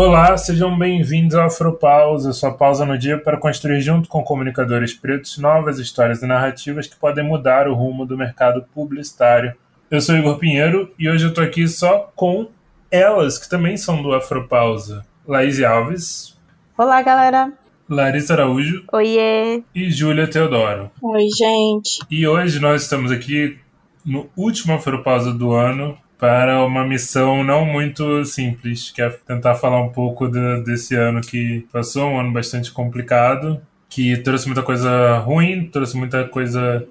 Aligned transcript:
Olá, 0.00 0.36
sejam 0.36 0.78
bem-vindos 0.78 1.34
ao 1.34 1.46
Afropausa, 1.46 2.32
sua 2.32 2.52
pausa 2.52 2.86
no 2.86 2.96
dia 2.96 3.18
para 3.18 3.36
construir 3.36 3.80
junto 3.80 4.08
com 4.08 4.22
comunicadores 4.22 4.94
pretos 4.94 5.38
novas 5.38 5.80
histórias 5.80 6.22
e 6.22 6.26
narrativas 6.26 6.86
que 6.86 6.94
podem 6.94 7.24
mudar 7.24 7.66
o 7.66 7.74
rumo 7.74 8.06
do 8.06 8.16
mercado 8.16 8.64
publicitário. 8.72 9.54
Eu 9.90 10.00
sou 10.00 10.14
Igor 10.14 10.38
Pinheiro 10.38 10.88
e 10.96 11.10
hoje 11.10 11.24
eu 11.24 11.34
tô 11.34 11.40
aqui 11.40 11.66
só 11.66 12.12
com 12.14 12.46
elas, 12.92 13.38
que 13.38 13.50
também 13.50 13.76
são 13.76 14.00
do 14.00 14.14
Afropausa. 14.14 15.04
Laís 15.26 15.60
Alves. 15.60 16.38
Olá, 16.78 17.02
galera. 17.02 17.52
Larissa 17.88 18.34
Araújo. 18.34 18.84
Oiê. 18.92 19.64
E 19.74 19.90
Júlia 19.90 20.28
Teodoro. 20.28 20.92
Oi, 21.02 21.26
gente. 21.36 21.98
E 22.08 22.24
hoje 22.24 22.60
nós 22.60 22.82
estamos 22.82 23.10
aqui 23.10 23.58
no 24.06 24.30
último 24.36 24.74
Afropausa 24.74 25.32
do 25.32 25.50
ano 25.50 25.98
para 26.18 26.64
uma 26.64 26.84
missão 26.84 27.44
não 27.44 27.64
muito 27.64 28.24
simples, 28.24 28.90
que 28.90 29.00
é 29.00 29.08
tentar 29.08 29.54
falar 29.54 29.80
um 29.80 29.90
pouco 29.90 30.26
de, 30.26 30.62
desse 30.62 30.96
ano 30.96 31.20
que 31.20 31.66
passou, 31.72 32.10
um 32.10 32.18
ano 32.18 32.32
bastante 32.32 32.72
complicado, 32.72 33.62
que 33.88 34.16
trouxe 34.18 34.46
muita 34.46 34.62
coisa 34.62 35.18
ruim, 35.18 35.68
trouxe 35.70 35.96
muita 35.96 36.26
coisa. 36.26 36.86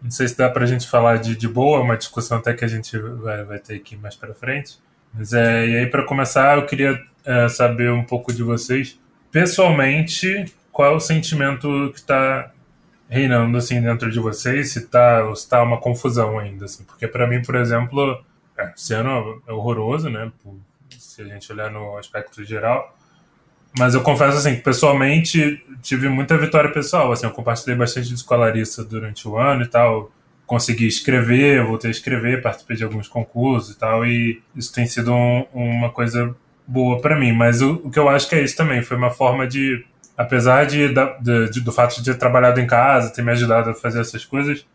Não 0.00 0.10
sei 0.10 0.28
se 0.28 0.38
dá 0.38 0.48
para 0.48 0.62
a 0.62 0.66
gente 0.66 0.88
falar 0.88 1.16
de, 1.16 1.34
de 1.34 1.48
boa, 1.48 1.80
uma 1.80 1.96
discussão 1.96 2.38
até 2.38 2.54
que 2.54 2.64
a 2.64 2.68
gente 2.68 2.96
vai, 2.96 3.42
vai 3.42 3.58
ter 3.58 3.74
aqui 3.74 3.96
mais 3.96 4.14
para 4.14 4.32
frente. 4.32 4.78
Mas 5.12 5.32
é, 5.32 5.66
e 5.66 5.76
aí, 5.78 5.86
para 5.86 6.04
começar, 6.04 6.56
eu 6.56 6.66
queria 6.66 7.02
é, 7.24 7.48
saber 7.48 7.90
um 7.90 8.04
pouco 8.04 8.32
de 8.32 8.42
vocês. 8.42 8.98
Pessoalmente, 9.32 10.44
qual 10.70 10.92
é 10.92 10.94
o 10.94 11.00
sentimento 11.00 11.90
que 11.92 11.98
está 11.98 12.52
reinando 13.08 13.56
assim 13.58 13.80
dentro 13.80 14.10
de 14.10 14.20
vocês? 14.20 14.72
Se 14.72 14.80
está 14.80 15.34
se 15.34 15.48
tá 15.48 15.62
uma 15.62 15.78
confusão 15.78 16.38
ainda, 16.38 16.66
assim? 16.66 16.84
Porque 16.84 17.08
para 17.08 17.26
mim, 17.26 17.42
por 17.42 17.56
exemplo, 17.56 18.22
é, 18.58 18.72
esse 18.76 18.94
ano 18.94 19.42
é 19.46 19.52
horroroso, 19.52 20.08
né? 20.08 20.30
Se 20.98 21.22
a 21.22 21.24
gente 21.24 21.50
olhar 21.52 21.70
no 21.70 21.96
aspecto 21.96 22.44
geral. 22.44 22.96
Mas 23.78 23.94
eu 23.94 24.02
confesso 24.02 24.38
assim, 24.38 24.56
que 24.56 24.62
pessoalmente 24.62 25.62
tive 25.82 26.08
muita 26.08 26.36
vitória 26.38 26.70
pessoal. 26.70 27.12
Assim, 27.12 27.26
eu 27.26 27.32
compartilhei 27.32 27.76
bastante 27.76 28.08
de 28.08 28.14
escolarista 28.14 28.82
durante 28.82 29.28
o 29.28 29.36
ano 29.36 29.62
e 29.62 29.68
tal. 29.68 30.10
Consegui 30.46 30.86
escrever, 30.86 31.64
voltei 31.64 31.88
a 31.88 31.90
escrever, 31.90 32.40
participei 32.40 32.76
de 32.76 32.84
alguns 32.84 33.08
concursos 33.08 33.74
e 33.74 33.78
tal. 33.78 34.06
E 34.06 34.42
isso 34.54 34.72
tem 34.72 34.86
sido 34.86 35.12
um, 35.12 35.46
uma 35.52 35.90
coisa 35.90 36.34
boa 36.66 37.00
para 37.00 37.18
mim. 37.18 37.32
Mas 37.32 37.60
o, 37.60 37.74
o, 37.84 37.90
que 37.90 37.98
eu 37.98 38.08
acho 38.08 38.28
que 38.28 38.34
é 38.34 38.42
isso 38.42 38.56
também. 38.56 38.82
Foi 38.82 38.96
uma 38.96 39.10
forma 39.10 39.46
de, 39.46 39.84
apesar 40.16 40.64
de, 40.64 40.88
de, 41.20 41.50
de, 41.50 41.60
do 41.60 41.72
fato 41.72 41.96
de 41.96 42.04
ter 42.04 42.16
trabalhado 42.16 42.58
em 42.60 42.66
casa, 42.66 43.12
ter 43.12 43.22
me 43.22 43.32
ajudado 43.32 43.70
a 43.70 43.74
fazer 43.74 44.00
essas 44.00 44.24
coisas, 44.24 44.66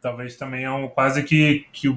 talvez 0.00 0.36
também 0.36 0.64
é 0.64 0.70
um, 0.70 0.86
quase 0.86 1.22
que, 1.22 1.66
que 1.72 1.88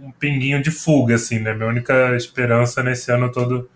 um 0.00 0.10
pinguinho 0.10 0.62
de 0.62 0.70
fuga, 0.70 1.14
assim, 1.14 1.38
né? 1.38 1.54
Minha 1.54 1.68
única 1.68 2.16
esperança 2.16 2.82
nesse 2.82 3.10
ano 3.10 3.30
todo 3.30 3.68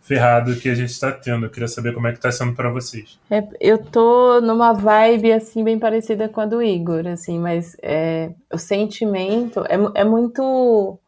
ferrado 0.00 0.54
que 0.56 0.68
a 0.68 0.74
gente 0.74 0.90
está 0.90 1.10
tendo. 1.10 1.46
Eu 1.46 1.50
queria 1.50 1.68
saber 1.68 1.94
como 1.94 2.06
é 2.06 2.12
que 2.12 2.18
está 2.18 2.30
sendo 2.30 2.54
para 2.54 2.70
vocês. 2.70 3.18
É, 3.30 3.42
eu 3.60 3.78
tô 3.78 4.40
numa 4.40 4.72
vibe, 4.72 5.32
assim, 5.32 5.64
bem 5.64 5.78
parecida 5.78 6.28
com 6.28 6.40
a 6.40 6.46
do 6.46 6.62
Igor, 6.62 7.06
assim, 7.06 7.38
mas 7.38 7.76
é, 7.82 8.30
o 8.52 8.58
sentimento 8.58 9.60
é, 9.66 10.00
é 10.00 10.04
muito 10.04 10.98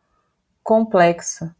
complexo. 0.62 1.50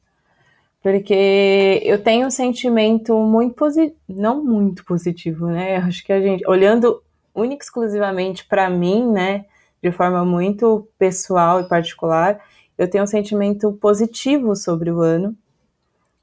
Porque 0.83 1.83
eu 1.85 2.03
tenho 2.03 2.29
um 2.29 2.31
sentimento 2.31 3.19
muito 3.19 3.55
positivo, 3.55 3.97
não 4.09 4.43
muito 4.43 4.85
positivo, 4.85 5.49
né? 5.49 5.77
Acho 5.79 6.05
que 6.05 6.13
a 6.13 6.21
gente, 6.21 6.49
olhando 6.49 7.03
única 7.35 7.65
exclusivamente 7.65 8.47
para 8.47 8.71
mim, 8.71 9.07
né, 9.11 9.45
de 9.83 9.93
forma 9.93 10.25
muito 10.25 10.89
pessoal 10.99 11.61
e 11.61 11.69
particular, 11.69 12.41
eu 12.79 12.89
tenho 12.89 13.05
um 13.05 13.07
sentimento 13.07 13.73
positivo 13.73 14.55
sobre 14.55 14.91
o 14.91 15.00
ano. 15.00 15.37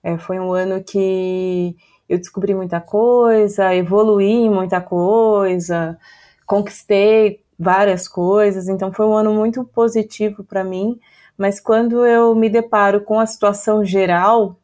É, 0.04 0.18
foi 0.18 0.40
um 0.40 0.54
ano 0.54 0.84
que 0.84 1.76
eu 2.08 2.18
descobri 2.18 2.54
muita 2.54 2.82
coisa, 2.82 3.74
evoluí 3.74 4.50
muita 4.50 4.82
coisa, 4.82 5.98
conquistei 6.46 7.42
várias 7.58 8.08
coisas, 8.08 8.68
então 8.68 8.92
foi 8.92 9.06
um 9.06 9.14
ano 9.14 9.34
muito 9.34 9.64
positivo 9.64 10.44
para 10.44 10.64
mim. 10.64 11.00
Mas 11.38 11.60
quando 11.60 12.06
eu 12.06 12.36
me 12.36 12.50
deparo 12.50 13.02
com 13.02 13.20
a 13.20 13.26
situação 13.26 13.84
geral, 13.84 14.58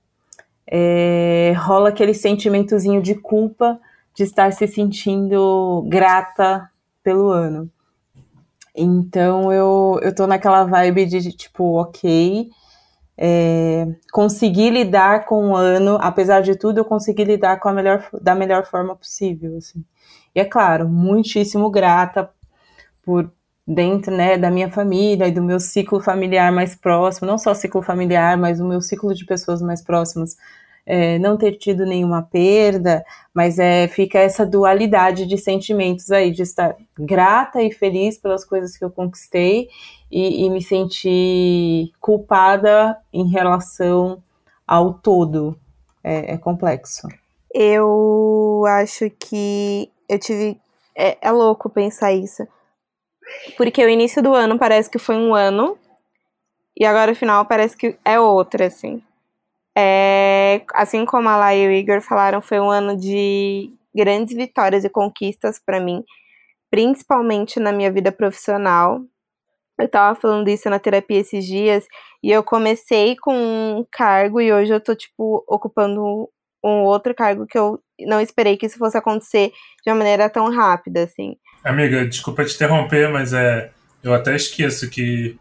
é, 0.68 1.53
rola 1.58 1.90
aquele 1.90 2.13
sentimentozinho 2.13 3.02
de 3.02 3.16
culpa 3.16 3.80
de 4.13 4.24
estar 4.24 4.52
se 4.53 4.68
sentindo 4.68 5.84
grata 5.88 6.69
pelo 7.02 7.30
ano. 7.30 7.72
Então 8.81 9.51
eu, 9.51 10.00
eu 10.01 10.13
tô 10.16 10.25
naquela 10.25 10.63
vibe 10.63 11.06
de 11.06 11.31
tipo, 11.34 11.79
ok, 11.79 12.50
é, 13.17 13.85
conseguir 14.13 14.69
lidar 14.69 15.25
com 15.25 15.50
o 15.50 15.56
ano, 15.56 15.97
apesar 16.01 16.41
de 16.41 16.56
tudo, 16.56 16.79
eu 16.79 16.85
consegui 16.85 17.25
lidar 17.25 17.59
com 17.59 17.68
a 17.68 17.73
melhor, 17.73 18.07
da 18.22 18.34
melhor 18.34 18.66
forma 18.66 18.95
possível. 18.95 19.57
Assim. 19.57 19.84
E 20.34 20.39
é 20.39 20.45
claro, 20.45 20.88
muitíssimo 20.88 21.69
grata 21.69 22.29
por 23.03 23.29
dentro 23.68 24.16
né, 24.16 24.38
da 24.38 24.50
minha 24.50 24.69
família 24.69 25.28
e 25.28 25.31
do 25.31 25.44
meu 25.44 25.59
ciclo 25.59 26.00
familiar 26.00 26.51
mais 26.51 26.75
próximo, 26.75 27.28
não 27.28 27.38
só 27.38 27.53
ciclo 27.53 27.81
familiar, 27.81 28.38
mas 28.38 28.59
o 28.59 28.68
meu 28.68 28.81
ciclo 28.81 29.13
de 29.13 29.25
pessoas 29.25 29.62
mais 29.62 29.81
próximas, 29.81 30.35
é, 30.91 31.19
não 31.19 31.38
ter 31.38 31.51
tido 31.51 31.85
nenhuma 31.85 32.23
perda, 32.23 33.05
mas 33.31 33.59
é, 33.59 33.88
fica 33.88 34.17
essa 34.17 34.44
dualidade 34.44 35.27
de 35.27 35.38
sentimentos 35.38 36.09
aí, 36.11 36.31
de 36.31 36.41
estar 36.41 36.75
grata 36.97 37.61
e 37.61 37.72
feliz 37.72 38.17
pelas 38.17 38.44
coisas 38.44 38.75
que 38.75 38.83
eu 38.83 38.89
conquistei 38.89 39.69
e, 40.11 40.45
e 40.45 40.50
me 40.50 40.63
sentir 40.63 41.91
culpada 42.01 42.97
em 43.13 43.29
relação 43.29 44.23
ao 44.67 44.95
todo. 44.95 45.55
É, 46.03 46.33
é, 46.33 46.38
complexo. 46.38 47.07
Eu 47.53 48.63
acho 48.66 49.11
que 49.11 49.91
eu 50.07 50.17
tive. 50.17 50.57
É, 50.95 51.17
é 51.21 51.31
louco 51.31 51.69
pensar 51.69 52.13
isso. 52.13 52.47
Porque 53.57 53.85
o 53.85 53.89
início 53.89 54.23
do 54.23 54.33
ano 54.33 54.57
parece 54.57 54.89
que 54.89 54.97
foi 54.97 55.17
um 55.17 55.35
ano, 55.35 55.77
e 56.75 56.85
agora 56.85 57.11
o 57.11 57.16
final 57.16 57.45
parece 57.45 57.75
que 57.75 57.95
é 58.03 58.19
outro, 58.19 58.63
assim. 58.63 59.03
É, 59.78 60.62
assim 60.74 61.06
como 61.06 61.30
a 61.30 61.38
Lai 61.38 61.62
e 61.62 61.68
o 61.68 61.72
Igor 61.72 62.02
falaram, 62.02 62.41
foi 62.41 62.59
um 62.59 62.69
ano 62.69 62.97
de 62.97 63.72
grandes 63.96 64.35
vitórias 64.35 64.84
e 64.84 64.90
conquistas 64.90 65.59
para 65.63 65.80
mim, 65.80 66.03
principalmente 66.69 67.59
na 67.59 67.72
minha 67.72 67.91
vida 67.91 68.12
profissional. 68.12 69.02
Eu 69.80 69.85
estava 69.85 70.19
falando 70.19 70.47
isso 70.50 70.69
na 70.69 70.80
terapia 70.80 71.19
esses 71.19 71.46
dias 71.46 71.85
e 72.22 72.31
eu 72.31 72.44
comecei 72.44 73.16
com 73.16 73.34
um 73.34 73.85
cargo 73.90 74.41
e 74.41 74.52
hoje 74.52 74.74
eu 74.74 74.81
tô 74.81 74.94
tipo 74.94 75.44
ocupando 75.47 76.30
um 76.63 76.84
outro 76.84 77.16
cargo 77.16 77.47
que 77.47 77.57
eu 77.57 77.80
não 78.01 78.19
esperei 78.19 78.57
que 78.57 78.66
isso 78.66 78.78
fosse 78.78 78.97
acontecer 78.97 79.51
de 79.84 79.90
uma 79.90 79.96
maneira 79.96 80.30
tão 80.30 80.53
rápida 80.53 81.03
assim. 81.03 81.38
Amiga, 81.63 82.06
desculpa 82.06 82.44
te 82.44 82.56
interromper, 82.56 83.09
mas 83.09 83.31
é 83.31 83.72
eu 84.03 84.13
até 84.13 84.36
esqueço 84.36 84.90
que 84.90 85.38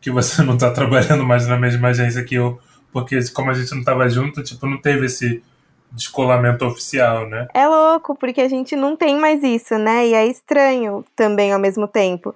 que 0.00 0.10
você 0.10 0.42
não 0.44 0.54
está 0.54 0.70
trabalhando 0.70 1.24
mais 1.24 1.46
na 1.46 1.56
mesma 1.56 1.88
agência 1.88 2.22
que 2.22 2.34
eu 2.34 2.60
porque 2.94 3.18
como 3.32 3.50
a 3.50 3.54
gente 3.54 3.74
não 3.74 3.82
tava 3.82 4.08
junto, 4.08 4.40
tipo, 4.40 4.64
não 4.66 4.80
teve 4.80 5.06
esse 5.06 5.42
descolamento 5.90 6.64
oficial, 6.64 7.28
né? 7.28 7.48
É 7.52 7.66
louco, 7.66 8.16
porque 8.16 8.40
a 8.40 8.48
gente 8.48 8.76
não 8.76 8.96
tem 8.96 9.18
mais 9.18 9.42
isso, 9.42 9.76
né? 9.76 10.06
E 10.06 10.14
é 10.14 10.24
estranho 10.24 11.04
também 11.16 11.52
ao 11.52 11.58
mesmo 11.58 11.88
tempo. 11.88 12.32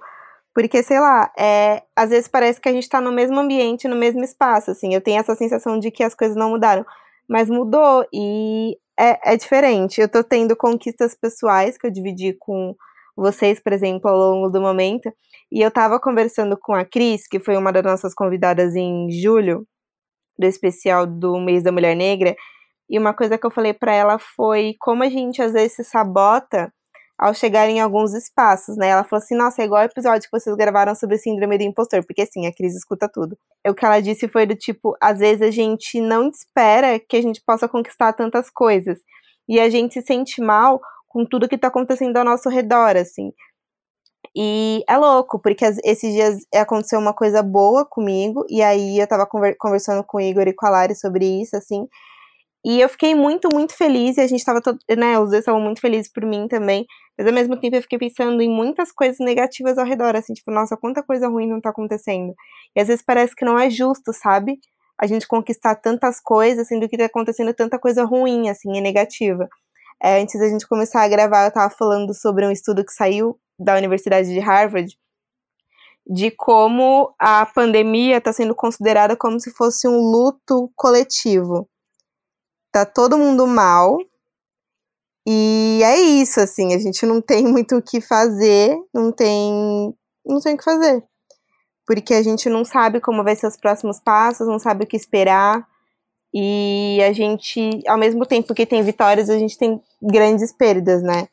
Porque, 0.53 0.83
sei 0.83 0.99
lá, 0.99 1.31
é, 1.39 1.81
às 1.95 2.09
vezes 2.09 2.27
parece 2.27 2.59
que 2.59 2.67
a 2.67 2.73
gente 2.73 2.89
tá 2.89 2.99
no 2.99 3.09
mesmo 3.09 3.39
ambiente, 3.39 3.87
no 3.87 3.95
mesmo 3.95 4.21
espaço, 4.21 4.69
assim. 4.71 4.93
Eu 4.93 4.99
tenho 4.99 5.21
essa 5.21 5.33
sensação 5.33 5.79
de 5.79 5.89
que 5.91 6.03
as 6.03 6.13
coisas 6.13 6.35
não 6.35 6.49
mudaram. 6.49 6.85
Mas 7.29 7.49
mudou 7.49 8.05
e 8.13 8.77
é, 8.99 9.33
é 9.33 9.37
diferente. 9.37 10.01
Eu 10.01 10.09
tô 10.09 10.21
tendo 10.21 10.57
conquistas 10.57 11.15
pessoais 11.15 11.77
que 11.77 11.87
eu 11.87 11.91
dividi 11.91 12.35
com 12.37 12.75
vocês, 13.15 13.61
por 13.61 13.71
exemplo, 13.71 14.11
ao 14.11 14.17
longo 14.17 14.49
do 14.49 14.59
momento. 14.59 15.09
E 15.49 15.61
eu 15.61 15.71
tava 15.71 16.01
conversando 16.01 16.57
com 16.57 16.73
a 16.73 16.83
Cris, 16.83 17.27
que 17.29 17.39
foi 17.39 17.55
uma 17.55 17.71
das 17.71 17.83
nossas 17.83 18.13
convidadas 18.13 18.75
em 18.75 19.09
julho, 19.09 19.65
do 20.39 20.47
especial 20.47 21.05
do 21.07 21.39
mês 21.39 21.63
da 21.63 21.71
mulher 21.73 21.95
negra, 21.95 22.35
e 22.89 22.97
uma 22.99 23.13
coisa 23.13 23.37
que 23.37 23.45
eu 23.47 23.51
falei 23.51 23.73
para 23.73 23.93
ela 23.95 24.19
foi 24.19 24.75
como 24.79 25.03
a 25.03 25.09
gente 25.09 25.41
às 25.41 25.53
vezes 25.53 25.75
se 25.77 25.83
sabota 25.85 26.71
ao 27.19 27.33
chegar 27.33 27.69
em 27.69 27.81
alguns 27.81 28.13
espaços, 28.13 28.77
né? 28.77 28.89
Ela 28.89 29.03
falou 29.03 29.23
assim: 29.23 29.35
"Nossa, 29.35 29.61
é 29.61 29.65
igual 29.65 29.81
o 29.83 29.85
episódio 29.85 30.29
que 30.29 30.39
vocês 30.39 30.55
gravaram 30.55 30.95
sobre 30.95 31.17
síndrome 31.19 31.57
do 31.57 31.63
impostor", 31.65 32.05
porque 32.05 32.23
assim, 32.23 32.47
a 32.47 32.53
Cris 32.53 32.75
escuta 32.75 33.09
tudo. 33.13 33.37
O 33.67 33.73
que 33.75 33.85
ela 33.85 33.99
disse 34.01 34.27
foi 34.29 34.45
do 34.47 34.55
tipo, 34.55 34.95
às 35.01 35.19
vezes 35.19 35.41
a 35.43 35.51
gente 35.51 36.01
não 36.01 36.29
espera 36.29 36.99
que 36.99 37.17
a 37.17 37.21
gente 37.21 37.41
possa 37.45 37.67
conquistar 37.69 38.13
tantas 38.13 38.49
coisas, 38.49 38.99
e 39.49 39.59
a 39.59 39.69
gente 39.69 39.95
se 39.95 40.01
sente 40.03 40.41
mal 40.41 40.79
com 41.09 41.25
tudo 41.25 41.49
que 41.49 41.57
tá 41.57 41.67
acontecendo 41.69 42.17
ao 42.17 42.25
nosso 42.25 42.49
redor, 42.49 42.95
assim. 42.97 43.33
E 44.35 44.83
é 44.87 44.97
louco, 44.97 45.39
porque 45.39 45.65
esses 45.83 46.13
dias 46.13 46.37
aconteceu 46.55 46.99
uma 46.99 47.13
coisa 47.13 47.41
boa 47.43 47.85
comigo, 47.85 48.45
e 48.49 48.61
aí 48.61 48.99
eu 48.99 49.07
tava 49.07 49.27
conversando 49.59 50.03
com 50.03 50.17
o 50.17 50.21
Igor 50.21 50.47
e 50.47 50.53
com 50.53 50.65
a 50.67 50.69
Lari 50.69 50.95
sobre 50.95 51.25
isso, 51.41 51.55
assim. 51.57 51.87
E 52.65 52.81
eu 52.81 52.89
fiquei 52.89 53.15
muito, 53.15 53.49
muito 53.53 53.73
feliz, 53.75 54.17
e 54.17 54.21
a 54.21 54.27
gente 54.27 54.43
tava, 54.43 54.61
todo, 54.61 54.79
né, 54.97 55.17
os 55.19 55.29
dois 55.29 55.39
estavam 55.41 55.61
muito 55.61 55.81
felizes 55.81 56.11
por 56.11 56.25
mim 56.25 56.47
também, 56.47 56.85
mas 57.17 57.27
ao 57.27 57.33
mesmo 57.33 57.57
tempo 57.59 57.75
eu 57.77 57.81
fiquei 57.81 57.97
pensando 57.99 58.41
em 58.41 58.49
muitas 58.49 58.91
coisas 58.91 59.19
negativas 59.19 59.77
ao 59.77 59.85
redor, 59.85 60.15
assim, 60.15 60.33
tipo, 60.33 60.51
nossa, 60.51 60.77
quanta 60.77 61.03
coisa 61.03 61.27
ruim 61.29 61.47
não 61.47 61.61
tá 61.61 61.69
acontecendo. 61.69 62.33
E 62.75 62.81
às 62.81 62.87
vezes 62.87 63.03
parece 63.05 63.35
que 63.35 63.45
não 63.45 63.57
é 63.59 63.69
justo, 63.69 64.13
sabe? 64.13 64.59
a 65.01 65.07
gente 65.07 65.27
conquistar 65.27 65.75
tantas 65.75 66.19
coisas, 66.19 66.67
sendo 66.67 66.87
que 66.89 66.97
tá 66.97 67.05
acontecendo 67.05 67.53
tanta 67.53 67.79
coisa 67.79 68.03
ruim, 68.03 68.49
assim, 68.49 68.75
e 68.75 68.81
negativa. 68.81 69.47
É, 70.01 70.21
antes 70.21 70.39
da 70.39 70.47
gente 70.47 70.67
começar 70.67 71.03
a 71.03 71.07
gravar, 71.07 71.45
eu 71.45 71.51
tava 71.51 71.73
falando 71.73 72.13
sobre 72.13 72.45
um 72.47 72.51
estudo 72.51 72.85
que 72.85 72.93
saiu 72.93 73.39
da 73.59 73.75
Universidade 73.75 74.29
de 74.29 74.39
Harvard, 74.39 74.97
de 76.07 76.31
como 76.31 77.13
a 77.19 77.45
pandemia 77.45 78.17
está 78.17 78.31
sendo 78.31 78.55
considerada 78.55 79.15
como 79.15 79.39
se 79.39 79.51
fosse 79.51 79.87
um 79.87 79.99
luto 79.99 80.71
coletivo. 80.75 81.69
Tá 82.71 82.85
todo 82.85 83.17
mundo 83.17 83.45
mal. 83.45 83.97
E 85.27 85.81
é 85.83 85.99
isso, 85.99 86.39
assim, 86.39 86.73
a 86.73 86.79
gente 86.79 87.05
não 87.05 87.21
tem 87.21 87.43
muito 87.47 87.75
o 87.75 87.81
que 87.81 88.01
fazer, 88.01 88.75
não 88.93 89.11
tem, 89.11 89.93
não 90.25 90.39
tem 90.39 90.55
o 90.55 90.57
que 90.57 90.63
fazer. 90.63 91.03
Porque 91.85 92.13
a 92.13 92.23
gente 92.23 92.49
não 92.49 92.63
sabe 92.63 93.01
como 93.01 93.23
vai 93.23 93.35
ser 93.35 93.47
os 93.47 93.57
próximos 93.57 93.99
passos, 93.99 94.47
não 94.47 94.59
sabe 94.59 94.85
o 94.85 94.87
que 94.87 94.95
esperar. 94.95 95.67
E 96.33 96.99
a 97.03 97.11
gente, 97.11 97.81
ao 97.87 97.97
mesmo 97.97 98.25
tempo 98.25 98.53
que 98.53 98.65
tem 98.65 98.83
vitórias, 98.83 99.29
a 99.29 99.37
gente 99.37 99.57
tem 99.57 99.81
grandes 100.01 100.51
perdas, 100.51 101.01
né? 101.01 101.27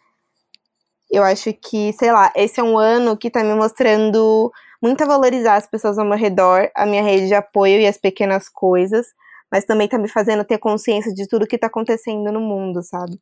Eu 1.11 1.23
acho 1.23 1.53
que, 1.53 1.93
sei 1.93 2.11
lá, 2.11 2.33
esse 2.35 2.59
é 2.59 2.63
um 2.63 2.79
ano 2.79 3.17
que 3.17 3.31
tá 3.31 3.45
me 3.45 3.55
mostrando 3.55 4.51
muito 4.83 5.03
a 5.03 5.07
valorizar 5.07 5.57
as 5.57 5.67
pessoas 5.67 5.99
ao 5.99 6.05
meu 6.05 6.17
redor, 6.19 6.71
a 6.75 6.87
minha 6.87 7.03
rede 7.03 7.29
de 7.29 7.35
apoio 7.35 7.81
e 7.81 7.87
as 7.87 7.97
pequenas 7.97 8.49
coisas, 8.49 9.07
mas 9.51 9.65
também 9.65 9.89
tá 9.89 9.99
me 9.99 10.09
fazendo 10.09 10.45
ter 10.45 10.59
consciência 10.59 11.13
de 11.13 11.27
tudo 11.29 11.47
que 11.47 11.59
tá 11.59 11.67
acontecendo 11.67 12.33
no 12.33 12.41
mundo, 12.41 12.83
sabe? 12.83 13.19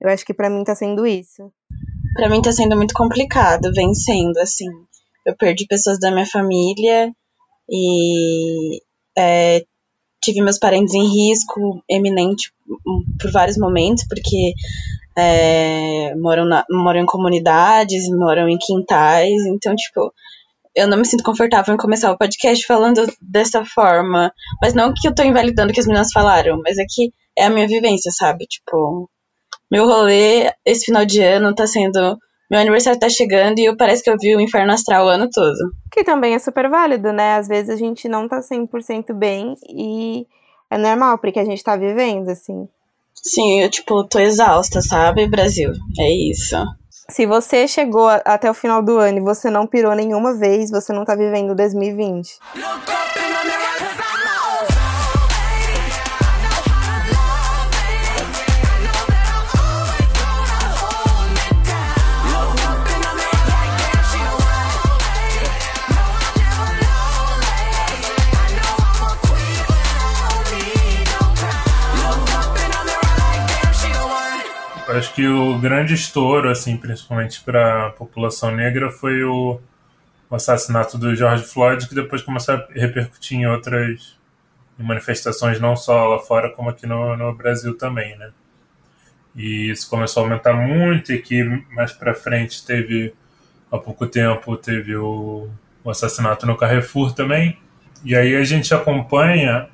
Eu 0.00 0.10
acho 0.10 0.24
que 0.24 0.34
para 0.34 0.50
mim 0.50 0.64
tá 0.64 0.74
sendo 0.74 1.06
isso. 1.06 1.52
Para 2.14 2.28
mim 2.28 2.42
tá 2.42 2.52
sendo 2.52 2.76
muito 2.76 2.94
complicado, 2.94 3.72
vem 3.72 3.94
sendo, 3.94 4.38
assim. 4.38 4.68
Eu 5.24 5.36
perdi 5.36 5.66
pessoas 5.66 5.98
da 5.98 6.10
minha 6.10 6.26
família 6.26 7.12
e 7.68 8.80
é, 9.16 9.64
tive 10.20 10.42
meus 10.42 10.58
parentes 10.58 10.94
em 10.94 11.06
risco 11.06 11.82
eminente 11.88 12.52
por 13.20 13.32
vários 13.32 13.56
momentos, 13.56 14.04
porque 14.08 14.54
é, 15.16 16.14
moram, 16.16 16.44
na, 16.44 16.64
moram 16.70 17.00
em 17.00 17.06
comunidades, 17.06 18.08
moram 18.08 18.48
em 18.48 18.58
quintais, 18.58 19.44
então, 19.46 19.74
tipo, 19.74 20.12
eu 20.74 20.86
não 20.86 20.98
me 20.98 21.04
sinto 21.04 21.24
confortável 21.24 21.74
em 21.74 21.78
começar 21.78 22.12
o 22.12 22.18
podcast 22.18 22.64
falando 22.66 23.06
dessa 23.20 23.64
forma. 23.64 24.32
Mas 24.62 24.74
não 24.74 24.92
que 24.94 25.08
eu 25.08 25.14
tô 25.14 25.22
invalidando 25.22 25.70
o 25.70 25.74
que 25.74 25.80
as 25.80 25.86
meninas 25.86 26.12
falaram, 26.12 26.60
mas 26.62 26.78
é 26.78 26.84
que 26.88 27.12
é 27.36 27.46
a 27.46 27.50
minha 27.50 27.66
vivência, 27.66 28.10
sabe? 28.12 28.46
Tipo, 28.46 29.08
meu 29.70 29.86
rolê 29.86 30.52
esse 30.64 30.86
final 30.86 31.04
de 31.04 31.22
ano 31.22 31.54
tá 31.54 31.66
sendo. 31.66 32.18
Meu 32.50 32.58
aniversário 32.58 32.98
tá 32.98 33.08
chegando 33.08 33.58
e 33.60 33.66
eu 33.66 33.76
parece 33.76 34.02
que 34.02 34.10
eu 34.10 34.16
vi 34.18 34.34
o 34.34 34.40
inferno 34.40 34.72
astral 34.72 35.06
o 35.06 35.08
ano 35.08 35.30
todo. 35.30 35.56
Que 35.92 36.02
também 36.02 36.34
é 36.34 36.38
super 36.38 36.68
válido, 36.68 37.12
né? 37.12 37.36
Às 37.36 37.46
vezes 37.46 37.70
a 37.70 37.76
gente 37.76 38.08
não 38.08 38.26
tá 38.26 38.40
100% 38.40 39.14
bem 39.14 39.54
e 39.68 40.26
é 40.68 40.76
normal, 40.76 41.18
porque 41.18 41.38
a 41.38 41.44
gente 41.44 41.62
tá 41.62 41.76
vivendo, 41.76 42.28
assim. 42.28 42.68
Sim, 43.14 43.60
eu, 43.60 43.70
tipo, 43.70 44.02
tô 44.04 44.18
exausta, 44.18 44.80
sabe, 44.80 45.28
Brasil? 45.28 45.72
É 45.98 46.10
isso. 46.10 46.56
Se 47.08 47.26
você 47.26 47.68
chegou 47.68 48.08
até 48.08 48.50
o 48.50 48.54
final 48.54 48.82
do 48.82 48.96
ano 48.96 49.18
e 49.18 49.20
você 49.20 49.50
não 49.50 49.66
pirou 49.66 49.94
nenhuma 49.94 50.34
vez, 50.34 50.70
você 50.70 50.92
não 50.92 51.04
tá 51.04 51.14
vivendo 51.14 51.54
2020. 51.54 52.38
Acho 74.90 75.14
que 75.14 75.26
o 75.28 75.56
grande 75.56 75.94
estouro, 75.94 76.50
assim, 76.50 76.76
principalmente 76.76 77.40
para 77.42 77.86
a 77.86 77.90
população 77.90 78.50
negra, 78.50 78.90
foi 78.90 79.22
o, 79.22 79.60
o, 80.28 80.34
assassinato 80.34 80.98
do 80.98 81.14
George 81.14 81.44
Floyd, 81.44 81.88
que 81.88 81.94
depois 81.94 82.22
começou 82.22 82.56
a 82.56 82.66
repercutir 82.74 83.38
em 83.38 83.46
outras 83.46 84.18
manifestações, 84.76 85.60
não 85.60 85.76
só 85.76 86.08
lá 86.08 86.18
fora, 86.18 86.50
como 86.50 86.70
aqui 86.70 86.86
no, 86.86 87.16
no 87.16 87.32
Brasil 87.32 87.78
também, 87.78 88.18
né? 88.18 88.32
E 89.36 89.70
isso 89.70 89.88
começou 89.88 90.24
a 90.24 90.26
aumentar 90.26 90.54
muito, 90.54 91.12
e 91.12 91.22
que 91.22 91.44
mais 91.72 91.92
para 91.92 92.12
frente 92.12 92.66
teve, 92.66 93.14
há 93.70 93.78
pouco 93.78 94.08
tempo, 94.08 94.56
teve 94.56 94.96
o, 94.96 95.48
o 95.84 95.90
assassinato 95.90 96.46
no 96.46 96.56
Carrefour 96.56 97.12
também. 97.12 97.56
E 98.04 98.16
aí 98.16 98.34
a 98.34 98.42
gente 98.42 98.74
acompanha, 98.74 99.68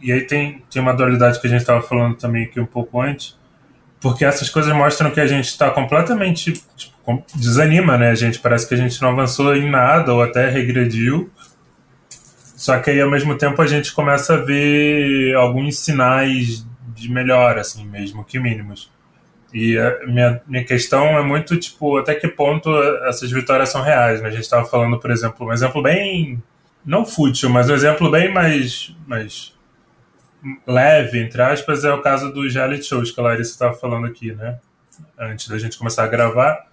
e 0.00 0.12
aí 0.12 0.20
tem, 0.20 0.62
tem 0.70 0.80
uma 0.80 0.94
dualidade 0.94 1.40
que 1.40 1.46
a 1.48 1.50
gente 1.50 1.62
estava 1.62 1.82
falando 1.82 2.16
também 2.16 2.44
aqui 2.44 2.60
um 2.60 2.66
pouco 2.66 3.00
antes, 3.00 3.39
porque 4.00 4.24
essas 4.24 4.48
coisas 4.48 4.74
mostram 4.74 5.10
que 5.10 5.20
a 5.20 5.26
gente 5.26 5.46
está 5.46 5.70
completamente 5.70 6.54
tipo, 6.76 7.22
desanima, 7.34 7.98
né? 7.98 8.10
A 8.10 8.14
gente 8.14 8.38
parece 8.38 8.66
que 8.66 8.74
a 8.74 8.76
gente 8.76 9.00
não 9.02 9.10
avançou 9.10 9.54
em 9.54 9.70
nada 9.70 10.14
ou 10.14 10.22
até 10.22 10.48
regrediu. 10.48 11.30
Só 12.56 12.78
que 12.78 12.90
aí 12.90 13.00
ao 13.00 13.10
mesmo 13.10 13.36
tempo 13.36 13.60
a 13.60 13.66
gente 13.66 13.92
começa 13.92 14.34
a 14.34 14.36
ver 14.38 15.34
alguns 15.34 15.78
sinais 15.78 16.66
de 16.94 17.10
melhora, 17.10 17.60
assim, 17.60 17.86
mesmo 17.86 18.24
que 18.24 18.38
mínimos. 18.38 18.90
E 19.52 19.76
minha, 20.06 20.40
minha 20.46 20.64
questão 20.64 21.18
é 21.18 21.22
muito, 21.22 21.56
tipo, 21.56 21.98
até 21.98 22.14
que 22.14 22.28
ponto 22.28 22.70
essas 23.06 23.30
vitórias 23.30 23.68
são 23.68 23.82
reais, 23.82 24.22
né? 24.22 24.28
A 24.28 24.30
gente 24.30 24.42
estava 24.42 24.64
falando, 24.64 24.98
por 24.98 25.10
exemplo, 25.10 25.46
um 25.46 25.52
exemplo 25.52 25.82
bem, 25.82 26.42
não 26.84 27.04
fútil, 27.04 27.50
mas 27.50 27.68
um 27.68 27.74
exemplo 27.74 28.10
bem 28.10 28.32
mais, 28.32 28.94
mais 29.06 29.52
leve, 30.66 31.20
entre 31.20 31.42
aspas, 31.42 31.84
é 31.84 31.92
o 31.92 32.02
caso 32.02 32.32
dos 32.32 32.54
reality 32.54 32.84
shows 32.84 33.10
que 33.10 33.20
a 33.20 33.24
Larissa 33.24 33.52
estava 33.52 33.74
falando 33.74 34.06
aqui, 34.06 34.32
né? 34.32 34.58
Antes 35.18 35.48
da 35.48 35.58
gente 35.58 35.78
começar 35.78 36.04
a 36.04 36.08
gravar. 36.08 36.66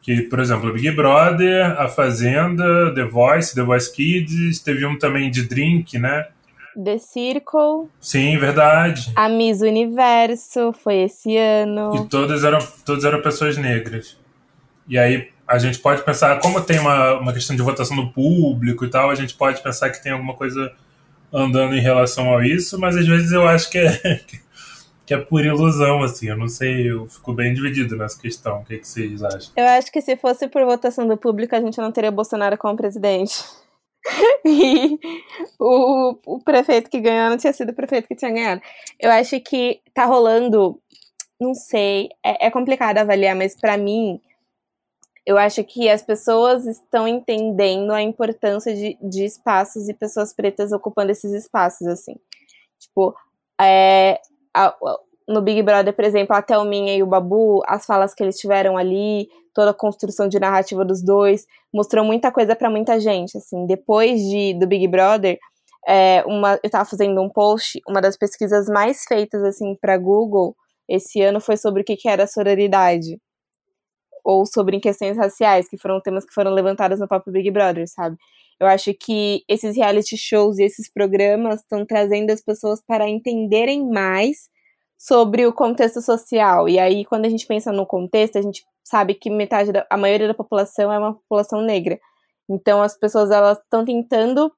Que, 0.00 0.22
por 0.22 0.40
exemplo, 0.40 0.72
Big 0.72 0.90
Brother, 0.90 1.80
A 1.80 1.88
Fazenda, 1.88 2.92
The 2.92 3.04
Voice, 3.04 3.54
The 3.54 3.62
Voice 3.62 3.92
Kids, 3.92 4.58
teve 4.58 4.84
um 4.84 4.98
também 4.98 5.30
de 5.30 5.44
Drink, 5.44 5.96
né? 5.96 6.26
The 6.74 6.98
Circle. 6.98 7.88
Sim, 8.00 8.36
verdade. 8.38 9.12
A 9.14 9.28
Miss 9.28 9.60
Universo 9.60 10.72
foi 10.72 11.02
esse 11.02 11.36
ano. 11.36 11.94
E 11.94 12.08
todas 12.08 12.42
eram, 12.42 12.58
todas 12.84 13.04
eram 13.04 13.22
pessoas 13.22 13.56
negras. 13.56 14.18
E 14.88 14.98
aí 14.98 15.28
a 15.46 15.58
gente 15.58 15.78
pode 15.78 16.02
pensar, 16.02 16.40
como 16.40 16.60
tem 16.62 16.78
uma, 16.78 17.18
uma 17.18 17.32
questão 17.32 17.54
de 17.54 17.62
votação 17.62 17.96
do 17.96 18.10
público 18.10 18.84
e 18.84 18.90
tal, 18.90 19.10
a 19.10 19.14
gente 19.14 19.34
pode 19.34 19.62
pensar 19.62 19.90
que 19.90 20.02
tem 20.02 20.12
alguma 20.12 20.34
coisa 20.34 20.72
andando 21.32 21.74
em 21.74 21.80
relação 21.80 22.36
a 22.36 22.46
isso, 22.46 22.78
mas 22.78 22.96
às 22.96 23.06
vezes 23.06 23.32
eu 23.32 23.46
acho 23.46 23.70
que 23.70 23.78
é, 23.78 24.20
que 25.06 25.14
é 25.14 25.18
por 25.18 25.44
ilusão, 25.44 26.02
assim. 26.02 26.28
Eu 26.28 26.36
não 26.36 26.48
sei, 26.48 26.90
eu 26.90 27.06
fico 27.06 27.32
bem 27.32 27.54
dividido 27.54 27.96
nessa 27.96 28.20
questão. 28.20 28.60
O 28.60 28.64
que, 28.64 28.78
que 28.78 28.86
vocês 28.86 29.22
acham? 29.22 29.52
Eu 29.56 29.66
acho 29.66 29.90
que 29.90 30.00
se 30.00 30.16
fosse 30.16 30.48
por 30.48 30.64
votação 30.64 31.06
do 31.06 31.16
público, 31.16 31.54
a 31.54 31.60
gente 31.60 31.78
não 31.78 31.92
teria 31.92 32.10
Bolsonaro 32.10 32.58
como 32.58 32.76
presidente. 32.76 33.44
e 34.44 34.98
o, 35.58 36.16
o 36.26 36.38
prefeito 36.42 36.90
que 36.90 37.00
ganhou 37.00 37.30
não 37.30 37.36
tinha 37.36 37.52
sido 37.52 37.70
o 37.70 37.74
prefeito 37.74 38.08
que 38.08 38.16
tinha 38.16 38.30
ganhado. 38.30 38.60
Eu 39.00 39.10
acho 39.10 39.40
que 39.40 39.80
tá 39.94 40.04
rolando, 40.04 40.80
não 41.40 41.54
sei, 41.54 42.08
é, 42.24 42.46
é 42.46 42.50
complicado 42.50 42.98
avaliar, 42.98 43.36
mas 43.36 43.54
para 43.54 43.76
mim 43.78 44.20
eu 45.24 45.38
acho 45.38 45.62
que 45.64 45.88
as 45.88 46.02
pessoas 46.02 46.66
estão 46.66 47.06
entendendo 47.06 47.92
a 47.92 48.02
importância 48.02 48.74
de, 48.74 48.98
de 49.00 49.24
espaços 49.24 49.88
e 49.88 49.94
pessoas 49.94 50.32
pretas 50.32 50.72
ocupando 50.72 51.12
esses 51.12 51.32
espaços, 51.32 51.86
assim. 51.86 52.16
Tipo, 52.78 53.14
é, 53.60 54.20
a, 54.52 54.74
no 55.28 55.40
Big 55.40 55.62
Brother, 55.62 55.94
por 55.94 56.04
exemplo, 56.04 56.34
a 56.34 56.42
Thelminha 56.42 56.96
e 56.96 57.02
o 57.02 57.06
Babu, 57.06 57.62
as 57.66 57.86
falas 57.86 58.14
que 58.14 58.22
eles 58.22 58.36
tiveram 58.38 58.76
ali, 58.76 59.28
toda 59.54 59.70
a 59.70 59.74
construção 59.74 60.26
de 60.26 60.40
narrativa 60.40 60.84
dos 60.84 61.02
dois, 61.02 61.46
mostrou 61.72 62.04
muita 62.04 62.32
coisa 62.32 62.56
para 62.56 62.68
muita 62.68 62.98
gente, 62.98 63.38
assim. 63.38 63.64
Depois 63.66 64.20
de, 64.20 64.54
do 64.54 64.66
Big 64.66 64.88
Brother, 64.88 65.38
é, 65.86 66.24
uma, 66.26 66.58
eu 66.64 66.70
tava 66.70 66.84
fazendo 66.84 67.20
um 67.22 67.28
post, 67.28 67.80
uma 67.88 68.00
das 68.00 68.16
pesquisas 68.16 68.66
mais 68.66 69.04
feitas, 69.04 69.44
assim, 69.44 69.76
para 69.80 69.96
Google 69.96 70.56
esse 70.88 71.22
ano 71.22 71.40
foi 71.40 71.56
sobre 71.56 71.82
o 71.82 71.84
que, 71.84 71.96
que 71.96 72.08
era 72.08 72.26
sororidade 72.26 73.20
ou 74.24 74.46
sobre 74.46 74.80
questões 74.80 75.16
raciais, 75.16 75.68
que 75.68 75.76
foram 75.76 76.00
temas 76.00 76.24
que 76.24 76.32
foram 76.32 76.52
levantados 76.52 77.00
no 77.00 77.08
próprio 77.08 77.32
Big 77.32 77.50
Brother, 77.50 77.88
sabe? 77.88 78.16
Eu 78.60 78.66
acho 78.66 78.94
que 78.94 79.42
esses 79.48 79.76
reality 79.76 80.16
shows 80.16 80.58
e 80.58 80.62
esses 80.62 80.90
programas 80.92 81.60
estão 81.60 81.84
trazendo 81.84 82.30
as 82.30 82.40
pessoas 82.40 82.80
para 82.86 83.08
entenderem 83.08 83.88
mais 83.88 84.48
sobre 84.96 85.44
o 85.46 85.52
contexto 85.52 86.00
social. 86.00 86.68
E 86.68 86.78
aí, 86.78 87.04
quando 87.04 87.24
a 87.24 87.28
gente 87.28 87.44
pensa 87.46 87.72
no 87.72 87.84
contexto, 87.84 88.38
a 88.38 88.42
gente 88.42 88.64
sabe 88.84 89.14
que 89.14 89.28
metade 89.30 89.72
da, 89.72 89.84
a 89.90 89.96
maioria 89.96 90.28
da 90.28 90.34
população 90.34 90.92
é 90.92 90.98
uma 90.98 91.14
população 91.14 91.60
negra. 91.60 91.98
Então, 92.48 92.80
as 92.80 92.96
pessoas 92.96 93.30
elas 93.30 93.58
estão 93.58 93.84
tentando 93.84 94.52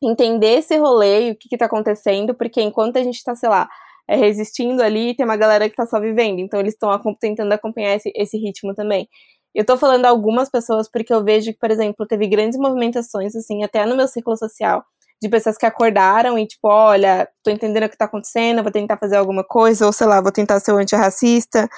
entender 0.00 0.58
esse 0.58 0.76
rolê 0.76 1.28
e 1.28 1.30
o 1.32 1.36
que 1.36 1.52
está 1.52 1.66
acontecendo, 1.66 2.34
porque 2.34 2.60
enquanto 2.60 2.96
a 2.96 3.02
gente 3.02 3.16
está, 3.16 3.34
sei 3.34 3.48
lá, 3.48 3.68
é, 4.08 4.16
resistindo 4.16 4.82
ali 4.82 5.10
e 5.10 5.14
tem 5.14 5.24
uma 5.24 5.36
galera 5.36 5.68
que 5.68 5.76
tá 5.76 5.86
só 5.86 6.00
vivendo. 6.00 6.38
Então 6.40 6.60
eles 6.60 6.74
estão 6.74 6.90
tentando 7.20 7.52
acompanhar 7.52 7.96
esse, 7.96 8.12
esse 8.14 8.36
ritmo 8.38 8.74
também. 8.74 9.08
Eu 9.54 9.64
tô 9.64 9.76
falando 9.76 10.06
algumas 10.06 10.50
pessoas 10.50 10.88
porque 10.90 11.12
eu 11.12 11.22
vejo 11.22 11.52
que, 11.52 11.58
por 11.58 11.70
exemplo, 11.70 12.06
teve 12.06 12.26
grandes 12.26 12.58
movimentações, 12.58 13.36
assim, 13.36 13.62
até 13.62 13.84
no 13.84 13.96
meu 13.96 14.08
ciclo 14.08 14.36
social, 14.36 14.82
de 15.20 15.28
pessoas 15.28 15.58
que 15.58 15.66
acordaram 15.66 16.38
e, 16.38 16.46
tipo, 16.46 16.68
olha, 16.68 17.28
tô 17.44 17.50
entendendo 17.50 17.84
o 17.84 17.88
que 17.88 17.96
tá 17.96 18.06
acontecendo, 18.06 18.62
vou 18.62 18.72
tentar 18.72 18.96
fazer 18.96 19.16
alguma 19.16 19.44
coisa, 19.44 19.86
ou 19.86 19.92
sei 19.92 20.06
lá, 20.06 20.20
vou 20.22 20.32
tentar 20.32 20.58
ser 20.58 20.72
antirracista. 20.72 21.68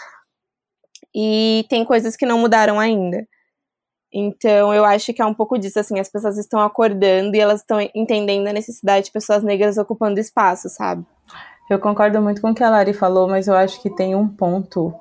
E 1.15 1.65
tem 1.69 1.85
coisas 1.85 2.17
que 2.17 2.27
não 2.27 2.39
mudaram 2.39 2.79
ainda. 2.79 3.27
Então, 4.13 4.73
eu 4.73 4.85
acho 4.85 5.13
que 5.13 5.21
é 5.21 5.27
um 5.27 5.35
pouco 5.35 5.59
disso, 5.59 5.81
assim, 5.81 5.99
as 5.99 6.09
pessoas 6.09 6.39
estão 6.39 6.61
acordando 6.61 7.35
e 7.35 7.41
elas 7.41 7.61
estão 7.61 7.81
entendendo 7.93 8.47
a 8.47 8.53
necessidade 8.53 9.07
de 9.07 9.13
pessoas 9.13 9.43
negras 9.43 9.77
ocupando 9.77 10.21
espaço, 10.21 10.69
sabe? 10.69 11.05
Eu 11.69 11.79
concordo 11.79 12.21
muito 12.21 12.41
com 12.41 12.51
o 12.51 12.55
que 12.55 12.63
a 12.63 12.71
Lari 12.71 12.93
falou, 12.93 13.29
mas 13.29 13.49
eu 13.49 13.55
acho 13.55 13.81
que 13.81 13.89
tem 13.89 14.15
um 14.15 14.29
ponto 14.29 14.95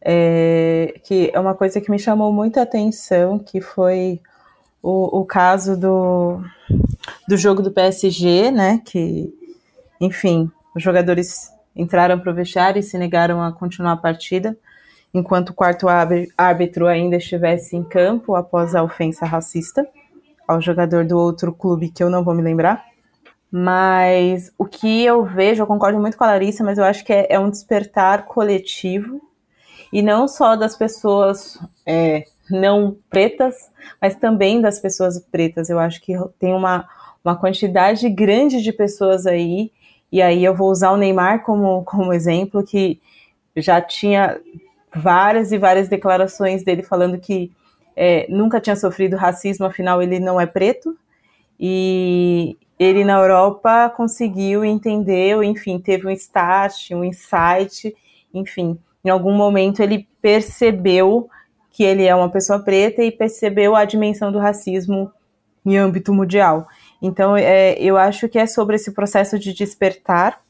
é, 0.00 0.94
que 1.04 1.30
é 1.32 1.38
uma 1.38 1.54
coisa 1.54 1.80
que 1.80 1.90
me 1.90 1.98
chamou 1.98 2.32
muita 2.32 2.62
atenção, 2.62 3.38
que 3.38 3.60
foi 3.60 4.20
o, 4.82 5.20
o 5.20 5.24
caso 5.24 5.76
do, 5.76 6.40
do 7.28 7.36
jogo 7.36 7.60
do 7.60 7.70
PSG, 7.70 8.50
né? 8.50 8.80
Que, 8.84 9.34
enfim, 10.00 10.50
os 10.74 10.82
jogadores 10.82 11.50
entraram 11.74 12.18
para 12.18 12.30
o 12.30 12.34
vestiário 12.34 12.80
e 12.80 12.82
se 12.82 12.96
negaram 12.96 13.42
a 13.42 13.52
continuar 13.52 13.92
a 13.92 13.96
partida 13.96 14.56
enquanto 15.12 15.50
o 15.50 15.54
quarto 15.54 15.86
árbitro 16.36 16.86
ainda 16.86 17.16
estivesse 17.16 17.76
em 17.76 17.82
campo 17.82 18.34
após 18.34 18.74
a 18.74 18.82
ofensa 18.82 19.24
racista 19.26 19.86
ao 20.46 20.60
jogador 20.60 21.04
do 21.04 21.18
outro 21.18 21.52
clube 21.52 21.88
que 21.88 22.02
eu 22.02 22.10
não 22.10 22.22
vou 22.22 22.34
me 22.34 22.42
lembrar. 22.42 22.84
Mas 23.50 24.52
o 24.58 24.64
que 24.64 25.04
eu 25.04 25.24
vejo, 25.24 25.62
eu 25.62 25.66
concordo 25.66 25.98
muito 25.98 26.16
com 26.16 26.24
a 26.24 26.28
Larissa, 26.28 26.64
mas 26.64 26.78
eu 26.78 26.84
acho 26.84 27.04
que 27.04 27.12
é, 27.12 27.26
é 27.30 27.38
um 27.38 27.50
despertar 27.50 28.26
coletivo 28.26 29.20
e 29.92 30.02
não 30.02 30.26
só 30.26 30.56
das 30.56 30.76
pessoas 30.76 31.58
é, 31.86 32.24
não 32.50 32.96
pretas, 33.08 33.70
mas 34.00 34.14
também 34.16 34.60
das 34.60 34.78
pessoas 34.78 35.18
pretas. 35.30 35.70
Eu 35.70 35.78
acho 35.78 36.00
que 36.00 36.12
tem 36.38 36.52
uma, 36.52 36.88
uma 37.24 37.36
quantidade 37.36 38.08
grande 38.08 38.62
de 38.62 38.72
pessoas 38.72 39.26
aí, 39.26 39.70
e 40.10 40.20
aí 40.20 40.44
eu 40.44 40.54
vou 40.54 40.70
usar 40.70 40.90
o 40.90 40.96
Neymar 40.96 41.44
como, 41.44 41.84
como 41.84 42.12
exemplo, 42.12 42.64
que 42.64 43.00
já 43.56 43.80
tinha 43.80 44.40
várias 44.94 45.52
e 45.52 45.58
várias 45.58 45.88
declarações 45.88 46.62
dele 46.64 46.82
falando 46.82 47.18
que 47.18 47.52
é, 47.94 48.26
nunca 48.28 48.60
tinha 48.60 48.76
sofrido 48.76 49.16
racismo, 49.16 49.66
afinal 49.66 50.02
ele 50.02 50.20
não 50.20 50.40
é 50.40 50.46
preto. 50.46 50.96
E 51.58 52.56
ele 52.78 53.04
na 53.04 53.18
Europa 53.18 53.90
conseguiu 53.96 54.64
entender, 54.64 55.42
enfim, 55.42 55.78
teve 55.78 56.06
um 56.06 56.10
start, 56.10 56.90
um 56.92 57.04
insight, 57.04 57.94
enfim, 58.32 58.78
em 59.04 59.08
algum 59.08 59.32
momento 59.32 59.80
ele 59.80 60.06
percebeu 60.20 61.28
que 61.70 61.84
ele 61.84 62.04
é 62.04 62.14
uma 62.14 62.30
pessoa 62.30 62.58
preta 62.58 63.02
e 63.02 63.10
percebeu 63.10 63.76
a 63.76 63.84
dimensão 63.84 64.32
do 64.32 64.38
racismo 64.38 65.10
em 65.64 65.76
âmbito 65.76 66.12
mundial. 66.12 66.66
Então, 67.02 67.36
é, 67.36 67.74
eu 67.74 67.96
acho 67.96 68.28
que 68.28 68.38
é 68.38 68.46
sobre 68.46 68.76
esse 68.76 68.92
processo 68.92 69.38
de 69.38 69.52
despertar 69.52 70.40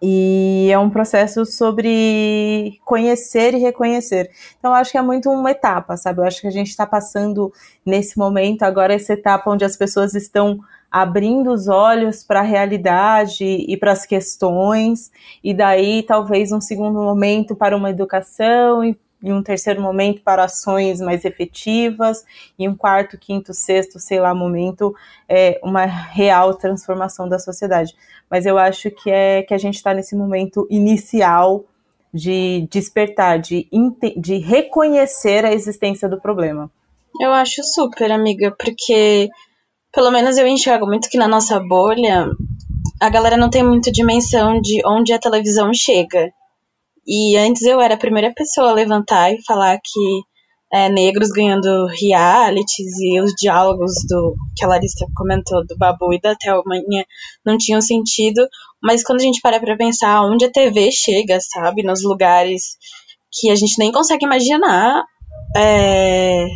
e 0.00 0.68
é 0.70 0.78
um 0.78 0.90
processo 0.90 1.44
sobre 1.44 2.78
conhecer 2.84 3.54
e 3.54 3.58
reconhecer. 3.58 4.30
Então, 4.58 4.74
acho 4.74 4.92
que 4.92 4.98
é 4.98 5.02
muito 5.02 5.30
uma 5.30 5.50
etapa, 5.50 5.96
sabe? 5.96 6.20
Eu 6.20 6.24
acho 6.24 6.40
que 6.40 6.46
a 6.46 6.52
gente 6.52 6.68
está 6.68 6.86
passando 6.86 7.52
nesse 7.84 8.18
momento 8.18 8.62
agora 8.62 8.94
essa 8.94 9.14
etapa 9.14 9.50
onde 9.50 9.64
as 9.64 9.76
pessoas 9.76 10.14
estão 10.14 10.60
abrindo 10.90 11.52
os 11.52 11.68
olhos 11.68 12.22
para 12.22 12.40
a 12.40 12.44
realidade 12.44 13.44
e 13.44 13.76
para 13.76 13.92
as 13.92 14.06
questões, 14.06 15.10
e 15.42 15.52
daí 15.52 16.02
talvez 16.02 16.52
um 16.52 16.60
segundo 16.60 17.00
momento 17.00 17.54
para 17.54 17.76
uma 17.76 17.90
educação 17.90 18.84
e 19.22 19.32
um 19.32 19.42
terceiro 19.42 19.80
momento 19.80 20.22
para 20.22 20.44
ações 20.44 21.00
mais 21.00 21.24
efetivas, 21.24 22.24
e 22.58 22.68
um 22.68 22.76
quarto, 22.76 23.18
quinto, 23.18 23.52
sexto, 23.52 23.98
sei 23.98 24.20
lá, 24.20 24.34
momento, 24.34 24.94
é 25.28 25.58
uma 25.62 25.84
real 25.84 26.54
transformação 26.54 27.28
da 27.28 27.38
sociedade. 27.38 27.94
Mas 28.30 28.46
eu 28.46 28.58
acho 28.58 28.90
que 28.90 29.10
é 29.10 29.42
que 29.42 29.54
a 29.54 29.58
gente 29.58 29.76
está 29.76 29.94
nesse 29.94 30.14
momento 30.14 30.66
inicial 30.70 31.64
de 32.12 32.66
despertar, 32.70 33.38
de, 33.38 33.68
de 34.16 34.38
reconhecer 34.38 35.44
a 35.44 35.52
existência 35.52 36.08
do 36.08 36.20
problema. 36.20 36.70
Eu 37.20 37.32
acho 37.32 37.62
super, 37.64 38.12
amiga, 38.12 38.54
porque 38.58 39.28
pelo 39.96 40.10
menos 40.10 40.36
eu 40.36 40.46
enxergo 40.46 40.86
muito 40.86 41.08
que 41.08 41.16
na 41.16 41.26
nossa 41.26 41.58
bolha 41.58 42.28
a 43.00 43.08
galera 43.08 43.38
não 43.38 43.48
tem 43.48 43.64
muita 43.64 43.90
dimensão 43.90 44.60
de 44.60 44.86
onde 44.86 45.10
a 45.14 45.18
televisão 45.18 45.72
chega. 45.72 46.30
E 47.06 47.34
antes 47.38 47.62
eu 47.62 47.80
era 47.80 47.94
a 47.94 47.98
primeira 47.98 48.30
pessoa 48.34 48.68
a 48.68 48.74
levantar 48.74 49.32
e 49.32 49.42
falar 49.46 49.78
que 49.82 50.20
é, 50.70 50.90
negros 50.90 51.30
ganhando 51.30 51.86
realities 51.86 52.98
e 53.00 53.18
os 53.22 53.32
diálogos 53.40 53.94
do 54.06 54.34
que 54.54 54.66
a 54.66 54.68
Larissa 54.68 55.06
comentou 55.16 55.66
do 55.66 55.78
Babu 55.78 56.12
e 56.12 56.20
da 56.20 56.34
Thelmanha 56.34 57.06
não 57.44 57.56
tinham 57.56 57.80
sentido, 57.80 58.46
mas 58.82 59.02
quando 59.02 59.20
a 59.20 59.24
gente 59.24 59.40
para 59.40 59.58
pra 59.58 59.78
pensar 59.78 60.20
onde 60.26 60.44
a 60.44 60.52
TV 60.52 60.90
chega, 60.92 61.38
sabe, 61.40 61.82
nos 61.82 62.02
lugares 62.02 62.76
que 63.32 63.48
a 63.50 63.54
gente 63.54 63.78
nem 63.78 63.90
consegue 63.90 64.26
imaginar, 64.26 65.02
é, 65.56 66.48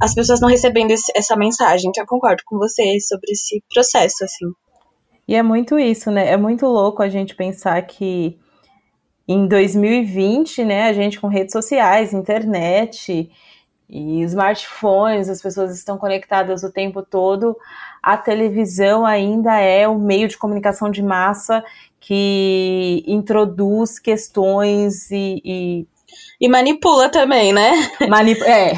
as 0.00 0.14
pessoas 0.14 0.40
não 0.40 0.48
recebendo 0.48 0.90
esse, 0.90 1.12
essa 1.14 1.36
mensagem. 1.36 1.88
Então 1.88 2.04
eu 2.04 2.08
concordo 2.08 2.42
com 2.44 2.58
você 2.58 2.98
sobre 3.00 3.32
esse 3.32 3.62
processo, 3.72 4.24
assim. 4.24 4.46
E 5.28 5.34
é 5.34 5.42
muito 5.42 5.78
isso, 5.78 6.10
né? 6.10 6.30
É 6.30 6.36
muito 6.36 6.66
louco 6.66 7.02
a 7.02 7.08
gente 7.08 7.34
pensar 7.34 7.80
que 7.82 8.38
em 9.26 9.48
2020, 9.48 10.64
né, 10.64 10.84
a 10.84 10.92
gente 10.92 11.20
com 11.20 11.26
redes 11.26 11.52
sociais, 11.52 12.12
internet 12.12 13.28
e 13.88 14.22
smartphones, 14.22 15.28
as 15.28 15.42
pessoas 15.42 15.76
estão 15.76 15.98
conectadas 15.98 16.62
o 16.62 16.72
tempo 16.72 17.02
todo, 17.02 17.56
a 18.00 18.16
televisão 18.16 19.04
ainda 19.04 19.58
é 19.58 19.88
o 19.88 19.98
meio 19.98 20.28
de 20.28 20.38
comunicação 20.38 20.90
de 20.90 21.02
massa 21.02 21.64
que 21.98 23.02
introduz 23.04 23.98
questões 23.98 25.10
e, 25.10 25.42
e 25.44 25.88
e 26.40 26.48
manipula 26.48 27.08
também, 27.08 27.52
né? 27.52 27.72
Manip 28.08 28.42
é. 28.42 28.72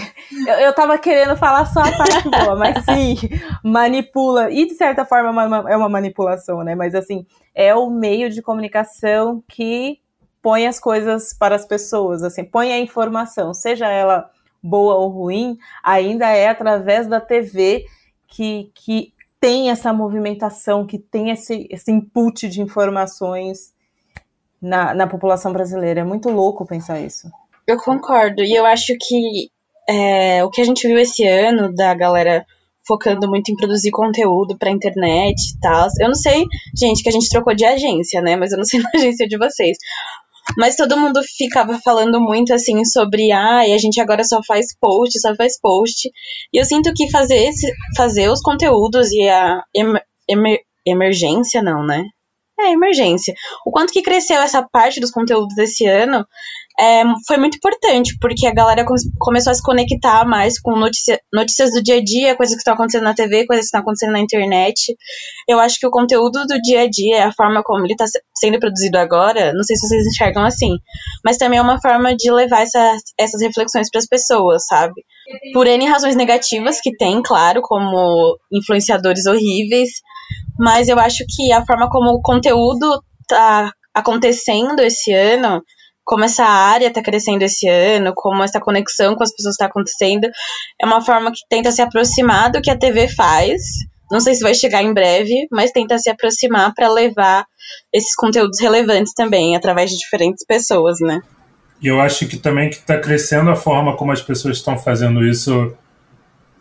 Eu, 0.47 0.67
eu 0.67 0.73
tava 0.75 0.97
querendo 0.99 1.37
falar 1.37 1.67
só 1.67 1.81
a 1.81 1.97
parte 1.97 2.29
boa, 2.29 2.57
mas 2.57 2.83
sim, 2.87 3.17
manipula. 3.65 4.50
E 4.50 4.67
de 4.67 4.75
certa 4.75 5.05
forma 5.05 5.43
é 5.43 5.47
uma, 5.47 5.71
é 5.73 5.77
uma 5.77 5.88
manipulação, 5.88 6.62
né? 6.62 6.75
Mas 6.75 6.95
assim, 6.95 7.27
é 7.55 7.75
o 7.75 7.91
meio 7.91 8.31
de 8.31 8.41
comunicação 8.41 9.43
que 9.49 9.99
põe 10.41 10.67
as 10.67 10.79
coisas 10.79 11.35
para 11.35 11.57
as 11.57 11.67
pessoas, 11.67 12.23
assim, 12.23 12.45
põe 12.45 12.73
a 12.73 12.79
informação, 12.79 13.53
seja 13.53 13.88
ela 13.88 14.31
boa 14.62 14.95
ou 14.95 15.09
ruim, 15.09 15.59
ainda 15.83 16.29
é 16.29 16.49
através 16.49 17.07
da 17.07 17.21
TV 17.21 17.85
que, 18.29 18.71
que 18.75 19.12
tem 19.41 19.71
essa 19.71 19.93
movimentação, 19.93 20.87
que 20.87 20.99
tem 20.99 21.31
esse, 21.31 21.67
esse 21.71 21.91
input 21.91 22.49
de 22.49 22.61
informações 22.61 23.73
na, 24.61 24.95
na 24.95 25.07
população 25.07 25.53
brasileira. 25.53 26.00
É 26.00 26.05
muito 26.05 26.29
louco 26.29 26.67
pensar 26.67 27.00
isso. 27.00 27.31
Eu 27.69 27.77
concordo, 27.77 28.43
e 28.43 28.55
eu 28.55 28.65
acho 28.65 28.97
que 28.99 29.51
é, 29.87 30.43
o 30.43 30.49
que 30.51 30.63
a 30.63 30.65
gente 30.65 30.87
viu 30.87 30.99
esse 30.99 31.27
ano 31.27 31.75
da 31.75 31.93
galera 31.93 32.47
focando 32.87 33.29
muito 33.29 33.53
em 33.53 33.57
produzir 33.57 33.91
conteúdo 33.91 34.57
pra 34.57 34.71
internet 34.71 35.37
e 35.37 35.61
tal. 35.61 35.87
Eu 36.01 36.09
não 36.09 36.15
sei, 36.15 36.47
gente, 36.75 37.03
que 37.03 37.11
a 37.11 37.13
gente 37.13 37.29
trocou 37.29 37.55
de 37.55 37.67
agência, 37.67 38.23
né? 38.23 38.37
Mas 38.37 38.53
eu 38.53 38.57
não 38.57 38.65
sei 38.65 38.81
na 38.81 38.89
agência 38.95 39.29
de 39.29 39.37
vocês. 39.37 39.77
Mas 40.57 40.77
todo 40.77 40.97
mundo 40.97 41.21
ficava 41.37 41.79
falando 41.85 42.19
muito 42.19 42.55
assim 42.55 42.83
sobre, 42.87 43.31
ah, 43.33 43.69
e 43.69 43.75
a 43.75 43.79
gente 43.79 44.01
agora 44.01 44.25
só 44.25 44.41
faz 44.43 44.75
post, 44.81 45.21
só 45.21 45.37
faz 45.37 45.61
post. 45.61 46.11
E 46.51 46.59
eu 46.59 46.65
sinto 46.65 46.91
que 46.95 47.11
fazer, 47.11 47.37
esse, 47.37 47.71
fazer 47.95 48.31
os 48.31 48.41
conteúdos 48.41 49.13
e 49.13 49.29
a 49.29 49.63
emer, 49.75 50.03
emer, 50.27 50.61
emergência, 50.87 51.63
não, 51.63 51.85
né? 51.85 52.03
É, 52.61 52.73
emergência. 52.73 53.35
O 53.65 53.71
quanto 53.71 53.93
que 53.93 54.03
cresceu 54.03 54.41
essa 54.41 54.62
parte 54.62 55.00
dos 55.00 55.12
conteúdos 55.12 55.55
desse 55.55 55.87
ano 55.87 56.27
é, 56.81 57.03
foi 57.27 57.37
muito 57.37 57.57
importante, 57.57 58.17
porque 58.21 58.47
a 58.47 58.55
galera 58.55 58.85
começou 59.19 59.50
a 59.53 59.55
se 59.55 59.62
conectar 59.62 60.25
mais 60.25 60.61
com 60.61 60.77
notícia, 60.77 61.21
notícias 61.33 61.73
do 61.73 61.83
dia 61.83 61.97
a 61.97 62.05
dia, 62.05 62.37
coisas 62.37 62.55
que 62.55 62.61
estão 62.61 62.75
acontecendo 62.75 63.05
na 63.05 63.15
TV, 63.15 63.47
coisas 63.47 63.65
que 63.65 63.67
estão 63.67 63.81
acontecendo 63.81 64.12
na 64.12 64.21
internet. 64.21 64.97
Eu 65.49 65.61
acho 65.61 65.79
que 65.79 65.87
o 65.87 65.91
conteúdo 65.91 66.47
do 66.47 66.61
dia 66.61 66.83
a 66.83 66.91
dia, 66.91 67.27
a 67.27 67.33
forma 67.33 67.62
como 67.65 67.85
ele 67.85 67.95
está 67.95 68.07
sendo 68.37 68.59
produzido 68.59 68.99
agora, 68.99 69.53
não 69.55 69.62
sei 69.62 69.77
se 69.77 69.87
vocês 69.87 70.07
enxergam 70.07 70.45
assim, 70.45 70.77
mas 71.25 71.37
também 71.37 71.59
é 71.59 71.62
uma 71.62 71.81
forma 71.81 72.15
de 72.15 72.31
levar 72.31 72.62
essa, 72.62 72.97
essas 73.19 73.41
reflexões 73.41 73.88
para 73.91 73.99
as 73.99 74.07
pessoas, 74.07 74.67
sabe? 74.67 75.05
Por 75.53 75.67
N 75.67 75.87
razões 75.87 76.17
negativas 76.17 76.81
que 76.81 76.97
tem, 76.97 77.23
claro, 77.23 77.61
como 77.63 78.39
influenciadores 78.53 79.27
horríveis, 79.27 79.91
mas 80.59 80.89
eu 80.89 80.99
acho 80.99 81.25
que 81.29 81.53
a 81.53 81.65
forma 81.65 81.89
como 81.89 82.11
o 82.11 82.23
conteúdo 82.23 83.03
tá 83.27 83.73
acontecendo 83.95 84.81
esse 84.81 85.13
ano 85.13 85.63
como 86.09 86.25
essa 86.25 86.45
área 86.45 86.89
está 86.89 87.03
crescendo 87.03 87.43
esse 87.43 87.69
ano, 87.69 88.15
como 88.17 88.43
essa 88.43 88.59
conexão 88.59 89.15
com 89.15 89.23
as 89.23 89.31
pessoas 89.31 89.53
está 89.53 89.67
acontecendo, 89.67 90.27
é 90.81 90.87
uma 90.87 91.03
forma 91.03 91.31
que 91.31 91.41
tenta 91.51 91.71
se 91.71 91.83
aproximar 91.83 92.51
do 92.51 92.63
que 92.63 92.71
a 92.71 92.79
TV 92.79 93.09
faz. 93.09 93.61
Não 94.11 94.19
sei 94.19 94.35
se 94.35 94.43
vai 94.43 94.55
chegar 94.55 94.83
em 94.83 94.95
breve, 94.95 95.47
mas 95.53 95.71
tenta 95.71 95.99
se 95.99 96.09
aproximar 96.09 96.73
para 96.75 96.89
levar 96.89 97.45
esses 97.93 98.15
conteúdos 98.17 98.59
relevantes 98.59 99.13
também, 99.13 99.55
através 99.55 99.91
de 99.91 99.99
diferentes 99.99 100.47
pessoas, 100.47 100.97
né? 100.99 101.21
E 101.81 101.87
eu 101.87 102.01
acho 102.01 102.27
que 102.27 102.37
também 102.37 102.71
que 102.71 102.77
está 102.77 102.99
crescendo 102.99 103.51
a 103.51 103.57
forma 103.57 103.97
como 103.97 104.13
as 104.13 104.23
pessoas 104.23 104.57
estão 104.57 104.77
fazendo 104.77 105.25
isso 105.25 105.75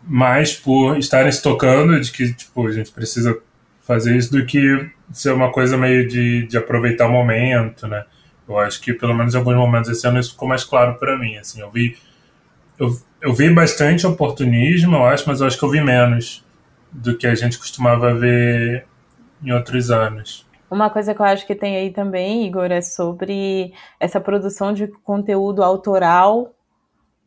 mais 0.04 0.54
por 0.54 0.98
estarem 0.98 1.32
se 1.32 1.42
tocando 1.42 2.00
de 2.00 2.12
que 2.12 2.34
tipo, 2.34 2.68
a 2.68 2.72
gente 2.72 2.92
precisa 2.92 3.38
fazer 3.82 4.16
isso 4.16 4.32
do 4.32 4.46
que 4.46 4.90
ser 5.12 5.32
uma 5.32 5.52
coisa 5.52 5.78
meio 5.78 6.08
de, 6.08 6.46
de 6.48 6.58
aproveitar 6.58 7.08
o 7.08 7.12
momento, 7.12 7.88
né? 7.88 8.06
Eu 8.48 8.58
acho 8.58 8.80
que 8.80 8.94
pelo 8.94 9.14
menos 9.14 9.34
em 9.34 9.38
alguns 9.38 9.56
momentos 9.56 9.90
esse 9.90 10.08
ano 10.08 10.20
isso 10.20 10.32
ficou 10.32 10.48
mais 10.48 10.64
claro 10.64 10.96
para 10.96 11.18
mim, 11.18 11.38
assim, 11.38 11.62
eu 11.62 11.72
vi 11.72 11.98
eu, 12.80 12.98
eu 13.22 13.34
vi 13.34 13.50
bastante 13.50 14.06
oportunismo, 14.06 14.96
eu 14.96 15.06
acho, 15.06 15.28
mas 15.28 15.42
eu 15.42 15.48
acho 15.48 15.58
que 15.58 15.66
eu 15.66 15.72
vi 15.72 15.82
menos 15.82 16.46
do 16.92 17.18
que 17.18 17.28
a 17.28 17.36
gente 17.36 17.58
costumava 17.58 18.14
ver 18.14 18.86
em 19.44 19.52
outros 19.52 19.92
anos. 19.92 20.47
Uma 20.70 20.90
coisa 20.90 21.14
que 21.16 21.22
eu 21.22 21.26
acho 21.26 21.48
que 21.48 21.56
tem 21.56 21.78
aí 21.78 21.92
também, 21.92 22.46
Igor, 22.46 22.72
é 22.72 22.82
sobre 22.82 23.74
essa 24.00 24.20
produção 24.20 24.74
de 24.74 24.88
conteúdo 24.88 25.64
autoral 25.64 26.54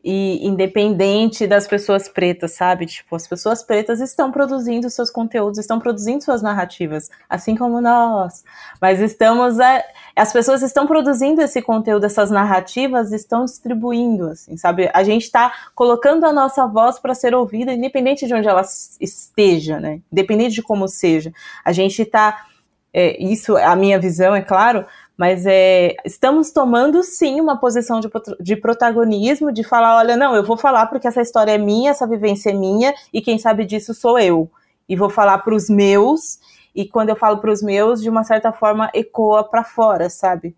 e 0.03 0.47
independente 0.47 1.47
das 1.47 1.67
pessoas 1.67 2.09
pretas, 2.09 2.53
sabe? 2.53 2.87
Tipo, 2.87 3.17
as 3.17 3.27
pessoas 3.27 3.63
pretas 3.63 4.01
estão 4.01 4.33
produzindo 4.33 4.89
seus 4.89 5.11
conteúdos, 5.11 5.59
estão 5.59 5.79
produzindo 5.79 6.25
suas 6.25 6.41
narrativas, 6.41 7.11
assim 7.29 7.55
como 7.55 7.81
nós. 7.81 8.43
Mas 8.81 9.01
estamos 9.01 9.61
a, 9.61 9.85
as 10.17 10.33
pessoas 10.33 10.63
estão 10.63 10.87
produzindo 10.87 11.43
esse 11.43 11.61
conteúdo, 11.61 12.07
essas 12.07 12.31
narrativas, 12.31 13.13
estão 13.13 13.45
distribuindo, 13.45 14.29
assim, 14.29 14.57
sabe? 14.57 14.91
A 14.95 15.03
gente 15.05 15.25
está 15.25 15.53
colocando 15.75 16.25
a 16.25 16.33
nossa 16.33 16.67
voz 16.67 16.99
para 16.99 17.15
ser 17.15 17.35
ouvida, 17.35 17.73
independente 17.73 18.27
de 18.27 18.35
onde 18.35 18.49
ela 18.49 18.63
esteja, 19.01 19.79
né? 19.79 20.01
Independente 20.11 20.55
de 20.55 20.63
como 20.63 20.89
seja. 20.89 21.31
A 21.63 21.73
gente 21.73 22.01
está 22.01 22.47
é, 22.93 23.23
isso, 23.23 23.57
a 23.57 23.77
minha 23.77 23.99
visão, 23.99 24.35
é 24.35 24.43
claro, 24.43 24.85
mas 25.17 25.45
é, 25.47 25.97
estamos 26.05 26.51
tomando 26.51 27.03
sim 27.03 27.41
uma 27.41 27.59
posição 27.59 28.01
de, 28.01 28.09
de 28.41 28.57
protagonismo, 28.57 29.53
de 29.53 29.63
falar, 29.63 29.97
olha, 29.97 30.17
não, 30.17 30.35
eu 30.35 30.43
vou 30.43 30.57
falar 30.57 30.87
porque 30.87 31.07
essa 31.07 31.21
história 31.21 31.53
é 31.53 31.59
minha, 31.59 31.91
essa 31.91 32.07
vivência 32.07 32.51
é 32.51 32.55
minha, 32.55 32.95
e 33.13 33.21
quem 33.21 33.39
sabe 33.39 33.65
disso 33.65 33.93
sou 33.93 34.19
eu. 34.19 34.51
E 34.89 34.97
vou 34.97 35.11
falar 35.11 35.39
para 35.39 35.55
os 35.55 35.69
meus, 35.69 36.41
e 36.75 36.87
quando 36.87 37.11
eu 37.11 37.17
falo 37.17 37.39
para 37.39 37.51
os 37.51 37.63
meus, 37.63 38.03
de 38.03 38.09
uma 38.09 38.25
certa 38.25 38.53
forma 38.53 38.91
ecoa 38.95 39.45
para 39.45 39.63
fora, 39.63 40.09
sabe? 40.09 40.57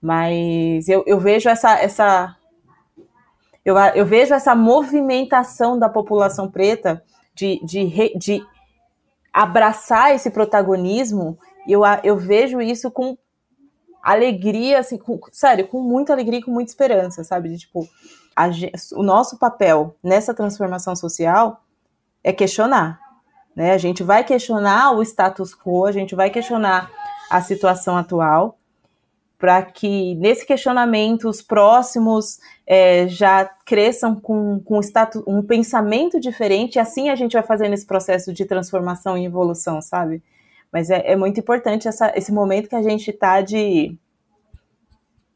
Mas 0.00 0.88
eu, 0.88 1.02
eu 1.06 1.18
vejo 1.18 1.48
essa, 1.48 1.78
essa 1.78 2.36
eu, 3.64 3.76
eu, 3.94 4.04
vejo 4.04 4.34
essa 4.34 4.54
movimentação 4.54 5.78
da 5.78 5.88
população 5.88 6.50
preta 6.50 7.02
de, 7.34 7.58
de, 7.64 8.16
de 8.16 8.46
abraçar 9.32 10.14
esse 10.14 10.30
protagonismo, 10.30 11.38
e 11.66 11.72
eu, 11.72 11.82
eu 12.02 12.16
vejo 12.16 12.60
isso 12.60 12.90
com 12.90 13.16
alegria, 14.02 14.80
assim, 14.80 14.98
com, 14.98 15.18
sério, 15.32 15.66
com 15.66 15.80
muita 15.80 16.12
alegria 16.12 16.40
e 16.40 16.42
com 16.42 16.50
muita 16.50 16.70
esperança, 16.70 17.24
sabe? 17.24 17.48
De, 17.48 17.58
tipo, 17.58 17.88
a, 18.36 18.50
o 18.92 19.02
nosso 19.02 19.38
papel 19.38 19.96
nessa 20.02 20.34
transformação 20.34 20.94
social 20.94 21.62
é 22.22 22.32
questionar, 22.32 23.00
né? 23.56 23.72
A 23.72 23.78
gente 23.78 24.02
vai 24.02 24.22
questionar 24.22 24.92
o 24.92 25.02
status 25.02 25.54
quo, 25.54 25.86
a 25.86 25.92
gente 25.92 26.14
vai 26.14 26.28
questionar 26.28 26.90
a 27.30 27.40
situação 27.40 27.96
atual, 27.96 28.58
para 29.38 29.62
que 29.62 30.14
nesse 30.16 30.46
questionamento 30.46 31.28
os 31.28 31.42
próximos 31.42 32.38
é, 32.66 33.08
já 33.08 33.44
cresçam 33.64 34.14
com, 34.14 34.60
com 34.60 34.80
status, 34.80 35.22
um 35.26 35.42
pensamento 35.42 36.20
diferente, 36.20 36.76
e 36.76 36.78
assim 36.78 37.08
a 37.08 37.14
gente 37.14 37.32
vai 37.32 37.42
fazendo 37.42 37.72
esse 37.72 37.86
processo 37.86 38.32
de 38.32 38.44
transformação 38.44 39.16
e 39.16 39.24
evolução, 39.24 39.80
sabe? 39.80 40.22
Mas 40.74 40.90
é, 40.90 41.12
é 41.12 41.16
muito 41.16 41.38
importante 41.38 41.86
essa, 41.86 42.12
esse 42.16 42.32
momento 42.32 42.68
que 42.68 42.74
a 42.74 42.82
gente 42.82 43.08
está 43.08 43.40
de 43.40 43.96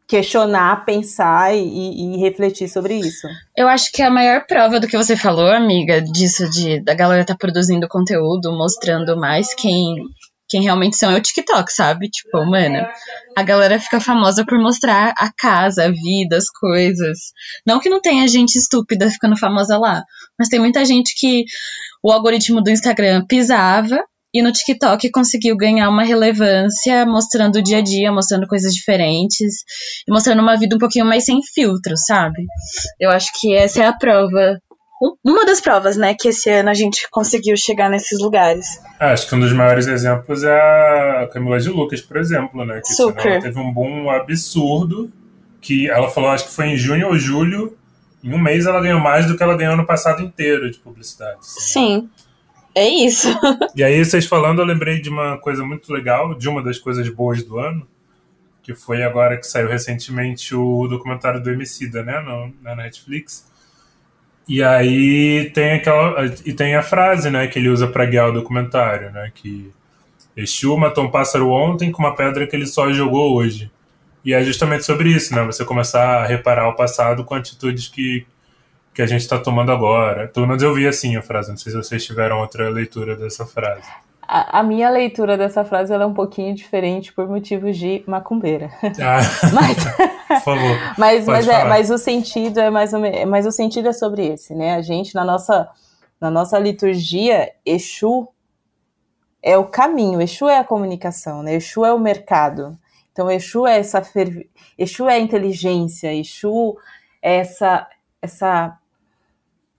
questionar, 0.04 0.84
pensar 0.84 1.54
e, 1.54 1.60
e, 1.60 2.16
refletir 2.16 2.68
sobre 2.68 2.94
isso. 2.94 3.28
Eu 3.56 3.68
acho 3.68 3.92
que 3.92 4.02
a 4.02 4.10
maior 4.10 4.46
prova 4.46 4.80
do 4.80 4.88
que 4.88 4.96
você 4.96 5.16
falou, 5.16 5.46
amiga, 5.46 6.02
disso 6.02 6.50
de 6.50 6.82
da 6.82 6.92
galera 6.92 7.24
tá 7.24 7.36
produzindo 7.38 7.86
conteúdo, 7.86 8.50
mostrando 8.50 9.16
mais 9.16 9.54
quem 9.54 9.94
quem 10.48 10.62
realmente 10.62 10.96
são 10.96 11.10
é 11.10 11.18
o 11.18 11.22
TikTok, 11.22 11.70
sabe? 11.70 12.08
Tipo, 12.08 12.38
mano, 12.46 12.84
a 13.36 13.42
galera 13.42 13.78
fica 13.78 14.00
famosa 14.00 14.44
por 14.44 14.58
mostrar 14.58 15.12
a 15.18 15.30
casa, 15.30 15.84
a 15.84 15.90
vida, 15.90 16.36
as 16.36 16.48
coisas. 16.48 17.18
Não 17.66 17.78
que 17.78 17.90
não 17.90 18.00
tenha 18.00 18.26
gente 18.26 18.56
estúpida 18.56 19.10
ficando 19.10 19.36
famosa 19.36 19.78
lá, 19.78 20.02
mas 20.38 20.48
tem 20.48 20.58
muita 20.58 20.84
gente 20.86 21.14
que 21.16 21.44
o 22.02 22.10
algoritmo 22.10 22.62
do 22.62 22.70
Instagram 22.70 23.24
pisava 23.28 24.02
e 24.32 24.42
no 24.42 24.52
TikTok 24.52 25.10
conseguiu 25.10 25.56
ganhar 25.56 25.88
uma 25.88 26.04
relevância 26.04 27.06
mostrando 27.06 27.56
o 27.56 27.62
dia 27.62 27.78
a 27.78 27.82
dia, 27.82 28.12
mostrando 28.12 28.46
coisas 28.46 28.72
diferentes 28.74 29.62
e 30.06 30.12
mostrando 30.12 30.42
uma 30.42 30.56
vida 30.56 30.76
um 30.76 30.78
pouquinho 30.78 31.06
mais 31.06 31.24
sem 31.24 31.40
filtro, 31.42 31.96
sabe? 31.96 32.44
Eu 33.00 33.10
acho 33.10 33.30
que 33.40 33.54
essa 33.54 33.82
é 33.82 33.86
a 33.86 33.92
prova 33.92 34.58
uma 35.24 35.46
das 35.46 35.60
provas, 35.60 35.96
né, 35.96 36.14
que 36.18 36.28
esse 36.28 36.50
ano 36.50 36.70
a 36.70 36.74
gente 36.74 37.08
conseguiu 37.10 37.56
chegar 37.56 37.88
nesses 37.88 38.20
lugares. 38.20 38.80
Ah, 38.98 39.12
acho 39.12 39.28
que 39.28 39.34
um 39.34 39.40
dos 39.40 39.52
maiores 39.52 39.86
exemplos 39.86 40.42
é 40.42 41.22
a 41.22 41.28
Camila 41.32 41.60
de 41.60 41.68
Lucas, 41.68 42.00
por 42.00 42.16
exemplo, 42.16 42.64
né? 42.64 42.80
Que 42.84 42.92
Super. 42.92 43.32
Ela 43.32 43.42
teve 43.42 43.60
um 43.60 43.72
boom 43.72 44.10
absurdo, 44.10 45.10
que 45.60 45.88
ela 45.88 46.10
falou, 46.10 46.30
acho 46.30 46.46
que 46.46 46.52
foi 46.52 46.66
em 46.66 46.76
junho 46.76 47.06
ou 47.06 47.16
julho, 47.16 47.76
em 48.24 48.34
um 48.34 48.38
mês 48.38 48.66
ela 48.66 48.80
ganhou 48.80 48.98
mais 48.98 49.26
do 49.26 49.36
que 49.36 49.42
ela 49.42 49.56
ganhou 49.56 49.76
no 49.76 49.86
passado 49.86 50.20
inteiro 50.20 50.68
de 50.68 50.78
publicidade. 50.78 51.38
Assim. 51.38 51.60
Sim. 51.60 52.10
É 52.78 52.88
isso. 52.88 53.28
e 53.74 53.82
aí, 53.82 54.04
vocês 54.04 54.24
falando, 54.24 54.60
eu 54.60 54.64
lembrei 54.64 55.00
de 55.00 55.10
uma 55.10 55.36
coisa 55.36 55.64
muito 55.64 55.92
legal, 55.92 56.32
de 56.32 56.48
uma 56.48 56.62
das 56.62 56.78
coisas 56.78 57.08
boas 57.08 57.42
do 57.42 57.58
ano, 57.58 57.84
que 58.62 58.72
foi 58.72 59.02
agora 59.02 59.36
que 59.36 59.48
saiu 59.48 59.68
recentemente 59.68 60.54
o 60.54 60.86
documentário 60.86 61.42
do 61.42 61.50
Emicida, 61.50 62.04
né, 62.04 62.20
no, 62.20 62.54
na 62.62 62.76
Netflix. 62.76 63.50
E 64.48 64.62
aí 64.62 65.50
tem 65.52 65.72
aquela 65.72 66.24
e 66.46 66.52
tem 66.52 66.76
a 66.76 66.82
frase, 66.82 67.30
né, 67.30 67.48
que 67.48 67.58
ele 67.58 67.68
usa 67.68 67.88
para 67.88 68.06
guiar 68.06 68.28
o 68.28 68.32
documentário, 68.32 69.10
né, 69.10 69.32
que 69.34 69.72
Exu 70.36 70.76
matou 70.76 71.04
um 71.04 71.10
pássaro 71.10 71.50
ontem 71.50 71.90
com 71.90 72.00
uma 72.00 72.14
pedra 72.14 72.46
que 72.46 72.54
ele 72.54 72.66
só 72.66 72.92
jogou 72.92 73.34
hoje. 73.34 73.72
E 74.24 74.32
é 74.32 74.44
justamente 74.44 74.84
sobre 74.84 75.10
isso, 75.10 75.34
né? 75.34 75.42
Você 75.44 75.64
começar 75.64 76.22
a 76.22 76.26
reparar 76.26 76.68
o 76.68 76.76
passado 76.76 77.24
com 77.24 77.34
atitudes 77.34 77.88
que 77.88 78.24
que 78.98 79.02
a 79.02 79.06
gente 79.06 79.20
está 79.20 79.38
tomando 79.38 79.70
agora. 79.70 80.26
Pelo 80.26 80.44
menos 80.44 80.60
eu 80.60 80.74
vi 80.74 80.84
assim 80.84 81.14
a 81.14 81.22
frase, 81.22 81.50
não 81.50 81.56
sei 81.56 81.70
se 81.70 81.78
vocês 81.78 82.04
tiveram 82.04 82.40
outra 82.40 82.68
leitura 82.68 83.14
dessa 83.14 83.46
frase. 83.46 83.88
A, 84.20 84.58
a 84.58 84.62
minha 84.64 84.90
leitura 84.90 85.38
dessa 85.38 85.64
frase 85.64 85.94
é 85.94 86.04
um 86.04 86.12
pouquinho 86.12 86.52
diferente 86.52 87.12
por 87.12 87.28
motivos 87.28 87.78
de 87.78 88.02
macumbeira. 88.08 88.68
Ah, 89.00 89.20
mas, 89.54 89.76
por 90.26 90.40
favor. 90.40 90.94
mas, 90.98 91.26
mas, 91.26 91.46
é, 91.46 91.64
mas, 91.64 91.90
o 91.92 91.96
sentido 91.96 92.58
é 92.58 92.70
mais 92.70 92.92
ou 92.92 92.98
menos, 92.98 93.30
mas 93.30 93.46
o 93.46 93.52
sentido 93.52 93.86
é 93.86 93.92
sobre 93.92 94.26
esse, 94.26 94.52
né? 94.52 94.74
A 94.74 94.82
gente 94.82 95.14
na 95.14 95.24
nossa 95.24 95.68
na 96.20 96.28
nossa 96.28 96.58
liturgia, 96.58 97.52
Exu 97.64 98.26
é 99.40 99.56
o 99.56 99.66
caminho, 99.66 100.20
Exu 100.20 100.48
é 100.48 100.58
a 100.58 100.64
comunicação, 100.64 101.44
né? 101.44 101.54
Exu 101.54 101.84
é 101.84 101.94
o 101.94 102.00
mercado. 102.00 102.76
Então 103.12 103.30
Exu 103.30 103.64
é 103.64 103.78
essa 103.78 104.02
Exu 104.76 105.08
é 105.08 105.14
a 105.14 105.20
inteligência, 105.20 106.12
Exu 106.12 106.76
é 107.22 107.36
essa 107.36 107.86
essa 108.20 108.77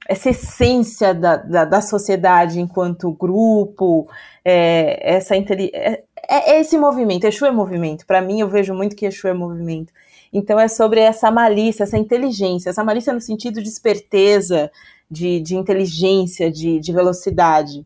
essa 0.10 0.32
essência 0.32 1.14
da, 1.14 1.38
da, 1.38 1.66
da 1.66 1.82
sociedade 1.82 2.60
enquanto 2.60 3.12
grupo, 3.12 4.10
é, 4.44 5.16
essa 5.18 5.36
é, 5.36 6.04
é, 6.28 6.60
esse 6.60 6.80
movimento. 6.80 7.26
Exu 7.26 7.46
é 7.46 7.52
movimento. 7.52 8.08
Para 8.08 8.20
mim, 8.20 8.40
eu 8.40 8.48
vejo 8.50 8.74
muito 8.74 8.96
que 8.96 9.06
Exu 9.06 9.28
é 9.28 9.36
movimento. 9.36 9.94
Então, 10.34 10.60
é 10.60 10.68
sobre 10.68 11.00
essa 11.00 11.30
malícia, 11.30 11.84
essa 11.84 11.96
inteligência, 11.98 12.72
essa 12.72 12.84
malícia 12.84 13.14
no 13.14 13.22
sentido 13.22 13.62
de 13.62 13.70
esperteza, 13.70 14.72
de, 15.10 15.40
de 15.42 15.56
inteligência, 15.56 16.52
de, 16.52 16.80
de 16.80 16.92
velocidade. 16.92 17.86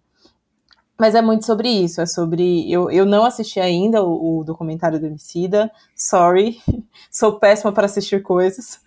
Mas 0.98 1.16
é 1.16 1.22
muito 1.22 1.46
sobre 1.46 1.68
isso, 1.68 2.00
é 2.00 2.06
sobre. 2.06 2.72
Eu, 2.72 2.90
eu 2.90 3.06
não 3.06 3.26
assisti 3.26 3.60
ainda 3.60 4.02
o, 4.02 4.40
o 4.40 4.44
documentário 4.46 4.98
do 4.98 5.08
Emicida, 5.08 5.70
sorry, 5.94 6.62
sou 7.12 7.38
péssima 7.38 7.74
para 7.74 7.86
assistir 7.86 8.22
coisas. 8.22 8.80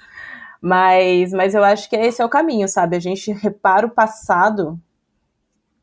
Mas, 0.60 1.32
mas 1.32 1.54
eu 1.54 1.62
acho 1.62 1.88
que 1.88 1.96
esse 1.96 2.20
é 2.20 2.24
o 2.24 2.28
caminho, 2.28 2.68
sabe? 2.68 2.96
A 2.96 3.00
gente 3.00 3.32
repara 3.32 3.86
o 3.86 3.90
passado 3.90 4.80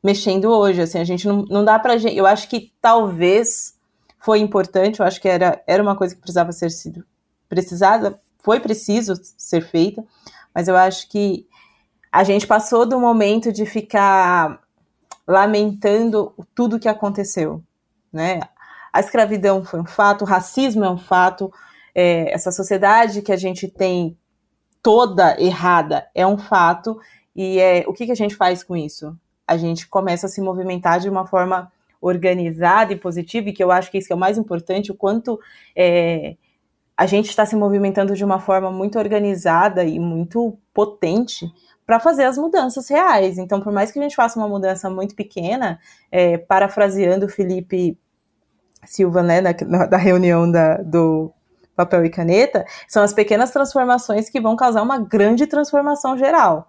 mexendo 0.03 0.45
hoje, 0.51 0.81
assim, 0.81 0.99
a 0.99 1.03
gente 1.05 1.25
não, 1.25 1.45
não 1.45 1.63
dá 1.63 1.79
pra 1.79 1.97
gente, 1.97 2.17
eu 2.17 2.27
acho 2.27 2.49
que 2.49 2.73
talvez 2.81 3.79
foi 4.19 4.39
importante, 4.39 4.99
eu 4.99 5.05
acho 5.05 5.21
que 5.21 5.29
era, 5.29 5.63
era 5.65 5.81
uma 5.81 5.95
coisa 5.95 6.13
que 6.13 6.19
precisava 6.19 6.51
ser 6.51 6.69
sido 6.71 7.05
precisada, 7.47 8.19
foi 8.39 8.59
preciso 8.59 9.13
ser 9.37 9.61
feita, 9.61 10.03
mas 10.53 10.67
eu 10.67 10.75
acho 10.75 11.09
que 11.09 11.47
a 12.11 12.23
gente 12.23 12.45
passou 12.45 12.85
do 12.85 12.99
momento 12.99 13.51
de 13.51 13.65
ficar 13.65 14.61
lamentando 15.25 16.33
tudo 16.53 16.79
que 16.79 16.89
aconteceu, 16.89 17.63
né? 18.11 18.41
A 18.91 18.99
escravidão 18.99 19.63
foi 19.63 19.79
um 19.79 19.85
fato, 19.85 20.23
o 20.23 20.27
racismo 20.27 20.83
é 20.83 20.89
um 20.89 20.97
fato, 20.97 21.51
é, 21.95 22.31
essa 22.33 22.51
sociedade 22.51 23.21
que 23.21 23.31
a 23.31 23.37
gente 23.37 23.67
tem 23.67 24.17
toda 24.83 25.41
errada 25.41 26.07
é 26.13 26.27
um 26.27 26.37
fato. 26.37 26.99
E 27.33 27.57
é, 27.57 27.85
o 27.87 27.93
que, 27.93 28.05
que 28.05 28.11
a 28.11 28.15
gente 28.15 28.35
faz 28.35 28.63
com 28.63 28.75
isso? 28.75 29.17
A 29.47 29.57
gente 29.57 29.87
começa 29.87 30.27
a 30.27 30.29
se 30.29 30.41
movimentar 30.41 30.99
de 30.99 31.09
uma 31.09 31.25
forma 31.25 31.71
organizada 32.01 32.91
e 32.91 32.97
positiva, 32.97 33.49
e 33.49 33.53
que 33.53 33.63
eu 33.63 33.71
acho 33.71 33.89
que 33.89 33.97
isso 33.97 34.11
é 34.11 34.15
o 34.15 34.19
mais 34.19 34.37
importante, 34.37 34.91
o 34.91 34.95
quanto 34.95 35.39
é, 35.73 36.35
a 36.97 37.05
gente 37.05 37.29
está 37.29 37.45
se 37.45 37.55
movimentando 37.55 38.13
de 38.13 38.25
uma 38.25 38.41
forma 38.41 38.69
muito 38.69 38.99
organizada 38.99 39.85
e 39.85 39.99
muito 39.99 40.57
potente 40.73 41.49
para 41.85 41.99
fazer 41.99 42.25
as 42.25 42.37
mudanças 42.37 42.89
reais. 42.89 43.37
Então, 43.37 43.61
por 43.61 43.71
mais 43.71 43.89
que 43.89 43.99
a 43.99 44.01
gente 44.01 44.15
faça 44.15 44.37
uma 44.37 44.49
mudança 44.49 44.89
muito 44.89 45.15
pequena, 45.15 45.79
é, 46.11 46.37
parafraseando 46.37 47.25
o 47.25 47.29
Felipe 47.29 47.97
Silva, 48.85 49.23
né, 49.23 49.39
na, 49.39 49.53
na, 49.65 49.85
da 49.85 49.97
reunião 49.97 50.49
da, 50.51 50.77
do 50.77 51.31
papel 51.75 52.05
e 52.05 52.09
caneta, 52.09 52.65
são 52.87 53.03
as 53.03 53.13
pequenas 53.13 53.51
transformações 53.51 54.29
que 54.29 54.39
vão 54.39 54.55
causar 54.55 54.81
uma 54.81 54.99
grande 54.99 55.47
transformação 55.47 56.17
geral. 56.17 56.67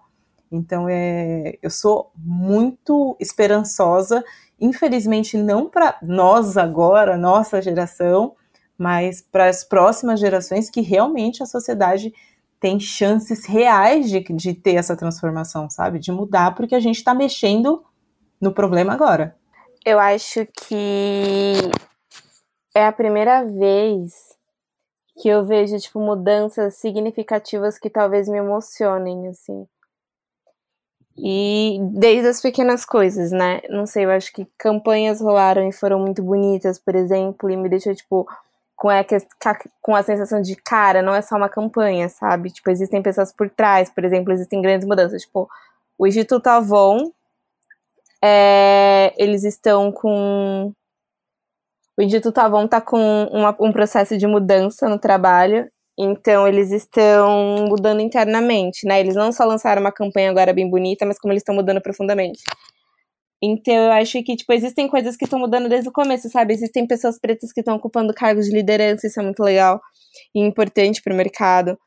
Então, 0.51 0.87
é, 0.89 1.57
eu 1.61 1.69
sou 1.69 2.11
muito 2.15 3.15
esperançosa, 3.19 4.23
infelizmente 4.59 5.37
não 5.37 5.69
para 5.69 5.97
nós 6.01 6.57
agora, 6.57 7.17
nossa 7.17 7.61
geração, 7.61 8.35
mas 8.77 9.21
para 9.21 9.47
as 9.47 9.63
próximas 9.63 10.19
gerações 10.19 10.69
que 10.69 10.81
realmente 10.81 11.41
a 11.41 11.45
sociedade 11.45 12.13
tem 12.59 12.79
chances 12.79 13.45
reais 13.45 14.09
de, 14.09 14.21
de 14.21 14.53
ter 14.53 14.75
essa 14.75 14.95
transformação, 14.95 15.69
sabe? 15.69 15.99
De 15.99 16.11
mudar, 16.11 16.55
porque 16.55 16.75
a 16.75 16.79
gente 16.79 16.97
está 16.97 17.13
mexendo 17.13 17.83
no 18.39 18.53
problema 18.53 18.93
agora. 18.93 19.35
Eu 19.85 19.99
acho 19.99 20.47
que 20.67 21.53
é 22.73 22.85
a 22.85 22.91
primeira 22.91 23.43
vez 23.43 24.24
que 25.17 25.29
eu 25.29 25.45
vejo, 25.45 25.77
tipo, 25.79 25.99
mudanças 25.99 26.75
significativas 26.75 27.79
que 27.79 27.89
talvez 27.89 28.27
me 28.27 28.37
emocionem, 28.37 29.27
assim. 29.27 29.67
E 31.17 31.79
desde 31.93 32.27
as 32.27 32.41
pequenas 32.41 32.83
coisas, 32.83 33.31
né? 33.31 33.61
Não 33.69 33.85
sei, 33.85 34.03
eu 34.03 34.11
acho 34.11 34.33
que 34.33 34.45
campanhas 34.57 35.21
rolaram 35.21 35.67
e 35.67 35.71
foram 35.71 35.99
muito 35.99 36.21
bonitas, 36.21 36.77
por 36.77 36.93
exemplo, 36.93 37.49
e 37.49 37.55
me 37.55 37.69
deixou, 37.69 37.95
tipo, 37.95 38.27
com 38.75 38.89
a, 38.89 39.05
com 39.81 39.95
a 39.95 40.03
sensação 40.03 40.41
de, 40.41 40.55
cara, 40.57 41.01
não 41.01 41.15
é 41.15 41.21
só 41.21 41.37
uma 41.37 41.47
campanha, 41.47 42.09
sabe? 42.09 42.51
Tipo, 42.51 42.69
existem 42.69 43.01
pessoas 43.01 43.31
por 43.31 43.49
trás, 43.49 43.89
por 43.89 44.03
exemplo, 44.03 44.33
existem 44.33 44.61
grandes 44.61 44.85
mudanças. 44.85 45.21
Tipo, 45.21 45.49
o 45.97 46.05
Instituto 46.05 46.47
Avon, 46.47 47.11
é, 48.21 49.13
eles 49.17 49.43
estão 49.43 49.91
com. 49.91 50.73
O 51.97 52.01
Instituto 52.01 52.37
Avon 52.39 52.67
tá 52.67 52.81
com 52.81 53.25
uma, 53.31 53.55
um 53.59 53.71
processo 53.71 54.17
de 54.17 54.27
mudança 54.27 54.89
no 54.89 54.99
trabalho, 54.99 55.69
então 55.97 56.47
eles 56.47 56.71
estão 56.71 57.65
mudando 57.69 58.01
internamente, 58.01 58.85
né? 58.85 58.99
Eles 58.99 59.15
não 59.15 59.31
só 59.31 59.45
lançaram 59.45 59.81
uma 59.81 59.91
campanha 59.91 60.29
agora 60.29 60.53
bem 60.53 60.69
bonita, 60.69 61.05
mas 61.05 61.17
como 61.17 61.31
eles 61.31 61.41
estão 61.41 61.55
mudando 61.55 61.81
profundamente. 61.81 62.41
Então, 63.41 63.73
eu 63.73 63.91
acho 63.91 64.21
que, 64.23 64.35
tipo, 64.35 64.51
existem 64.53 64.87
coisas 64.87 65.15
que 65.15 65.25
estão 65.25 65.39
mudando 65.39 65.69
desde 65.69 65.87
o 65.89 65.91
começo, 65.91 66.29
sabe? 66.29 66.53
Existem 66.53 66.87
pessoas 66.87 67.19
pretas 67.19 67.51
que 67.53 67.61
estão 67.61 67.75
ocupando 67.75 68.13
cargos 68.13 68.45
de 68.45 68.51
liderança, 68.51 69.07
isso 69.07 69.19
é 69.19 69.23
muito 69.23 69.43
legal 69.43 69.79
e 70.33 70.39
importante 70.41 71.01
para 71.01 71.13
o 71.13 71.17
mercado. 71.17 71.77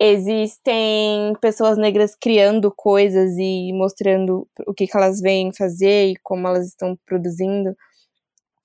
Existem 0.00 1.34
pessoas 1.40 1.78
negras 1.78 2.16
criando 2.20 2.72
coisas 2.74 3.32
e 3.38 3.72
mostrando 3.72 4.48
o 4.66 4.74
que, 4.74 4.86
que 4.86 4.96
elas 4.96 5.20
vêm 5.20 5.52
fazer 5.56 6.08
e 6.10 6.16
como 6.22 6.46
elas 6.48 6.66
estão 6.66 6.96
produzindo. 7.06 7.76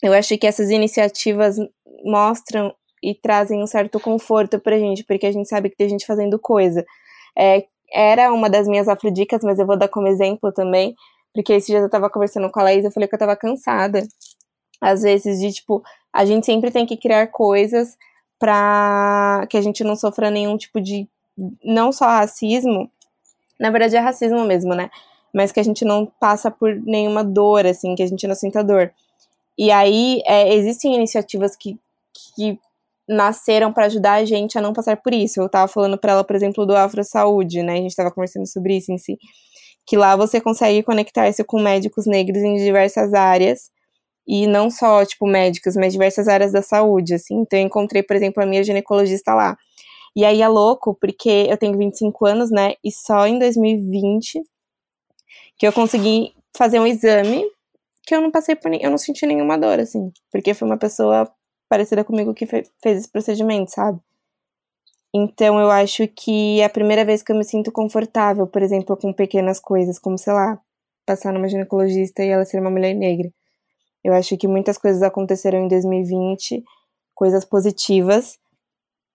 Eu 0.02 0.14
acho 0.14 0.38
que 0.38 0.48
essas 0.48 0.70
iniciativas 0.70 1.58
mostram 2.04 2.74
e 3.04 3.14
trazem 3.14 3.62
um 3.62 3.68
certo 3.68 4.00
conforto 4.00 4.60
pra 4.60 4.78
gente, 4.78 5.04
porque 5.04 5.26
a 5.26 5.32
gente 5.32 5.48
sabe 5.48 5.70
que 5.70 5.78
tem 5.78 5.90
gente 5.90 6.06
fazendo 6.06 6.38
coisa. 6.40 6.86
É, 7.38 7.66
era 7.92 8.32
uma 8.34 8.50
das 8.50 8.68
minhas 8.68 8.88
afrodicas, 8.88 9.42
mas 9.44 9.60
eu 9.60 9.66
vou 9.66 9.78
dar 9.78 9.88
como 9.88 10.08
exemplo 10.08 10.52
também 10.52 10.96
porque 11.34 11.54
esse 11.54 11.68
dia 11.68 11.80
eu 11.80 11.90
tava 11.90 12.10
conversando 12.10 12.50
com 12.50 12.60
a 12.60 12.64
Laís, 12.64 12.84
eu 12.84 12.92
falei 12.92 13.08
que 13.08 13.16
eu 13.16 13.20
tava 13.20 13.36
cansada. 13.36 14.08
Às 14.82 15.02
vezes, 15.04 15.40
de 15.40 15.52
tipo, 15.54 15.84
a 16.14 16.26
gente 16.26 16.46
sempre 16.46 16.72
tem 16.72 16.86
que 16.86 16.98
criar 16.98 17.28
coisas 17.28 17.98
pra 18.40 19.46
que 19.50 19.58
a 19.58 19.62
gente 19.62 19.84
não 19.84 19.96
sofra 19.96 20.32
nenhum 20.32 20.58
tipo 20.58 20.82
de. 20.82 21.08
Não 21.64 21.92
só 21.92 22.06
racismo, 22.06 22.92
na 23.60 23.72
verdade 23.72 23.96
é 23.96 24.00
racismo 24.00 24.44
mesmo, 24.46 24.74
né? 24.74 24.90
Mas 25.34 25.52
que 25.52 25.60
a 25.60 25.64
gente 25.64 25.86
não 25.86 26.06
passa 26.06 26.50
por 26.50 26.76
nenhuma 26.76 27.24
dor, 27.24 27.66
assim, 27.66 27.96
que 27.96 28.04
a 28.04 28.08
gente 28.08 28.28
não 28.28 28.36
sinta 28.36 28.64
dor. 28.64 28.92
E 29.60 29.72
aí, 29.72 30.22
é, 30.26 30.54
existem 30.56 30.96
iniciativas 30.96 31.56
que, 31.56 31.78
que 32.36 32.58
nasceram 33.08 33.74
para 33.74 33.88
ajudar 33.88 34.14
a 34.14 34.26
gente 34.26 34.58
a 34.58 34.62
não 34.62 34.72
passar 34.72 34.98
por 34.98 35.14
isso. 35.14 35.42
Eu 35.42 35.50
tava 35.50 35.68
falando 35.68 35.98
para 35.98 36.14
ela, 36.14 36.24
por 36.24 36.36
exemplo, 36.36 36.66
do 36.66 36.76
Afro 36.76 37.04
Saúde, 37.04 37.62
né? 37.62 37.74
A 37.74 37.82
gente 37.82 37.96
tava 37.96 38.12
conversando 38.12 38.48
sobre 38.48 38.78
isso 38.78 38.92
em 38.92 38.98
si 38.98 39.18
que 39.90 39.98
lá 39.98 40.16
você 40.16 40.40
consegue 40.40 40.84
conectar-se 40.84 41.44
com 41.44 41.60
médicos 41.60 42.06
negros 42.06 42.44
em 42.44 42.58
diversas 42.58 43.12
áreas 43.12 43.72
e 44.28 44.46
não 44.46 44.70
só, 44.70 45.04
tipo, 45.04 45.26
médicos, 45.26 45.76
mas 45.76 45.92
diversas 45.92 46.28
áreas 46.28 46.52
da 46.52 46.62
saúde, 46.62 47.16
assim. 47.16 47.40
Então, 47.40 47.58
eu 47.58 47.66
encontrei, 47.66 48.04
por 48.04 48.16
exemplo, 48.16 48.44
a 48.44 48.46
minha 48.46 48.64
ginecologista 48.64 49.34
lá. 49.34 49.58
E 50.16 50.24
aí 50.24 50.44
é 50.44 50.48
louco, 50.48 50.96
porque 51.02 51.48
eu 51.50 51.58
tenho 51.58 51.76
25 51.76 52.24
anos, 52.28 52.52
né, 52.52 52.76
e 52.84 52.92
só 52.92 53.26
em 53.26 53.40
2020 53.40 54.44
que 55.58 55.66
eu 55.66 55.74
consegui 55.74 56.34
fazer 56.56 56.80
um 56.80 56.86
exame 56.86 57.44
que 58.10 58.16
eu 58.16 58.22
não 58.22 58.32
passei 58.32 58.56
por, 58.56 58.74
eu 58.74 58.90
não 58.90 58.98
senti 58.98 59.28
nenhuma 59.28 59.56
dor, 59.56 59.80
assim, 59.80 60.12
porque 60.32 60.56
foi 60.56 60.68
uma 60.68 60.78
pessoa 60.78 61.32
parecida 61.70 62.04
comigo 62.04 62.34
que 62.34 62.48
fez 62.48 62.72
esse 62.84 63.08
procedimento, 63.08 63.70
sabe? 63.70 64.00
Então 65.14 65.60
eu 65.60 65.70
acho 65.70 66.08
que 66.08 66.60
é 66.60 66.66
a 66.66 66.70
primeira 66.70 67.06
vez 67.06 67.22
que 67.22 67.32
eu 67.32 67.36
me 67.36 67.44
sinto 67.44 67.72
confortável, 67.72 68.48
por 68.48 68.64
exemplo, 68.64 68.98
com 68.98 69.14
pequenas 69.14 69.60
coisas, 69.60 70.00
como, 70.00 70.18
sei 70.18 70.34
lá, 70.34 70.60
passar 71.06 71.32
numa 71.32 71.48
ginecologista 71.48 72.24
e 72.24 72.30
ela 72.30 72.46
ser 72.46 72.60
uma 72.60 72.72
mulher 72.72 72.96
negra. 72.96 73.32
Eu 74.04 74.14
acho 74.14 74.36
que 74.38 74.48
muitas 74.48 74.78
coisas 74.78 75.04
aconteceram 75.04 75.60
em 75.60 75.68
2020, 75.68 76.64
coisas 77.14 77.46
positivas, 77.46 78.40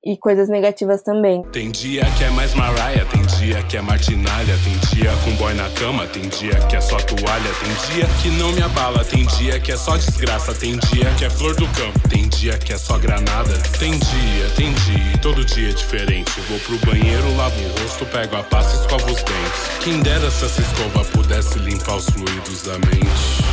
e 0.04 0.18
coisas 0.18 0.48
negativas 0.48 1.02
também. 1.02 1.42
Tem 1.44 1.70
dia 1.70 2.02
que 2.18 2.24
é 2.24 2.30
mais 2.30 2.54
Mariah, 2.54 3.06
dia 3.44 3.62
que 3.62 3.76
é 3.76 3.82
martinalha, 3.82 4.58
tem 4.64 4.78
dia 4.94 5.12
com 5.22 5.36
boy 5.36 5.52
na 5.52 5.68
cama, 5.70 6.06
tem 6.06 6.22
dia 6.22 6.58
que 6.66 6.76
é 6.76 6.80
só 6.80 6.96
toalha, 6.96 7.50
tem 7.60 7.94
dia 7.94 8.06
que 8.22 8.30
não 8.30 8.50
me 8.52 8.62
abala, 8.62 9.04
tem 9.04 9.26
dia 9.26 9.60
que 9.60 9.70
é 9.70 9.76
só 9.76 9.98
desgraça, 9.98 10.54
tem 10.54 10.78
dia 10.78 11.12
que 11.18 11.26
é 11.26 11.30
flor 11.30 11.54
do 11.54 11.66
campo, 11.68 12.08
tem 12.08 12.26
dia 12.26 12.56
que 12.56 12.72
é 12.72 12.78
só 12.78 12.96
granada. 12.96 13.52
Tem 13.78 13.92
dia, 13.92 14.48
tem 14.56 14.72
dia, 14.72 15.18
todo 15.20 15.44
dia 15.44 15.68
é 15.68 15.72
diferente. 15.72 16.40
Vou 16.48 16.58
pro 16.60 16.78
banheiro, 16.86 17.36
lavo 17.36 17.60
o 17.60 17.82
rosto, 17.82 18.06
pego 18.06 18.34
a 18.36 18.42
pasta 18.42 18.76
e 18.76 18.80
escovo 18.80 19.12
os 19.12 19.22
dentes. 19.22 19.68
Quem 19.82 20.00
dera 20.00 20.30
se 20.30 20.46
essa 20.46 20.62
escova 20.62 21.04
pudesse 21.10 21.58
limpar 21.58 21.96
os 21.96 22.06
fluidos 22.06 22.62
da 22.62 22.78
mente. 22.78 23.44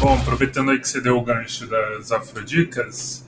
Bom, 0.00 0.14
aproveitando 0.14 0.72
aí 0.72 0.80
que 0.80 0.88
você 0.88 1.00
deu 1.00 1.16
o 1.16 1.22
gancho 1.22 1.64
das 1.68 2.10
afrodicas, 2.10 3.24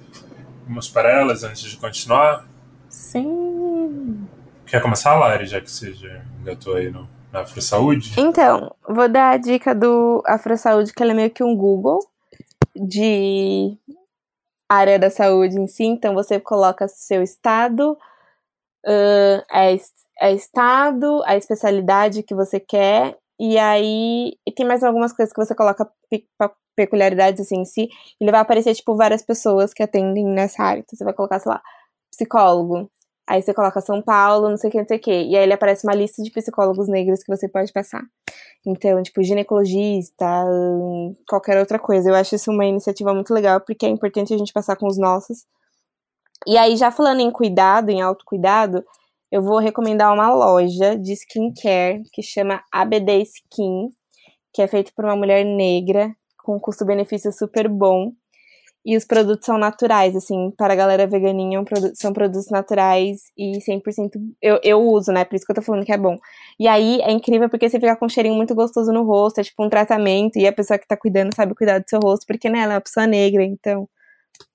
Vamos 0.67 0.89
para 0.89 1.11
elas 1.11 1.43
antes 1.43 1.63
de 1.63 1.77
continuar? 1.77 2.47
Sim. 2.89 4.29
Quer 4.71 4.81
começar, 4.81 5.17
Lari, 5.17 5.47
já 5.47 5.61
que 5.61 5.69
você 5.69 5.93
já 5.93 6.23
engatou 6.41 6.77
aí 6.77 6.91
no, 6.91 7.09
na 7.33 7.41
Afro 7.41 7.61
Saúde? 7.61 8.15
Então, 8.17 8.73
vou 8.89 9.09
dar 9.09 9.31
a 9.31 9.37
dica 9.37 9.75
do 9.75 10.23
Afro 10.25 10.57
Saúde, 10.57 10.93
que 10.93 11.03
ela 11.03 11.11
é 11.11 11.15
meio 11.15 11.31
que 11.31 11.43
um 11.43 11.57
Google 11.57 11.99
de 12.77 13.77
área 14.69 14.97
da 14.97 15.11
saúde 15.11 15.59
em 15.59 15.67
si. 15.67 15.83
Então, 15.83 16.15
você 16.15 16.39
coloca 16.39 16.87
seu 16.87 17.21
estado, 17.21 17.99
uh, 18.87 19.43
é, 19.53 19.77
é 20.21 20.33
estado, 20.33 21.21
a 21.25 21.37
especialidade 21.37 22.23
que 22.23 22.33
você 22.35 22.61
quer, 22.61 23.19
e 23.41 23.59
aí 23.59 24.35
e 24.47 24.53
tem 24.53 24.65
mais 24.65 24.85
algumas 24.85 25.13
coisas 25.13 25.33
que 25.33 25.45
você 25.45 25.53
coloca 25.53 25.91
peculiaridades 26.77 27.41
assim 27.41 27.63
em 27.63 27.65
si, 27.65 27.89
ele 28.21 28.31
vai 28.31 28.41
aparecer, 28.41 28.73
tipo, 28.73 28.95
várias 28.95 29.23
pessoas 29.23 29.75
que 29.75 29.83
atendem 29.83 30.25
nessa 30.25 30.63
área. 30.63 30.79
Então 30.79 30.97
você 30.97 31.03
vai 31.03 31.13
colocar, 31.13 31.41
sei 31.41 31.51
lá, 31.51 31.61
psicólogo. 32.13 32.89
Aí 33.31 33.41
você 33.41 33.55
coloca 33.55 33.81
São 33.81 34.03
Paulo, 34.03 34.49
não 34.49 34.57
sei 34.57 34.69
o 34.69 34.73
que, 34.73 34.79
não 34.79 34.89
sei 34.89 34.97
o 34.97 35.01
que. 35.01 35.13
E 35.13 35.37
aí 35.37 35.45
ele 35.45 35.53
aparece 35.53 35.87
uma 35.87 35.95
lista 35.95 36.21
de 36.21 36.33
psicólogos 36.33 36.89
negros 36.89 37.23
que 37.23 37.33
você 37.33 37.49
pode 37.49 37.73
passar. 37.73 38.03
Então, 38.67 39.01
tipo, 39.05 39.23
ginecologista, 39.23 40.27
qualquer 41.29 41.57
outra 41.57 41.79
coisa. 41.79 42.11
Eu 42.11 42.17
acho 42.17 42.35
isso 42.35 42.51
uma 42.51 42.67
iniciativa 42.67 43.15
muito 43.15 43.33
legal, 43.33 43.61
porque 43.61 43.87
é 43.87 43.89
importante 43.89 44.35
a 44.35 44.37
gente 44.37 44.53
passar 44.53 44.75
com 44.75 44.89
os 44.89 44.99
nossos. 44.99 45.47
E 46.45 46.59
aí, 46.59 46.77
já 46.77 46.91
falando 46.91 47.21
em 47.21 47.31
cuidado, 47.31 47.91
em 47.91 48.03
autocuidado, 48.03 48.85
eu 49.31 49.41
vou 49.41 49.59
recomendar 49.59 50.13
uma 50.13 50.35
loja 50.35 50.99
de 50.99 51.13
skincare 51.13 52.03
que 52.13 52.25
chama 52.25 52.65
ABD 52.73 53.23
Skin, 53.23 53.91
que 54.53 54.61
é 54.61 54.67
feito 54.67 54.93
por 54.93 55.05
uma 55.05 55.15
mulher 55.15 55.45
negra 55.45 56.13
com 56.43 56.59
custo-benefício 56.59 57.31
super 57.31 57.69
bom. 57.69 58.11
E 58.85 58.97
os 58.97 59.05
produtos 59.05 59.45
são 59.45 59.59
naturais, 59.59 60.17
assim, 60.17 60.51
para 60.57 60.73
a 60.73 60.77
galera 60.77 61.07
veganinha 61.07 61.63
são 61.95 62.15
produtos 62.15 62.49
naturais 62.51 63.25
e 63.37 63.59
100% 63.59 64.13
eu, 64.41 64.59
eu 64.63 64.81
uso, 64.81 65.13
né? 65.13 65.23
Por 65.23 65.37
isso 65.37 65.45
que 65.45 65.53
eu 65.53 65.57
tô 65.57 65.61
falando 65.61 65.85
que 65.85 65.93
é 65.93 65.99
bom. 65.99 66.17
E 66.59 66.67
aí 66.67 66.99
é 67.03 67.13
incrível 67.13 67.51
porque 67.51 67.69
você 67.69 67.79
fica 67.79 67.95
com 67.95 68.07
um 68.07 68.09
cheirinho 68.09 68.35
muito 68.35 68.55
gostoso 68.55 68.91
no 68.91 69.03
rosto, 69.03 69.39
é 69.39 69.45
tipo 69.45 69.63
um 69.63 69.69
tratamento, 69.69 70.39
e 70.39 70.47
a 70.47 70.53
pessoa 70.53 70.79
que 70.79 70.89
tá 70.89 70.97
cuidando 70.97 71.35
sabe 71.35 71.55
cuidar 71.55 71.79
do 71.79 71.89
seu 71.89 72.01
rosto, 72.01 72.27
porque 72.27 72.49
né, 72.49 72.61
ela 72.61 72.73
é 72.73 72.77
uma 72.77 72.81
pessoa 72.81 73.07
negra, 73.07 73.45
então. 73.45 73.87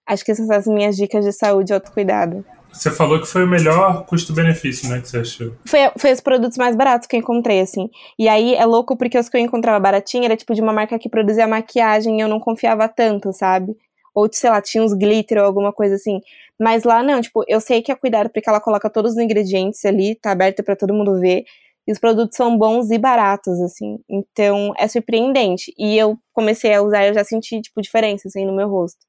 Acho 0.08 0.24
que 0.24 0.32
essas 0.32 0.48
são 0.48 0.56
as 0.56 0.68
minhas 0.68 0.96
dicas 0.96 1.24
de 1.24 1.32
saúde 1.32 1.72
e 1.72 1.74
autocuidado. 1.74 2.46
Você 2.72 2.92
falou 2.92 3.20
que 3.20 3.26
foi 3.26 3.44
o 3.44 3.48
melhor 3.48 4.06
custo-benefício, 4.06 4.90
né, 4.90 5.00
que 5.02 5.08
você 5.08 5.20
achou? 5.20 5.54
Foi, 5.66 5.80
foi 5.98 6.12
os 6.12 6.20
produtos 6.20 6.58
mais 6.58 6.76
baratos 6.76 7.08
que 7.08 7.16
eu 7.16 7.20
encontrei, 7.20 7.62
assim. 7.62 7.90
E 8.20 8.28
aí 8.28 8.54
é 8.54 8.66
louco 8.66 8.98
porque 8.98 9.18
os 9.18 9.30
que 9.30 9.38
eu 9.38 9.42
encontrava 9.42 9.80
baratinho 9.80 10.26
era 10.26 10.36
tipo 10.36 10.54
de 10.54 10.62
uma 10.62 10.74
marca 10.74 11.00
que 11.00 11.10
produzia 11.10 11.48
maquiagem 11.48 12.18
e 12.18 12.22
eu 12.22 12.28
não 12.28 12.40
confiava 12.40 12.88
tanto, 12.88 13.32
sabe? 13.32 13.76
Ou, 14.16 14.30
sei 14.32 14.50
lá, 14.50 14.62
tinha 14.62 14.82
uns 14.84 14.94
glitter 14.94 15.38
ou 15.38 15.44
alguma 15.44 15.74
coisa 15.74 15.96
assim. 15.96 16.22
Mas 16.60 16.86
lá 16.86 17.04
não, 17.04 17.22
tipo, 17.22 17.44
eu 17.48 17.60
sei 17.60 17.82
que 17.82 17.92
é 17.92 17.96
cuidado 17.96 18.30
porque 18.30 18.50
ela 18.50 18.62
coloca 18.62 18.90
todos 18.90 19.12
os 19.12 19.18
ingredientes 19.18 19.84
ali, 19.84 20.16
tá 20.16 20.32
aberta 20.32 20.64
para 20.64 20.76
todo 20.76 20.94
mundo 20.94 21.20
ver. 21.20 21.44
E 21.88 21.92
os 21.92 22.00
produtos 22.00 22.36
são 22.36 22.58
bons 22.58 22.90
e 22.90 22.98
baratos, 22.98 23.60
assim. 23.62 24.00
Então, 24.10 24.74
é 24.78 24.88
surpreendente. 24.88 25.72
E 25.78 25.98
eu 25.98 26.18
comecei 26.34 26.74
a 26.74 26.82
usar 26.82 27.06
eu 27.06 27.14
já 27.14 27.24
senti, 27.24 27.62
tipo, 27.62 27.82
diferença, 27.82 28.28
assim, 28.28 28.46
no 28.46 28.56
meu 28.56 28.68
rosto. 28.68 29.00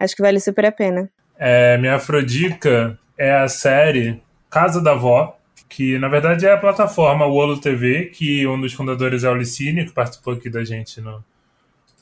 Acho 0.00 0.16
que 0.16 0.22
vale 0.22 0.40
super 0.40 0.64
a 0.64 0.72
pena. 0.72 1.10
É, 1.38 1.76
minha 1.78 1.96
afrodica 1.96 2.98
é 3.16 3.32
a 3.32 3.46
série 3.46 4.20
Casa 4.48 4.82
da 4.82 4.94
Vó, 4.94 5.38
que 5.68 5.98
na 5.98 6.08
verdade 6.08 6.46
é 6.46 6.52
a 6.52 6.58
plataforma 6.58 7.26
Wolo 7.26 7.60
TV, 7.60 8.06
que 8.06 8.46
um 8.46 8.60
dos 8.60 8.72
fundadores 8.72 9.22
é 9.22 9.30
o 9.30 9.34
Licínio, 9.34 9.86
que 9.86 9.92
participou 9.92 10.34
aqui 10.34 10.50
da 10.50 10.64
gente 10.64 11.00
no, 11.00 11.22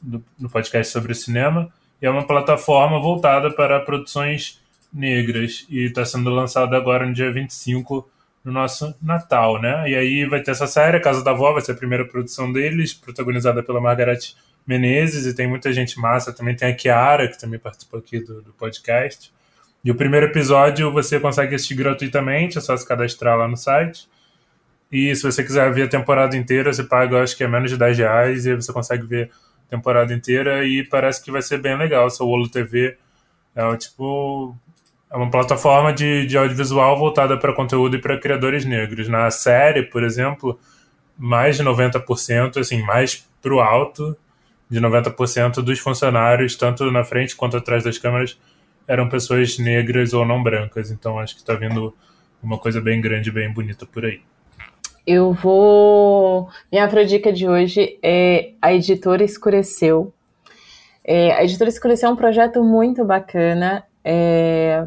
no, 0.03 0.25
no 0.39 0.49
podcast 0.49 0.93
sobre 0.93 1.15
cinema. 1.15 1.71
E 2.01 2.07
é 2.07 2.11
uma 2.11 2.27
plataforma 2.27 3.01
voltada 3.01 3.51
para 3.51 3.81
produções 3.81 4.61
negras. 4.93 5.67
E 5.69 5.85
está 5.85 6.05
sendo 6.05 6.31
lançada 6.31 6.77
agora 6.77 7.07
no 7.07 7.13
dia 7.13 7.33
25 7.33 8.09
no 8.45 8.53
nosso 8.53 8.95
Natal, 9.03 9.61
né? 9.61 9.91
E 9.91 9.95
aí 9.95 10.25
vai 10.27 10.41
ter 10.41 10.53
essa 10.53 10.67
série, 10.67 11.01
Casa 11.01 11.23
da 11.23 11.33
Vó, 11.33 11.53
vai 11.53 11.61
ser 11.61 11.73
a 11.73 11.75
primeira 11.75 12.05
produção 12.05 12.53
deles, 12.53 12.95
protagonizada 12.95 13.63
pela 13.63 13.81
Margaret 13.81 14.21
Menezes, 14.67 15.27
e 15.27 15.35
tem 15.35 15.47
muita 15.47 15.73
gente 15.73 15.99
massa. 15.99 16.33
Também 16.33 16.55
tem 16.55 16.71
a 16.71 16.75
Kiara, 16.75 17.29
que 17.29 17.39
também 17.39 17.59
participou 17.59 17.99
aqui 17.99 18.21
do, 18.21 18.41
do 18.43 18.53
podcast. 18.53 19.33
E 19.85 19.91
o 19.91 19.95
primeiro 19.95 20.27
episódio 20.27 20.93
você 20.93 21.21
consegue 21.21 21.55
assistir 21.55 21.75
gratuitamente, 21.75 22.59
é 22.59 22.61
só 22.61 22.77
se 22.77 22.87
cadastrar 22.87 23.37
lá 23.37 23.47
no 23.47 23.57
site. 23.57 24.09
E 24.91 25.15
se 25.15 25.23
você 25.23 25.45
quiser 25.45 25.73
ver 25.73 25.83
a 25.83 25.89
temporada 25.89 26.37
inteira, 26.37 26.73
você 26.73 26.83
paga, 26.83 27.23
acho 27.23 27.37
que 27.37 27.45
é 27.45 27.49
menos 27.49 27.71
de 27.71 27.77
10 27.77 27.99
reais, 27.99 28.47
e 28.47 28.55
você 28.55 28.73
consegue 28.73 29.07
ver 29.07 29.31
temporada 29.71 30.13
inteira, 30.15 30.67
e 30.67 30.85
parece 30.85 31.23
que 31.23 31.31
vai 31.31 31.43
ser 31.43 31.59
bem 31.59 31.77
legal. 31.77 32.09
Seu 32.11 32.27
Olo 32.27 32.49
TV 32.49 32.97
é 33.55 33.77
tipo 33.77 34.57
é 35.11 35.17
uma 35.17 35.31
plataforma 35.31 35.93
de, 35.93 36.27
de 36.27 36.37
audiovisual 36.37 36.99
voltada 36.99 37.39
para 37.39 37.55
conteúdo 37.55 37.97
e 37.97 38.01
para 38.01 38.19
criadores 38.19 38.65
negros. 38.65 39.09
Na 39.09 39.31
série, 39.31 39.83
por 39.83 40.05
exemplo, 40.05 40.59
mais 41.17 41.57
de 41.57 41.65
90%, 41.65 42.59
assim, 42.59 42.83
mais 42.83 43.27
pro 43.41 43.61
alto, 43.61 44.17
de 44.69 44.81
90% 44.81 45.63
dos 45.63 45.79
funcionários, 45.79 46.57
tanto 46.57 46.91
na 46.91 47.05
frente 47.05 47.35
quanto 47.35 47.57
atrás 47.57 47.85
das 47.85 47.97
câmeras, 47.97 48.39
eram 48.87 49.09
pessoas 49.09 49.59
negras 49.59 50.13
ou 50.13 50.27
não 50.27 50.43
brancas. 50.43 50.91
Então 50.91 51.19
acho 51.19 51.35
que 51.35 51.41
está 51.41 51.55
vindo 51.55 51.95
uma 52.43 52.59
coisa 52.59 52.81
bem 52.81 53.01
grande, 53.01 53.31
bem 53.31 53.51
bonita 53.51 53.87
por 53.87 54.05
aí. 54.05 54.21
Eu 55.11 55.33
vou. 55.33 56.51
Minha 56.71 56.85
afrodica 56.85 57.33
de 57.33 57.49
hoje 57.49 57.99
é 58.03 58.53
A 58.61 58.75
Editora 58.75 59.25
Escureceu. 59.25 60.13
É, 61.03 61.33
a 61.33 61.43
Editora 61.43 61.71
Escureceu 61.71 62.11
é 62.11 62.13
um 62.13 62.17
projeto 62.17 62.63
muito 62.63 63.03
bacana. 63.07 63.87
É, 64.05 64.87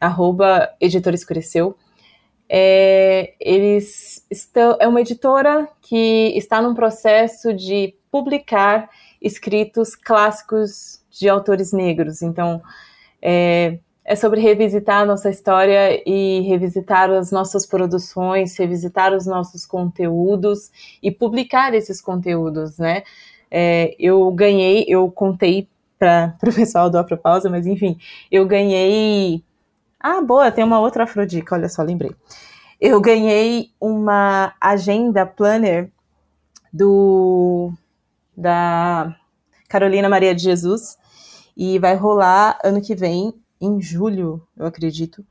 arroba 0.00 0.72
Editora 0.80 1.16
Escureceu. 1.16 1.76
É, 2.48 3.34
eles 3.40 4.24
estão, 4.30 4.76
é 4.78 4.86
uma 4.86 5.00
editora 5.00 5.68
que 5.82 6.32
está 6.36 6.62
num 6.62 6.72
processo 6.72 7.52
de 7.52 7.92
publicar 8.08 8.88
escritos 9.20 9.96
clássicos 9.96 11.02
de 11.10 11.28
autores 11.28 11.72
negros. 11.72 12.22
Então, 12.22 12.62
é, 13.20 13.80
é 14.06 14.14
sobre 14.14 14.40
revisitar 14.40 15.02
a 15.02 15.04
nossa 15.04 15.28
história 15.28 16.00
e 16.08 16.40
revisitar 16.42 17.10
as 17.10 17.32
nossas 17.32 17.66
produções, 17.66 18.56
revisitar 18.56 19.12
os 19.12 19.26
nossos 19.26 19.66
conteúdos 19.66 20.70
e 21.02 21.10
publicar 21.10 21.74
esses 21.74 22.00
conteúdos, 22.00 22.78
né? 22.78 23.02
É, 23.50 23.96
eu 23.98 24.30
ganhei, 24.30 24.84
eu 24.86 25.10
contei 25.10 25.68
para 25.98 26.36
o 26.46 26.54
pessoal 26.54 26.88
do 26.88 26.98
Apropausa, 26.98 27.50
mas 27.50 27.66
enfim, 27.66 27.98
eu 28.30 28.46
ganhei 28.46 29.42
ah, 29.98 30.20
boa, 30.20 30.52
tem 30.52 30.62
uma 30.64 30.78
outra 30.78 31.02
afrodica, 31.02 31.56
olha 31.56 31.68
só, 31.68 31.82
lembrei. 31.82 32.14
Eu 32.80 33.00
ganhei 33.00 33.70
uma 33.80 34.54
agenda 34.60 35.26
planner 35.26 35.90
do 36.72 37.72
da 38.36 39.16
Carolina 39.68 40.08
Maria 40.08 40.32
de 40.32 40.44
Jesus 40.44 40.96
e 41.56 41.78
vai 41.80 41.96
rolar 41.96 42.58
ano 42.62 42.80
que 42.80 42.94
vem, 42.94 43.32
em 43.60 43.80
julho, 43.80 44.42
eu 44.56 44.66
acredito, 44.66 45.24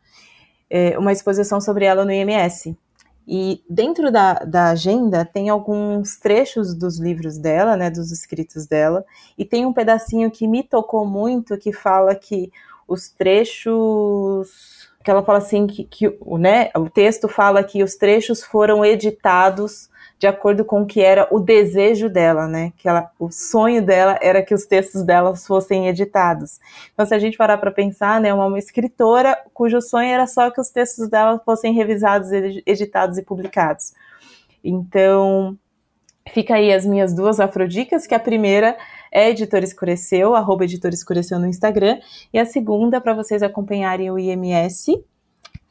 é, 0.69 0.97
uma 0.97 1.11
exposição 1.11 1.61
sobre 1.61 1.85
ela 1.85 2.05
no 2.05 2.11
IMS. 2.11 2.75
E 3.27 3.63
dentro 3.67 4.11
da, 4.11 4.33
da 4.33 4.69
agenda 4.69 5.25
tem 5.25 5.49
alguns 5.49 6.17
trechos 6.17 6.75
dos 6.75 6.99
livros 6.99 7.37
dela, 7.37 7.75
né, 7.75 7.89
dos 7.89 8.11
escritos 8.11 8.67
dela, 8.67 9.03
e 9.37 9.43
tem 9.43 9.65
um 9.65 9.73
pedacinho 9.73 10.29
que 10.29 10.47
me 10.47 10.61
tocou 10.61 11.05
muito 11.05 11.57
que 11.57 11.73
fala 11.73 12.13
que 12.13 12.51
os 12.87 13.09
trechos 13.09 14.85
que 15.03 15.11
ela 15.11 15.23
fala 15.23 15.37
assim 15.37 15.67
que, 15.67 15.83
que 15.83 16.17
né, 16.39 16.71
o 16.75 16.89
texto 16.89 17.27
fala 17.27 17.63
que 17.63 17.83
os 17.83 17.95
trechos 17.95 18.43
foram 18.43 18.83
editados 18.83 19.87
de 20.17 20.27
acordo 20.27 20.63
com 20.63 20.81
o 20.81 20.85
que 20.85 21.01
era 21.01 21.27
o 21.29 21.39
desejo 21.39 22.09
dela, 22.09 22.47
né? 22.47 22.71
Que 22.77 22.87
ela, 22.87 23.11
o 23.19 23.29
sonho 23.29 23.81
dela 23.85 24.17
era 24.21 24.41
que 24.41 24.53
os 24.53 24.65
textos 24.65 25.03
dela 25.03 25.35
fossem 25.35 25.87
editados. 25.87 26.59
Então, 26.93 27.05
se 27.05 27.13
a 27.13 27.19
gente 27.19 27.37
parar 27.37 27.57
para 27.57 27.71
pensar, 27.71 28.21
né, 28.21 28.33
uma, 28.33 28.45
uma 28.45 28.59
escritora 28.59 29.37
cujo 29.53 29.81
sonho 29.81 30.07
era 30.07 30.25
só 30.25 30.49
que 30.49 30.61
os 30.61 30.69
textos 30.69 31.09
dela 31.09 31.39
fossem 31.43 31.73
revisados, 31.73 32.31
editados 32.31 33.17
e 33.17 33.23
publicados. 33.23 33.93
Então, 34.63 35.57
fica 36.33 36.55
aí 36.55 36.73
as 36.73 36.85
minhas 36.85 37.13
duas 37.13 37.39
afrodicas, 37.39 38.07
que 38.07 38.15
a 38.15 38.19
primeira 38.19 38.77
é 39.11 39.29
Editora 39.29 39.65
Escureceu, 39.65 40.33
arroba 40.33 40.63
Editora 40.63 40.93
Escureceu 40.93 41.37
no 41.39 41.47
Instagram, 41.47 41.99
e 42.33 42.39
a 42.39 42.45
segunda 42.45 42.99
para 43.01 43.13
vocês 43.13 43.43
acompanharem 43.43 44.09
o 44.09 44.17
IMS, 44.17 44.87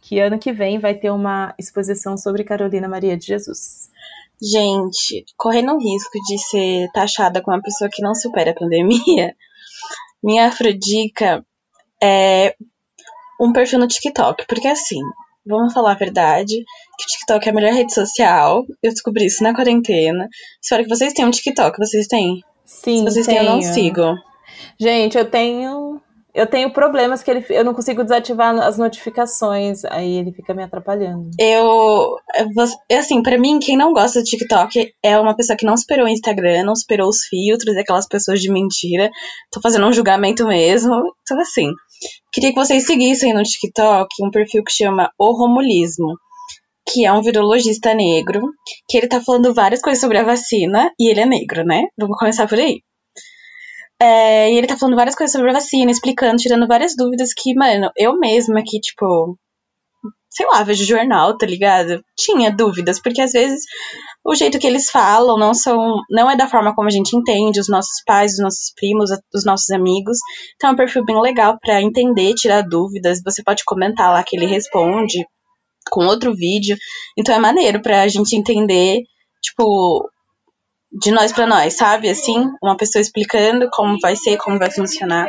que 0.00 0.20
ano 0.20 0.38
que 0.38 0.52
vem 0.52 0.78
vai 0.78 0.94
ter 0.94 1.11
uma 1.11 1.54
exposição 1.59 2.16
sobre 2.16 2.44
Carolina 2.44 2.88
Maria 2.88 3.16
de 3.16 3.26
Jesus. 3.26 3.84
Gente, 4.42 5.25
correndo 5.37 5.73
o 5.73 5.79
risco 5.79 6.18
de 6.27 6.38
ser 6.38 6.90
taxada 6.92 7.40
como 7.40 7.57
uma 7.57 7.62
pessoa 7.62 7.88
que 7.92 8.03
não 8.03 8.14
supera 8.14 8.51
a 8.51 8.55
pandemia, 8.55 9.35
minha 10.23 10.49
afrodica 10.49 11.44
é 12.03 12.55
um 13.40 13.53
perfil 13.53 13.79
no 13.79 13.88
TikTok, 13.88 14.47
porque 14.47 14.68
assim, 14.68 15.01
vamos 15.47 15.73
falar 15.73 15.92
a 15.92 15.97
verdade, 15.97 16.57
que 16.99 17.05
o 17.05 17.07
TikTok 17.07 17.47
é 17.47 17.51
a 17.51 17.55
melhor 17.55 17.73
rede 17.73 17.92
social. 17.92 18.64
Eu 18.83 18.90
descobri 18.90 19.27
isso 19.27 19.42
na 19.42 19.55
quarentena. 19.55 20.29
Espero 20.62 20.83
que 20.83 20.88
vocês 20.88 21.12
tenham 21.12 21.29
um 21.29 21.33
TikTok, 21.33 21.79
vocês 21.79 22.07
têm? 22.07 22.42
Sim, 22.64 22.99
Se 22.99 23.05
vocês 23.05 23.27
tenho. 23.27 23.38
têm, 23.38 23.49
eu 23.49 23.55
não 23.55 23.62
sigo. 23.62 24.14
Gente, 24.79 25.18
eu 25.18 25.29
tenho. 25.29 25.84
Eu 26.35 26.49
tenho 26.49 26.73
problemas 26.73 27.23
que 27.23 27.31
ele, 27.31 27.47
eu 27.49 27.64
não 27.64 27.73
consigo 27.73 28.03
desativar 28.03 28.53
as 28.59 28.77
notificações, 28.77 29.85
aí 29.85 30.16
ele 30.16 30.33
fica 30.33 30.53
me 30.53 30.64
atrapalhando. 30.64 31.31
Eu, 31.38 32.16
assim, 32.90 33.23
para 33.23 33.38
mim, 33.38 33.61
quem 33.61 33.77
não 33.77 33.92
gosta 33.92 34.18
do 34.18 34.25
TikTok 34.25 34.92
é 35.01 35.16
uma 35.16 35.37
pessoa 35.37 35.57
que 35.57 35.64
não 35.64 35.77
superou 35.77 36.07
o 36.07 36.11
Instagram, 36.11 36.64
não 36.64 36.75
superou 36.75 37.09
os 37.09 37.25
filtros, 37.27 37.77
aquelas 37.77 38.09
pessoas 38.09 38.40
de 38.40 38.51
mentira. 38.51 39.11
Tô 39.53 39.61
fazendo 39.61 39.87
um 39.87 39.92
julgamento 39.92 40.44
mesmo. 40.44 41.14
Então, 41.23 41.40
assim, 41.40 41.70
queria 42.33 42.51
que 42.51 42.59
vocês 42.59 42.85
seguissem 42.85 43.33
no 43.33 43.44
TikTok 43.44 44.09
um 44.20 44.31
perfil 44.31 44.64
que 44.64 44.73
chama 44.73 45.12
O 45.16 45.38
Romulismo, 45.38 46.16
que 46.92 47.07
é 47.07 47.12
um 47.12 47.23
virologista 47.23 47.94
negro, 47.94 48.42
que 48.88 48.99
ele 48.99 49.07
tá 49.07 49.20
falando 49.20 49.55
várias 49.55 49.81
coisas 49.81 50.01
sobre 50.01 50.18
a 50.18 50.25
vacina, 50.25 50.90
e 50.99 51.09
ele 51.09 51.20
é 51.20 51.27
negro, 51.27 51.64
né? 51.64 51.85
Vamos 51.97 52.18
começar 52.18 52.49
por 52.49 52.59
aí. 52.59 52.81
É, 54.00 54.52
e 54.52 54.59
ele 54.59 54.66
tá 54.66 54.76
falando 54.76 54.96
várias 54.96 55.14
coisas 55.14 55.33
sobre 55.33 55.50
a 55.50 55.54
vacina, 55.54 55.90
explicando, 55.90 56.37
tirando 56.37 56.66
várias 56.66 56.94
dúvidas 56.96 57.33
que, 57.33 57.54
mano, 57.54 57.90
eu 57.96 58.18
mesma 58.18 58.62
que, 58.64 58.80
tipo, 58.80 59.38
sei 60.35 60.46
lá, 60.46 60.62
vejo 60.64 60.85
jornal, 60.85 61.38
tá 61.38 61.46
ligado? 61.46 62.04
Tinha 62.16 62.50
dúvidas, 62.50 63.00
porque 63.00 63.20
às 63.20 63.33
vezes 63.33 63.62
o 64.24 64.35
jeito 64.35 64.59
que 64.59 64.66
eles 64.66 64.90
falam 64.90 65.38
não 65.38 65.54
são, 65.54 66.00
não 66.11 66.28
é 66.28 66.37
da 66.37 66.48
forma 66.48 66.74
como 66.74 66.88
a 66.88 66.90
gente 66.90 67.16
entende, 67.16 67.61
os 67.61 67.68
nossos 67.68 68.02
pais, 68.04 68.33
os 68.33 68.40
nossos 68.40 68.72
primos, 68.74 69.11
os 69.33 69.44
nossos 69.44 69.70
amigos. 69.70 70.18
Então 70.57 70.70
é 70.70 70.72
um 70.72 70.76
perfil 70.76 71.04
bem 71.04 71.20
legal 71.20 71.57
para 71.61 71.80
entender, 71.80 72.35
tirar 72.35 72.62
dúvidas. 72.62 73.20
Você 73.24 73.42
pode 73.44 73.64
comentar 73.64 74.11
lá 74.12 74.24
que 74.24 74.37
ele 74.37 74.46
responde 74.46 75.24
com 75.88 76.04
outro 76.07 76.35
vídeo. 76.35 76.76
Então 77.16 77.35
é 77.35 77.38
maneiro 77.38 77.80
pra 77.80 78.09
gente 78.09 78.35
entender, 78.35 79.02
tipo, 79.40 80.11
de 81.00 81.11
nós 81.11 81.33
para 81.33 81.46
nós, 81.46 81.74
sabe? 81.76 82.09
Assim, 82.09 82.48
uma 82.62 82.76
pessoa 82.76 83.02
explicando 83.02 83.68
como 83.72 83.98
vai 84.00 84.16
ser, 84.16 84.37
como 84.37 84.59
vai 84.59 84.70
funcionar. 84.70 85.28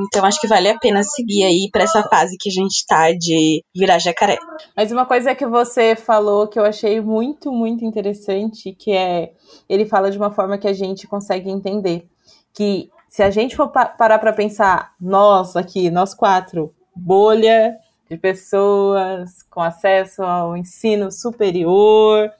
Então 0.00 0.24
acho 0.24 0.40
que 0.40 0.46
vale 0.46 0.68
a 0.68 0.78
pena 0.78 1.02
seguir 1.02 1.44
aí 1.44 1.68
para 1.72 1.82
essa 1.82 2.02
fase 2.04 2.36
que 2.38 2.48
a 2.48 2.52
gente 2.52 2.86
tá 2.86 3.10
de 3.12 3.64
virar 3.74 3.98
jacaré. 3.98 4.38
Mas 4.76 4.92
uma 4.92 5.04
coisa 5.04 5.34
que 5.34 5.46
você 5.46 5.96
falou 5.96 6.46
que 6.46 6.58
eu 6.58 6.64
achei 6.64 7.00
muito, 7.00 7.50
muito 7.50 7.84
interessante, 7.84 8.72
que 8.72 8.92
é 8.92 9.32
ele 9.68 9.86
fala 9.86 10.10
de 10.10 10.18
uma 10.18 10.30
forma 10.30 10.56
que 10.56 10.68
a 10.68 10.72
gente 10.72 11.08
consegue 11.08 11.50
entender. 11.50 12.06
Que 12.54 12.88
se 13.08 13.22
a 13.22 13.30
gente 13.30 13.56
for 13.56 13.68
pa 13.68 13.86
parar 13.86 14.18
para 14.18 14.32
pensar, 14.32 14.92
nós 15.00 15.56
aqui, 15.56 15.90
nós 15.90 16.14
quatro, 16.14 16.72
bolha 16.94 17.76
de 18.08 18.16
pessoas 18.16 19.42
com 19.50 19.60
acesso 19.60 20.22
ao 20.22 20.56
ensino 20.56 21.10
superior, 21.10 22.30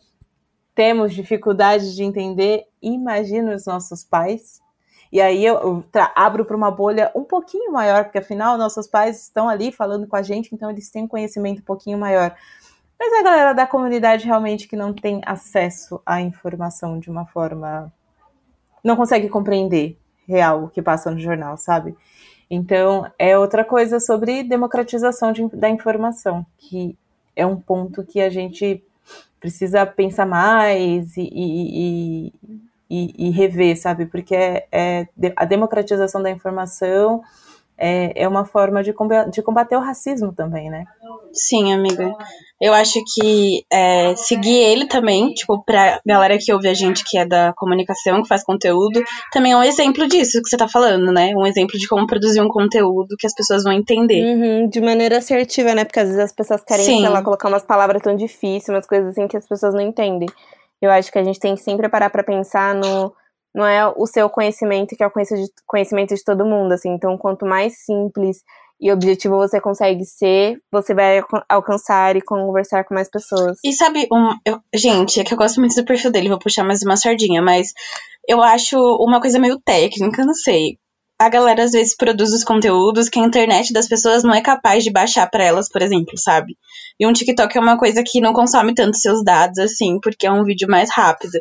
temos 0.79 1.13
dificuldade 1.13 1.97
de 1.97 2.05
entender, 2.05 2.65
imagina 2.81 3.53
os 3.53 3.67
nossos 3.67 4.05
pais. 4.05 4.61
E 5.11 5.21
aí 5.21 5.45
eu, 5.45 5.85
abro 6.15 6.45
para 6.45 6.57
uma 6.57 6.71
bolha 6.71 7.11
um 7.17 7.25
pouquinho 7.25 7.73
maior, 7.73 8.05
porque 8.05 8.19
afinal 8.19 8.57
nossos 8.57 8.87
pais 8.87 9.25
estão 9.25 9.49
ali 9.49 9.73
falando 9.73 10.07
com 10.07 10.15
a 10.15 10.23
gente, 10.23 10.55
então 10.55 10.71
eles 10.71 10.89
têm 10.89 11.03
um 11.03 11.09
conhecimento 11.09 11.63
um 11.63 11.65
pouquinho 11.65 11.99
maior. 11.99 12.33
Mas 12.97 13.13
a 13.13 13.25
galera 13.25 13.53
da 13.55 13.67
comunidade 13.67 14.25
realmente 14.25 14.69
que 14.69 14.77
não 14.77 14.93
tem 14.93 15.21
acesso 15.27 16.01
à 16.07 16.21
informação 16.21 17.01
de 17.01 17.11
uma 17.11 17.27
forma. 17.27 17.93
não 18.85 18.95
consegue 18.95 19.29
compreender 19.29 19.99
real 20.29 20.63
o 20.63 20.69
que 20.69 20.81
passa 20.81 21.11
no 21.11 21.19
jornal, 21.19 21.57
sabe? 21.57 21.97
Então, 22.49 23.05
é 23.19 23.37
outra 23.37 23.65
coisa 23.65 23.99
sobre 23.99 24.45
democratização 24.45 25.33
de, 25.33 25.45
da 25.49 25.69
informação, 25.69 26.47
que 26.57 26.97
é 27.35 27.45
um 27.45 27.57
ponto 27.57 28.05
que 28.05 28.21
a 28.21 28.31
gente 28.31 28.85
precisa 29.41 29.87
pensar 29.87 30.27
mais 30.27 31.17
e, 31.17 31.31
e, 31.33 32.33
e, 32.91 33.29
e 33.29 33.31
rever, 33.31 33.79
sabe? 33.81 34.07
Porque 34.07 34.35
é, 34.35 34.67
é, 34.73 35.09
a 35.37 35.45
democratização 35.45 36.23
da 36.23 36.31
informação 36.31 37.23
é, 37.77 38.23
é 38.23 38.29
uma 38.29 38.45
forma 38.45 38.83
de 38.83 38.93
combater, 38.93 39.31
de 39.31 39.43
combater 39.43 39.77
o 39.77 39.81
racismo 39.81 40.33
também, 40.33 40.69
né? 40.69 40.85
Sim, 41.33 41.73
amiga. 41.73 42.15
Eu 42.61 42.75
acho 42.75 43.01
que 43.15 43.65
é, 43.73 44.17
seguir 44.17 44.57
ele 44.57 44.87
também, 44.87 45.33
tipo, 45.33 45.63
pra 45.65 46.01
galera 46.05 46.37
que 46.39 46.53
ouve 46.53 46.69
a 46.69 46.75
gente 46.75 47.05
que 47.05 47.17
é 47.17 47.25
da 47.25 47.53
comunicação, 47.57 48.21
que 48.21 48.29
faz 48.29 48.43
conteúdo, 48.43 49.01
também 49.33 49.53
é 49.53 49.57
um 49.57 49.63
exemplo 49.63 50.09
disso 50.09 50.43
que 50.43 50.49
você 50.49 50.57
tá 50.57 50.67
falando, 50.67 51.13
né? 51.13 51.33
Um 51.37 51.47
exemplo 51.47 51.79
de 51.79 51.87
como 51.87 52.07
produzir 52.07 52.41
um 52.41 52.49
conteúdo 52.49 53.15
que 53.17 53.27
as 53.27 53.35
pessoas 53.35 53.63
vão 53.63 53.73
entender. 53.73 54.25
Uhum, 54.25 54.69
de 54.69 54.81
maneira 54.81 55.19
assertiva, 55.19 55.73
né? 55.73 55.85
Porque 55.85 56.01
às 56.01 56.09
vezes 56.09 56.21
as 56.21 56.33
pessoas 56.33 56.65
querem, 56.65 56.85
Sim. 56.85 57.01
sei 57.01 57.09
lá, 57.09 57.23
colocar 57.23 57.49
umas 57.49 57.65
palavras 57.65 58.03
tão 58.03 58.17
difíceis, 58.17 58.69
umas 58.69 58.87
coisas 58.87 59.11
assim 59.11 59.29
que 59.29 59.37
as 59.37 59.47
pessoas 59.47 59.73
não 59.73 59.81
entendem. 59.81 60.29
Eu 60.83 60.91
acho 60.91 61.13
que 61.13 61.19
a 61.19 61.25
gente 61.25 61.39
tem 61.39 61.55
que 61.55 61.63
sempre 61.63 61.89
parar 61.89 62.11
para 62.11 62.25
pensar 62.25 62.75
no 62.75 63.13
não 63.55 63.67
é 63.67 63.87
o 63.87 64.07
seu 64.07 64.29
conhecimento 64.29 64.95
que 64.95 65.03
é 65.03 65.07
o 65.07 65.13
conhecimento 65.67 66.15
de 66.15 66.23
todo 66.23 66.45
mundo, 66.45 66.73
assim. 66.73 66.91
Então, 66.91 67.17
quanto 67.17 67.47
mais 67.47 67.79
simples 67.85 68.43
e 68.81 68.93
objetivo 68.93 69.37
você 69.37 69.61
consegue 69.61 70.05
ser, 70.05 70.59
você 70.71 70.95
vai 70.95 71.21
alcançar 71.49 72.17
e 72.17 72.23
conversar 72.23 72.85
com 72.85 72.95
mais 72.95 73.11
pessoas. 73.11 73.59
E 73.65 73.73
sabe, 73.73 74.07
um, 74.13 74.31
eu, 74.45 74.61
gente, 74.75 75.21
é 75.21 75.25
que 75.25 75.35
eu 75.35 75.39
gosto 75.39 75.61
muito 75.61 75.75
do 75.75 75.85
perfil 75.85 76.13
dele, 76.13 76.29
vou 76.29 76.39
puxar 76.39 76.65
mais 76.65 76.83
uma 76.83 76.97
sardinha, 76.97 77.43
mas 77.43 77.73
eu 78.29 78.43
acho 78.43 78.79
uma 79.01 79.21
coisa 79.21 79.39
meio 79.39 79.61
técnica, 79.61 80.25
não 80.25 80.35
sei. 80.35 80.79
A 81.21 81.29
galera 81.29 81.65
às 81.65 81.73
vezes 81.73 81.97
produz 81.97 82.33
os 82.33 82.45
conteúdos 82.45 83.09
que 83.09 83.19
a 83.19 83.25
internet 83.25 83.73
das 83.73 83.89
pessoas 83.89 84.23
não 84.23 84.33
é 84.33 84.41
capaz 84.41 84.85
de 84.85 84.93
baixar 84.93 85.29
para 85.29 85.43
elas, 85.43 85.69
por 85.69 85.83
exemplo, 85.83 86.17
sabe? 86.17 86.57
E 87.01 87.05
um 87.05 87.13
TikTok 87.13 87.59
é 87.59 87.61
uma 87.61 87.77
coisa 87.77 88.05
que 88.07 88.21
não 88.21 88.33
consome 88.33 88.73
tanto 88.73 88.97
seus 88.97 89.25
dados 89.25 89.59
assim, 89.59 89.99
porque 90.01 90.29
é 90.29 90.33
um 90.33 90.45
vídeo 90.45 90.69
mais 90.69 90.89
rápido. 90.93 91.41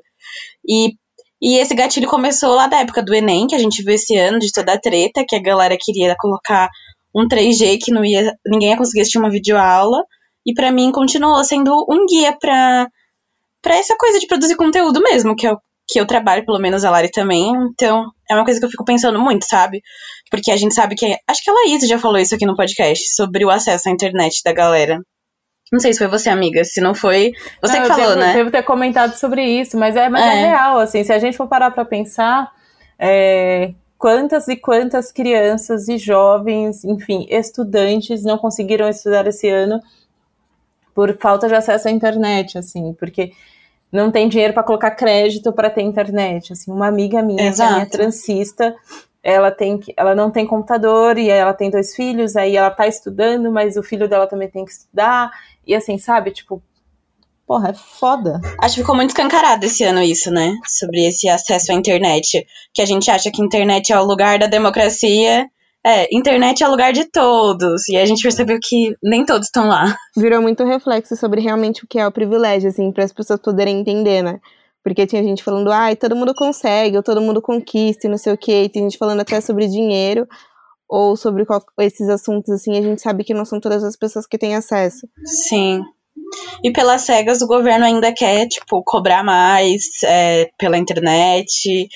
E 0.68 0.96
e 1.40 1.58
esse 1.58 1.76
gatilho 1.76 2.10
começou 2.10 2.56
lá 2.56 2.66
da 2.66 2.80
época 2.80 3.04
do 3.04 3.14
Enem, 3.14 3.46
que 3.46 3.54
a 3.54 3.60
gente 3.60 3.84
viu 3.84 3.94
esse 3.94 4.18
ano, 4.18 4.40
de 4.40 4.52
toda 4.52 4.74
a 4.74 4.80
treta, 4.80 5.24
que 5.28 5.36
a 5.36 5.42
galera 5.42 5.78
queria 5.80 6.16
colocar 6.18 6.68
um 7.18 7.28
3G 7.28 7.80
que 7.82 7.92
não 7.92 8.06
ia, 8.06 8.34
ninguém 8.46 8.70
ia 8.70 8.78
conseguir 8.78 9.02
assistir 9.02 9.18
uma 9.18 9.32
videoaula. 9.32 10.04
E 10.46 10.54
para 10.54 10.72
mim 10.72 10.92
continuou 10.92 11.44
sendo 11.44 11.86
um 11.90 12.06
guia 12.06 12.38
para 12.40 12.88
para 13.62 13.76
essa 13.76 13.96
coisa 13.98 14.20
de 14.20 14.28
produzir 14.28 14.56
conteúdo 14.56 15.02
mesmo, 15.02 15.36
que 15.36 15.46
eu, 15.46 15.58
que 15.90 16.00
eu 16.00 16.06
trabalho, 16.06 16.46
pelo 16.46 16.60
menos 16.60 16.86
a 16.86 16.92
Lari 16.92 17.10
também. 17.12 17.52
Então, 17.74 18.06
é 18.30 18.36
uma 18.36 18.46
coisa 18.46 18.60
que 18.60 18.66
eu 18.66 18.70
fico 18.70 18.86
pensando 18.86 19.20
muito, 19.20 19.46
sabe? 19.46 19.82
Porque 20.32 20.52
a 20.52 20.56
gente 20.58 20.74
sabe 20.74 20.96
que. 20.96 21.18
Acho 21.28 21.44
que 21.44 21.50
a 21.50 21.54
Laís 21.54 21.86
já 21.86 22.00
falou 22.00 22.18
isso 22.18 22.36
aqui 22.36 22.46
no 22.46 22.56
podcast, 22.56 23.14
sobre 23.14 23.44
o 23.44 23.50
acesso 23.50 23.90
à 23.90 23.92
internet 23.92 24.42
da 24.46 24.54
galera. 24.54 25.00
Não 25.72 25.82
sei 25.82 25.92
se 25.92 26.00
foi 26.00 26.08
você, 26.08 26.30
amiga. 26.30 26.64
Se 26.64 26.80
não 26.80 26.96
foi, 26.96 27.34
você 27.62 27.80
não, 27.80 27.82
que 27.82 27.88
falou, 27.90 28.08
devo, 28.10 28.20
né? 28.20 28.34
Devo 28.34 28.52
ter 28.52 28.64
comentado 28.64 29.16
sobre 29.16 29.44
isso, 29.44 29.78
mas 29.78 29.98
é, 29.98 30.08
mas 30.08 30.24
é. 30.24 30.28
é 30.28 30.46
real, 30.48 30.80
assim. 30.80 31.04
Se 31.04 31.12
a 31.12 31.20
gente 31.20 31.36
for 31.36 31.48
parar 31.48 31.72
pra 31.72 31.84
pensar, 31.84 32.50
é, 32.98 33.74
quantas 33.98 34.48
e 34.48 34.56
quantas 34.56 35.12
crianças 35.12 35.88
e 35.88 35.98
jovens, 35.98 36.84
enfim, 36.84 37.26
estudantes 37.30 38.24
não 38.24 38.38
conseguiram 38.38 38.88
estudar 38.88 39.26
esse 39.28 39.50
ano 39.50 39.82
por 40.94 41.18
falta 41.18 41.48
de 41.48 41.56
acesso 41.56 41.88
à 41.88 41.92
internet, 41.92 42.58
assim, 42.58 42.94
porque 42.94 43.32
não 43.92 44.12
tem 44.12 44.28
dinheiro 44.28 44.54
para 44.54 44.64
colocar 44.64 44.92
crédito 44.92 45.54
para 45.54 45.70
ter 45.70 45.82
internet, 45.82 46.54
assim, 46.54 46.72
uma 46.72 46.88
amiga 46.88 47.22
minha, 47.22 47.50
é 47.50 47.52
minha 47.52 47.86
transista, 47.86 48.76
ela 49.24 49.52
tem 49.52 49.78
que, 49.78 49.94
ela 49.98 50.16
não 50.16 50.32
tem 50.32 50.46
computador 50.46 51.18
e 51.18 51.30
ela 51.30 51.54
tem 51.54 51.70
dois 51.70 51.96
filhos, 51.96 52.36
aí 52.36 52.56
ela 52.56 52.72
tá 52.72 52.88
estudando, 52.88 53.52
mas 53.52 53.78
o 53.78 53.84
filho 53.84 54.08
dela 54.08 54.28
também 54.28 54.50
tem 54.50 54.66
que 54.66 54.72
estudar, 54.72 55.32
e 55.66 55.76
assim, 55.76 55.98
sabe, 55.98 56.32
tipo, 56.32 56.62
Porra, 57.48 57.70
é 57.70 57.74
foda. 57.74 58.42
Acho 58.62 58.76
que 58.76 58.82
ficou 58.82 58.94
muito 58.94 59.12
escancarado 59.12 59.66
esse 59.66 59.82
ano 59.86 60.04
isso, 60.04 60.30
né? 60.30 60.54
Sobre 60.68 61.08
esse 61.08 61.30
acesso 61.30 61.72
à 61.72 61.76
internet. 61.76 62.46
Que 62.74 62.82
a 62.82 62.86
gente 62.86 63.10
acha 63.10 63.32
que 63.32 63.42
internet 63.42 63.94
é 63.94 63.98
o 63.98 64.04
lugar 64.04 64.38
da 64.38 64.48
democracia. 64.48 65.48
É, 65.82 66.14
internet 66.14 66.62
é 66.62 66.68
o 66.68 66.72
lugar 66.72 66.92
de 66.92 67.06
todos. 67.06 67.88
E 67.88 67.96
a 67.96 68.06
gente 68.06 68.22
percebeu 68.22 68.60
que 68.62 68.94
nem 69.02 69.26
todos 69.26 69.48
estão 69.48 69.70
lá. 69.70 69.96
Virou 70.18 70.42
muito 70.42 70.66
reflexo 70.66 71.16
sobre 71.16 71.40
realmente 71.40 71.86
o 71.86 71.88
que 71.88 71.98
é 71.98 72.06
o 72.06 72.12
privilégio, 72.12 72.68
assim, 72.68 72.92
para 72.92 73.06
as 73.06 73.14
pessoas 73.14 73.40
poderem 73.40 73.80
entender, 73.80 74.22
né? 74.22 74.42
Porque 74.84 75.08
tinha 75.08 75.24
gente 75.24 75.42
falando, 75.42 75.72
ai, 75.72 75.96
todo 75.96 76.18
mundo 76.18 76.36
consegue, 76.36 76.98
ou 76.98 77.04
todo 77.04 77.22
mundo 77.22 77.42
conquista 77.42 78.08
e 78.08 78.10
não 78.10 78.18
sei 78.18 78.34
o 78.34 78.38
quê. 78.38 78.64
E 78.64 78.70
tem 78.70 78.84
gente 78.84 78.98
falando 78.98 79.22
até 79.22 79.40
sobre 79.40 79.68
dinheiro 79.68 80.28
ou 80.90 81.16
sobre 81.16 81.46
qual, 81.46 81.64
esses 81.80 82.10
assuntos, 82.10 82.50
assim, 82.50 82.78
a 82.78 82.82
gente 82.82 83.02
sabe 83.02 83.24
que 83.24 83.34
não 83.34 83.46
são 83.46 83.60
todas 83.60 83.86
as 83.86 83.96
pessoas 83.96 84.28
que 84.28 84.38
têm 84.38 84.56
acesso. 84.56 85.08
Sim. 85.26 85.82
E 86.64 86.72
pelas 86.72 87.02
cegas, 87.02 87.42
o 87.42 87.48
governo 87.48 87.86
ainda 87.86 88.14
quer, 88.14 88.48
tipo, 88.48 88.84
cobrar 88.84 89.24
mais 89.24 89.84
é, 90.04 90.50
pela 90.58 90.78
internet. 90.78 91.88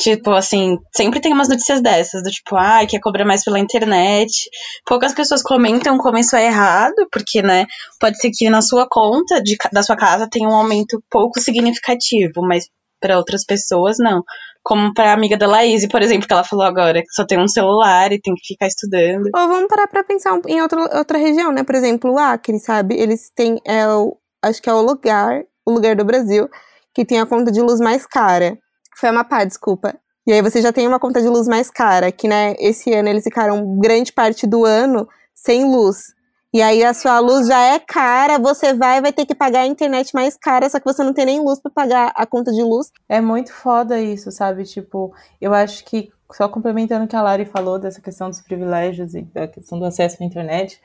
Tipo, 0.00 0.30
assim, 0.30 0.78
sempre 0.94 1.20
tem 1.20 1.32
umas 1.32 1.48
notícias 1.48 1.80
dessas, 1.80 2.22
do 2.22 2.30
tipo, 2.30 2.54
ah, 2.56 2.86
quer 2.86 3.00
cobrar 3.00 3.24
mais 3.24 3.42
pela 3.42 3.58
internet. 3.58 4.48
Poucas 4.86 5.12
pessoas 5.12 5.42
comentam 5.42 5.98
como 5.98 6.18
isso 6.18 6.36
é 6.36 6.46
errado, 6.46 7.08
porque, 7.10 7.42
né, 7.42 7.66
pode 7.98 8.16
ser 8.20 8.30
que 8.30 8.48
na 8.48 8.62
sua 8.62 8.86
conta 8.88 9.42
de, 9.42 9.56
da 9.72 9.82
sua 9.82 9.96
casa 9.96 10.28
tenha 10.30 10.48
um 10.48 10.54
aumento 10.54 11.02
pouco 11.10 11.40
significativo, 11.40 12.42
mas 12.42 12.68
para 13.00 13.16
outras 13.16 13.44
pessoas, 13.44 13.96
não. 13.98 14.22
Como 14.68 14.92
para 14.92 15.12
a 15.12 15.14
amiga 15.14 15.34
da 15.34 15.46
Laís, 15.46 15.88
por 15.88 16.02
exemplo, 16.02 16.28
que 16.28 16.32
ela 16.34 16.44
falou 16.44 16.66
agora, 16.66 17.00
que 17.00 17.10
só 17.10 17.24
tem 17.24 17.40
um 17.40 17.48
celular 17.48 18.12
e 18.12 18.20
tem 18.20 18.34
que 18.34 18.48
ficar 18.48 18.66
estudando. 18.66 19.30
Ou 19.34 19.48
vamos 19.48 19.66
parar 19.66 19.88
para 19.88 20.04
pensar 20.04 20.38
em 20.46 20.60
outra, 20.60 20.98
outra 20.98 21.16
região, 21.16 21.50
né? 21.50 21.64
Por 21.64 21.74
exemplo, 21.74 22.12
o 22.12 22.18
Acre, 22.18 22.58
sabe? 22.58 22.94
Eles 22.94 23.30
têm, 23.34 23.58
é 23.64 23.88
o, 23.88 24.14
acho 24.44 24.60
que 24.60 24.68
é 24.68 24.74
o 24.74 24.82
lugar, 24.82 25.42
o 25.64 25.70
lugar 25.72 25.96
do 25.96 26.04
Brasil, 26.04 26.50
que 26.94 27.02
tem 27.02 27.18
a 27.18 27.24
conta 27.24 27.50
de 27.50 27.62
luz 27.62 27.80
mais 27.80 28.04
cara. 28.04 28.58
Foi 28.94 29.08
Amapá, 29.08 29.42
desculpa. 29.42 29.98
E 30.26 30.32
aí 30.34 30.42
você 30.42 30.60
já 30.60 30.70
tem 30.70 30.86
uma 30.86 31.00
conta 31.00 31.22
de 31.22 31.28
luz 31.28 31.48
mais 31.48 31.70
cara, 31.70 32.12
que, 32.12 32.28
né, 32.28 32.54
esse 32.58 32.92
ano 32.92 33.08
eles 33.08 33.24
ficaram 33.24 33.78
grande 33.78 34.12
parte 34.12 34.46
do 34.46 34.66
ano 34.66 35.08
sem 35.34 35.64
luz. 35.64 36.12
E 36.52 36.62
aí 36.62 36.82
a 36.82 36.94
sua 36.94 37.18
luz 37.18 37.46
já 37.46 37.60
é 37.60 37.78
cara, 37.78 38.38
você 38.38 38.72
vai 38.72 39.02
vai 39.02 39.12
ter 39.12 39.26
que 39.26 39.34
pagar 39.34 39.60
a 39.60 39.66
internet 39.66 40.14
mais 40.14 40.34
cara, 40.34 40.68
só 40.70 40.80
que 40.80 40.86
você 40.86 41.04
não 41.04 41.12
tem 41.12 41.26
nem 41.26 41.40
luz 41.40 41.60
para 41.60 41.70
pagar 41.70 42.12
a 42.14 42.24
conta 42.24 42.50
de 42.50 42.62
luz. 42.62 42.90
É 43.06 43.20
muito 43.20 43.52
foda 43.52 44.00
isso, 44.00 44.32
sabe? 44.32 44.64
Tipo, 44.64 45.12
eu 45.40 45.52
acho 45.52 45.84
que 45.84 46.10
só 46.32 46.48
complementando 46.48 47.04
o 47.04 47.08
que 47.08 47.16
a 47.16 47.22
Lari 47.22 47.44
falou 47.44 47.78
dessa 47.78 48.00
questão 48.00 48.30
dos 48.30 48.40
privilégios 48.40 49.14
e 49.14 49.22
da 49.22 49.46
questão 49.46 49.78
do 49.78 49.84
acesso 49.84 50.22
à 50.22 50.26
internet, 50.26 50.80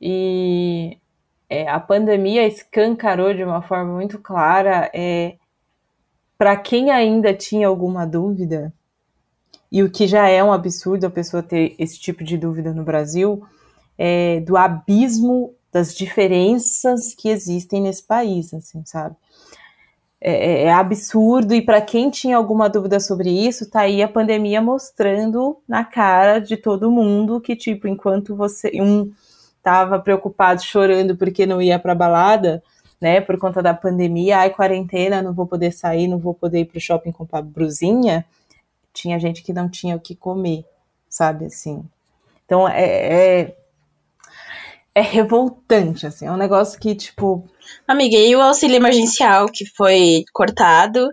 e 0.00 0.98
é, 1.48 1.68
a 1.68 1.78
pandemia 1.78 2.46
escancarou 2.46 3.34
de 3.34 3.44
uma 3.44 3.62
forma 3.62 3.92
muito 3.92 4.18
clara 4.18 4.90
é, 4.94 5.34
para 6.38 6.56
quem 6.56 6.90
ainda 6.90 7.34
tinha 7.34 7.68
alguma 7.68 8.06
dúvida, 8.06 8.72
e 9.70 9.82
o 9.82 9.90
que 9.90 10.06
já 10.06 10.28
é 10.28 10.42
um 10.42 10.52
absurdo 10.52 11.06
a 11.06 11.10
pessoa 11.10 11.42
ter 11.42 11.74
esse 11.78 11.98
tipo 11.98 12.24
de 12.24 12.36
dúvida 12.36 12.72
no 12.72 12.82
Brasil, 12.82 13.44
é, 14.02 14.40
do 14.40 14.56
abismo 14.56 15.54
das 15.70 15.94
diferenças 15.94 17.14
que 17.14 17.28
existem 17.28 17.82
nesse 17.82 18.02
país, 18.02 18.52
assim, 18.54 18.82
sabe? 18.86 19.14
É, 20.18 20.32
é, 20.32 20.62
é 20.64 20.72
absurdo, 20.72 21.54
e 21.54 21.60
para 21.60 21.82
quem 21.82 22.08
tinha 22.08 22.38
alguma 22.38 22.66
dúvida 22.70 22.98
sobre 22.98 23.28
isso, 23.30 23.68
tá 23.70 23.80
aí 23.80 24.02
a 24.02 24.08
pandemia 24.08 24.62
mostrando 24.62 25.58
na 25.68 25.84
cara 25.84 26.38
de 26.38 26.56
todo 26.56 26.90
mundo 26.90 27.42
que, 27.42 27.54
tipo, 27.54 27.86
enquanto 27.86 28.34
você 28.34 28.70
um 28.80 29.12
tava 29.62 29.98
preocupado, 30.00 30.62
chorando 30.62 31.14
porque 31.14 31.44
não 31.44 31.60
ia 31.60 31.78
pra 31.78 31.94
balada, 31.94 32.62
né, 32.98 33.20
por 33.20 33.38
conta 33.38 33.62
da 33.62 33.74
pandemia, 33.74 34.38
ai, 34.38 34.50
quarentena, 34.50 35.20
não 35.20 35.34
vou 35.34 35.46
poder 35.46 35.72
sair, 35.72 36.08
não 36.08 36.18
vou 36.18 36.32
poder 36.32 36.60
ir 36.60 36.64
pro 36.64 36.80
shopping 36.80 37.12
comprar 37.12 37.42
brusinha, 37.42 38.24
tinha 38.94 39.18
gente 39.18 39.42
que 39.42 39.52
não 39.52 39.68
tinha 39.68 39.94
o 39.94 40.00
que 40.00 40.14
comer, 40.14 40.64
sabe, 41.06 41.44
assim. 41.46 41.84
Então, 42.46 42.66
é, 42.66 43.40
é 43.42 43.59
é 44.94 45.00
revoltante, 45.00 46.06
assim, 46.06 46.26
é 46.26 46.32
um 46.32 46.36
negócio 46.36 46.78
que, 46.78 46.94
tipo. 46.94 47.44
Amiga, 47.86 48.16
e 48.16 48.34
o 48.34 48.40
auxílio 48.40 48.76
emergencial 48.76 49.46
que 49.46 49.64
foi 49.66 50.24
cortado 50.32 51.08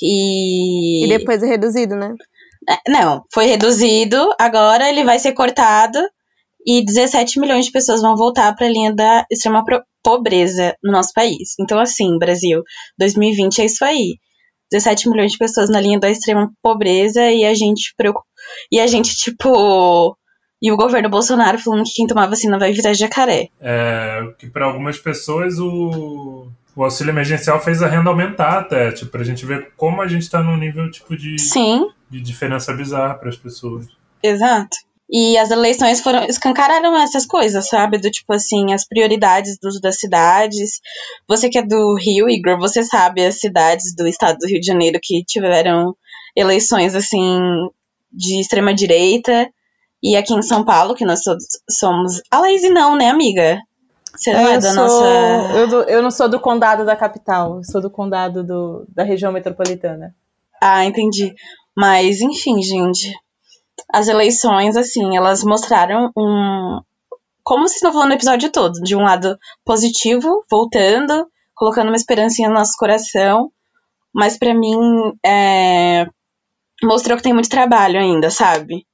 e. 0.00 1.04
E 1.04 1.08
depois 1.08 1.42
é 1.42 1.46
reduzido, 1.46 1.96
né? 1.96 2.14
É, 2.68 2.90
não, 2.90 3.24
foi 3.32 3.46
reduzido, 3.46 4.34
agora 4.38 4.88
ele 4.88 5.04
vai 5.04 5.18
ser 5.18 5.32
cortado 5.32 5.98
e 6.66 6.84
17 6.84 7.38
milhões 7.38 7.66
de 7.66 7.72
pessoas 7.72 8.02
vão 8.02 8.16
voltar 8.16 8.52
para 8.56 8.66
a 8.66 8.70
linha 8.70 8.92
da 8.92 9.24
extrema 9.30 9.64
pobreza 10.02 10.76
no 10.82 10.90
nosso 10.90 11.12
país. 11.14 11.54
Então, 11.60 11.78
assim, 11.78 12.18
Brasil, 12.18 12.62
2020 12.98 13.62
é 13.62 13.64
isso 13.66 13.84
aí. 13.84 14.18
17 14.72 15.08
milhões 15.08 15.32
de 15.32 15.38
pessoas 15.38 15.70
na 15.70 15.80
linha 15.80 16.00
da 16.00 16.10
extrema 16.10 16.50
pobreza 16.60 17.30
e 17.30 17.44
a 17.44 17.54
gente 17.54 17.94
e 18.70 18.80
a 18.80 18.86
gente 18.88 19.14
tipo 19.16 20.16
e 20.60 20.72
o 20.72 20.76
governo 20.76 21.08
Bolsonaro 21.08 21.58
falando 21.58 21.84
que 21.84 21.94
quem 21.94 22.06
tomar 22.06 22.28
vacina 22.28 22.58
vai 22.58 22.72
virar 22.72 22.94
jacaré. 22.94 23.48
É, 23.60 24.20
que 24.38 24.48
para 24.48 24.66
algumas 24.66 24.98
pessoas 24.98 25.58
o, 25.58 26.48
o 26.74 26.84
auxílio 26.84 27.10
emergencial 27.10 27.60
fez 27.60 27.82
a 27.82 27.88
renda 27.88 28.10
aumentar 28.10 28.58
até, 28.58 28.92
tipo, 28.92 29.10
pra 29.10 29.24
gente 29.24 29.44
ver 29.44 29.72
como 29.76 30.00
a 30.00 30.08
gente 30.08 30.30
tá 30.30 30.42
num 30.42 30.56
nível 30.56 30.90
tipo 30.90 31.16
de, 31.16 31.38
Sim. 31.38 31.88
de 32.10 32.20
diferença 32.20 32.72
bizarra 32.72 33.14
para 33.14 33.28
as 33.28 33.36
pessoas. 33.36 33.86
Exato. 34.22 34.76
E 35.08 35.38
as 35.38 35.50
eleições 35.50 36.00
foram 36.00 36.24
escancararam 36.24 36.96
essas 37.00 37.24
coisas, 37.24 37.68
sabe? 37.68 37.98
Do 37.98 38.10
tipo 38.10 38.32
assim, 38.32 38.72
as 38.72 38.84
prioridades 38.84 39.56
dos, 39.58 39.80
das 39.80 40.00
cidades. 40.00 40.80
Você 41.28 41.48
que 41.48 41.58
é 41.58 41.62
do 41.62 41.94
Rio, 41.94 42.28
Igor, 42.28 42.58
você 42.58 42.82
sabe 42.82 43.24
as 43.24 43.38
cidades 43.38 43.94
do 43.94 44.06
estado 44.06 44.38
do 44.38 44.48
Rio 44.48 44.60
de 44.60 44.66
Janeiro 44.66 44.98
que 45.00 45.22
tiveram 45.24 45.94
eleições 46.34 46.94
assim 46.96 47.38
de 48.12 48.40
extrema 48.40 48.74
direita. 48.74 49.48
E 50.02 50.16
aqui 50.16 50.34
em 50.34 50.42
São 50.42 50.64
Paulo, 50.64 50.94
que 50.94 51.04
nós 51.04 51.20
somos. 51.70 52.20
A 52.30 52.40
Laís 52.40 52.62
não, 52.70 52.96
né, 52.96 53.08
amiga? 53.08 53.58
Você 54.14 54.32
não 54.32 54.40
é, 54.40 54.54
é 54.54 54.58
da 54.58 54.72
sou, 54.72 54.84
nossa. 54.84 55.58
Eu, 55.58 55.68
do, 55.68 55.82
eu 55.82 56.02
não 56.02 56.10
sou 56.10 56.28
do 56.28 56.40
condado 56.40 56.84
da 56.84 56.96
capital, 56.96 57.56
eu 57.56 57.64
sou 57.64 57.80
do 57.80 57.90
condado 57.90 58.42
do, 58.42 58.86
da 58.88 59.02
região 59.02 59.32
metropolitana. 59.32 60.14
Ah, 60.60 60.84
entendi. 60.84 61.34
Mas, 61.76 62.20
enfim, 62.20 62.62
gente 62.62 63.12
as 63.92 64.08
eleições, 64.08 64.76
assim, 64.76 65.16
elas 65.16 65.44
mostraram 65.44 66.10
um. 66.16 66.80
Como 67.42 67.62
vocês 67.62 67.76
estão 67.76 67.92
falando 67.92 68.08
no 68.08 68.14
episódio 68.14 68.50
todo, 68.50 68.80
de 68.82 68.96
um 68.96 69.02
lado 69.02 69.38
positivo, 69.64 70.44
voltando, 70.50 71.28
colocando 71.54 71.88
uma 71.88 71.96
esperancinha 71.96 72.48
no 72.48 72.54
nosso 72.54 72.76
coração, 72.76 73.52
mas 74.12 74.36
para 74.36 74.52
mim 74.52 74.76
é, 75.24 76.06
mostrou 76.82 77.16
que 77.16 77.22
tem 77.22 77.32
muito 77.32 77.48
trabalho 77.48 78.00
ainda, 78.00 78.30
sabe? 78.30 78.84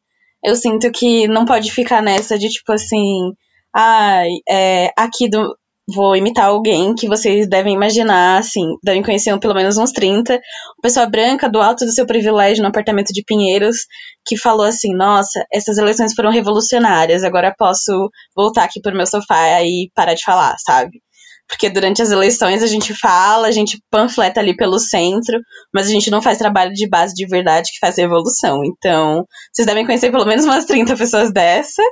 Eu 0.44 0.56
sinto 0.56 0.90
que 0.90 1.28
não 1.28 1.44
pode 1.44 1.70
ficar 1.70 2.02
nessa 2.02 2.38
de 2.38 2.48
tipo 2.48 2.72
assim, 2.72 3.32
ah, 3.74 4.22
é, 4.48 4.90
aqui 4.96 5.28
do, 5.28 5.56
vou 5.88 6.16
imitar 6.16 6.46
alguém 6.46 6.94
que 6.94 7.08
vocês 7.08 7.48
devem 7.48 7.74
imaginar, 7.74 8.38
assim, 8.38 8.76
devem 8.82 9.02
conhecer 9.02 9.36
pelo 9.38 9.54
menos 9.54 9.76
uns 9.76 9.92
30, 9.92 10.34
uma 10.34 10.40
pessoa 10.82 11.06
branca 11.06 11.48
do 11.48 11.60
alto 11.60 11.84
do 11.84 11.92
seu 11.92 12.06
privilégio 12.06 12.62
no 12.62 12.68
apartamento 12.68 13.12
de 13.12 13.24
Pinheiros, 13.24 13.78
que 14.26 14.36
falou 14.36 14.66
assim: 14.66 14.94
Nossa, 14.94 15.44
essas 15.52 15.78
eleições 15.78 16.14
foram 16.14 16.30
revolucionárias, 16.30 17.24
agora 17.24 17.54
posso 17.56 18.10
voltar 18.34 18.64
aqui 18.64 18.80
pro 18.80 18.96
meu 18.96 19.06
sofá 19.06 19.62
e 19.62 19.90
parar 19.94 20.14
de 20.14 20.24
falar, 20.24 20.56
sabe? 20.58 21.00
Porque 21.48 21.68
durante 21.68 22.00
as 22.00 22.10
eleições 22.10 22.62
a 22.62 22.66
gente 22.66 22.94
fala, 22.94 23.46
a 23.46 23.50
gente 23.50 23.78
panfleta 23.90 24.40
ali 24.40 24.56
pelo 24.56 24.78
centro, 24.78 25.38
mas 25.72 25.86
a 25.86 25.90
gente 25.90 26.10
não 26.10 26.22
faz 26.22 26.38
trabalho 26.38 26.72
de 26.72 26.88
base 26.88 27.14
de 27.14 27.26
verdade 27.26 27.70
que 27.72 27.78
faz 27.78 27.96
revolução. 27.96 28.64
Então, 28.64 29.26
vocês 29.52 29.66
devem 29.66 29.84
conhecer 29.84 30.10
pelo 30.10 30.24
menos 30.24 30.44
umas 30.44 30.64
30 30.64 30.96
pessoas 30.96 31.32
dessa. 31.32 31.82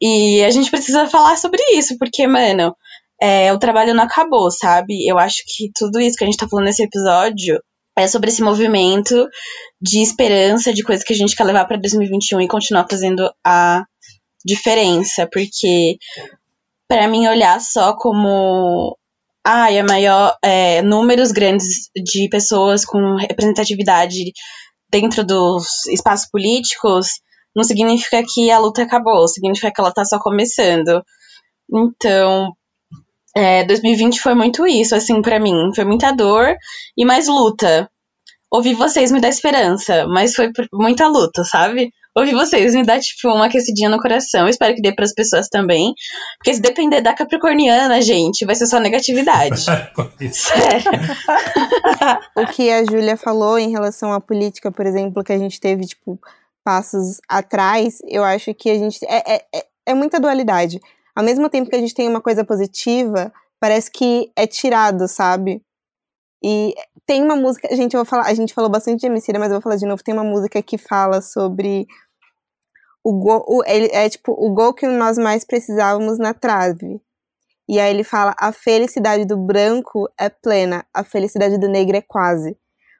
E 0.00 0.42
a 0.44 0.50
gente 0.50 0.70
precisa 0.70 1.06
falar 1.06 1.36
sobre 1.36 1.60
isso, 1.72 1.96
porque, 1.98 2.26
mano, 2.26 2.74
é, 3.20 3.52
o 3.52 3.58
trabalho 3.58 3.94
não 3.94 4.04
acabou, 4.04 4.50
sabe? 4.50 5.06
Eu 5.06 5.18
acho 5.18 5.42
que 5.46 5.70
tudo 5.76 6.00
isso 6.00 6.16
que 6.16 6.24
a 6.24 6.26
gente 6.26 6.38
tá 6.38 6.48
falando 6.48 6.66
nesse 6.66 6.82
episódio 6.82 7.60
é 7.96 8.06
sobre 8.06 8.30
esse 8.30 8.42
movimento 8.42 9.28
de 9.80 10.00
esperança, 10.00 10.72
de 10.72 10.84
coisa 10.84 11.04
que 11.04 11.12
a 11.12 11.16
gente 11.16 11.34
quer 11.34 11.44
levar 11.44 11.64
para 11.64 11.76
2021 11.78 12.42
e 12.42 12.48
continuar 12.48 12.86
fazendo 12.88 13.28
a 13.44 13.84
diferença, 14.44 15.28
porque 15.32 15.98
para 16.88 17.06
mim 17.06 17.28
olhar 17.28 17.60
só 17.60 17.94
como 17.94 18.96
ah, 19.44 19.72
é 19.72 19.82
maior 19.82 20.36
é, 20.42 20.82
números 20.82 21.30
grandes 21.30 21.90
de 21.94 22.28
pessoas 22.28 22.84
com 22.84 23.16
representatividade 23.16 24.32
dentro 24.90 25.24
dos 25.24 25.86
espaços 25.86 26.28
políticos 26.30 27.20
não 27.54 27.64
significa 27.64 28.22
que 28.22 28.50
a 28.50 28.58
luta 28.58 28.82
acabou, 28.82 29.26
significa 29.26 29.72
que 29.72 29.80
ela 29.80 29.92
tá 29.92 30.04
só 30.04 30.18
começando. 30.18 31.02
Então, 31.72 32.52
é, 33.36 33.64
2020 33.64 34.20
foi 34.20 34.34
muito 34.34 34.66
isso, 34.66 34.94
assim, 34.94 35.20
para 35.20 35.40
mim. 35.40 35.72
Foi 35.74 35.84
muita 35.84 36.12
dor 36.12 36.54
e 36.96 37.04
mais 37.04 37.26
luta. 37.28 37.90
Ouvir 38.50 38.74
vocês 38.74 39.10
me 39.10 39.20
dá 39.20 39.28
esperança, 39.28 40.06
mas 40.06 40.34
foi 40.34 40.50
muita 40.72 41.08
luta, 41.08 41.44
sabe? 41.44 41.90
Ouvir 42.18 42.34
vocês 42.34 42.74
me 42.74 42.84
dá, 42.84 42.98
tipo, 42.98 43.28
uma 43.28 43.46
aquecidinha 43.46 43.88
no 43.88 43.98
coração. 43.98 44.48
espero 44.48 44.74
que 44.74 44.82
dê 44.82 44.92
para 44.92 45.04
as 45.04 45.14
pessoas 45.14 45.48
também. 45.48 45.94
Porque 46.38 46.54
se 46.54 46.60
depender 46.60 47.00
da 47.00 47.14
capricorniana, 47.14 48.00
gente, 48.00 48.44
vai 48.44 48.54
ser 48.54 48.66
só 48.66 48.80
negatividade. 48.80 49.60
Sério. 50.32 50.90
o 52.36 52.46
que 52.46 52.70
a 52.70 52.84
Júlia 52.84 53.16
falou 53.16 53.58
em 53.58 53.70
relação 53.70 54.12
à 54.12 54.20
política, 54.20 54.70
por 54.70 54.86
exemplo, 54.86 55.22
que 55.22 55.32
a 55.32 55.38
gente 55.38 55.60
teve, 55.60 55.86
tipo, 55.86 56.18
passos 56.64 57.20
atrás, 57.28 57.98
eu 58.06 58.24
acho 58.24 58.52
que 58.54 58.70
a 58.70 58.74
gente. 58.74 58.98
É, 59.06 59.34
é, 59.34 59.44
é, 59.54 59.66
é 59.86 59.94
muita 59.94 60.20
dualidade 60.20 60.80
ao 61.18 61.24
mesmo 61.24 61.50
tempo 61.50 61.68
que 61.68 61.74
a 61.74 61.80
gente 61.80 61.96
tem 61.96 62.08
uma 62.08 62.20
coisa 62.20 62.44
positiva, 62.44 63.32
parece 63.58 63.90
que 63.90 64.30
é 64.36 64.46
tirado, 64.46 65.08
sabe? 65.08 65.60
E 66.40 66.72
tem 67.04 67.20
uma 67.24 67.34
música, 67.34 67.66
a 67.68 67.74
gente, 67.74 67.94
eu 67.94 67.98
vou 67.98 68.04
falar, 68.04 68.26
a 68.26 68.34
gente 68.34 68.54
falou 68.54 68.70
bastante 68.70 69.00
de 69.00 69.08
Emicida, 69.08 69.36
mas 69.36 69.48
eu 69.48 69.54
vou 69.54 69.60
falar 69.60 69.74
de 69.74 69.84
novo, 69.84 70.00
tem 70.00 70.14
uma 70.14 70.22
música 70.22 70.62
que 70.62 70.78
fala 70.78 71.20
sobre 71.20 71.88
o 73.04 73.12
gol, 73.12 73.44
o, 73.46 73.62
ele, 73.66 73.88
é 73.92 74.08
tipo 74.08 74.32
o 74.32 74.52
gol 74.52 74.74
que 74.74 74.86
nós 74.86 75.18
mais 75.18 75.44
precisávamos 75.44 76.18
na 76.18 76.34
trave. 76.34 77.00
E 77.68 77.78
aí 77.78 77.90
ele 77.90 78.04
fala: 78.04 78.34
a 78.38 78.52
felicidade 78.52 79.24
do 79.24 79.36
branco 79.36 80.08
é 80.18 80.28
plena, 80.28 80.84
a 80.92 81.04
felicidade 81.04 81.58
do 81.58 81.68
negro 81.68 81.96
é 81.96 82.02
quase. 82.02 82.56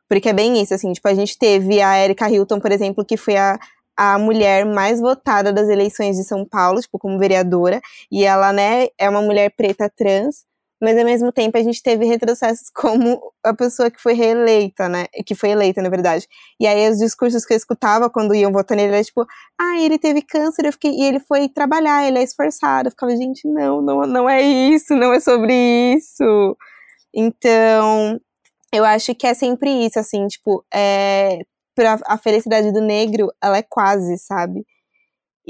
Porque 0.09 0.31
é 0.31 0.33
bem 0.33 0.61
isso, 0.61 0.75
assim, 0.75 0.93
tipo, 0.93 1.07
a 1.09 1.15
gente 1.15 1.39
teve 1.39 1.83
a 1.83 2.03
Erika 2.03 2.31
Hilton, 2.31 2.61
por 2.61 2.73
exemplo, 2.73 3.05
que 3.05 3.17
foi 3.17 3.37
a, 3.37 3.59
a 3.97 4.19
mulher 4.19 4.65
mais 4.65 5.01
votada 5.01 5.53
das 5.53 5.69
eleições 5.69 6.17
de 6.17 6.25
São 6.25 6.47
Paulo, 6.47 6.81
tipo, 6.81 6.99
como 6.99 7.19
vereadora, 7.19 7.81
e 8.11 8.25
ela, 8.25 8.53
né, 8.53 8.89
é 8.97 9.09
uma 9.09 9.21
mulher 9.21 9.51
preta 9.57 9.91
trans, 9.95 10.47
mas 10.81 10.97
ao 10.97 11.05
mesmo 11.05 11.33
tempo 11.33 11.59
a 11.59 11.63
gente 11.63 11.83
teve 11.83 12.05
retrocessos 12.05 12.71
como 12.75 13.21
a 13.45 13.55
pessoa 13.55 13.91
que 13.91 14.01
foi 14.01 14.13
reeleita, 14.15 14.89
né, 14.89 15.07
que 15.27 15.35
foi 15.35 15.51
eleita, 15.51 15.83
na 15.83 15.89
verdade. 15.89 16.27
E 16.61 16.67
aí 16.67 16.89
os 16.91 16.99
discursos 16.99 17.45
que 17.45 17.53
eu 17.53 17.57
escutava 17.57 18.11
quando 18.11 18.35
iam 18.35 18.53
votar 18.53 18.77
nele 18.77 18.95
era 18.95 19.05
tipo, 19.05 19.27
ah, 19.61 19.81
ele 19.81 19.99
teve 19.99 20.23
câncer, 20.23 20.67
eu 20.67 20.73
fiquei, 20.73 20.93
e 20.93 21.05
ele 21.05 21.21
foi 21.21 21.49
trabalhar, 21.49 22.07
ele 22.07 22.19
é 22.19 22.23
esforçado. 22.23 22.89
Eu 22.89 22.91
ficava, 22.93 23.17
gente, 23.17 23.47
não, 23.49 23.83
não, 23.83 24.07
não 24.07 24.29
é 24.29 24.43
isso, 24.43 24.95
não 24.95 25.13
é 25.13 25.21
sobre 25.21 25.53
isso. 25.97 26.57
Então, 27.15 28.21
eu 28.73 28.85
acho 28.85 29.15
que 29.15 29.27
é 29.27 29.35
sempre 29.35 29.71
isso, 29.87 29.99
assim, 29.99 30.27
tipo, 30.27 30.65
é, 30.73 31.41
pra 31.75 31.99
a 32.07 32.19
felicidade 32.19 32.73
do 32.73 32.81
negro, 32.81 33.33
ela 33.43 33.59
é 33.59 33.63
quase, 33.63 34.19
sabe? 34.19 34.65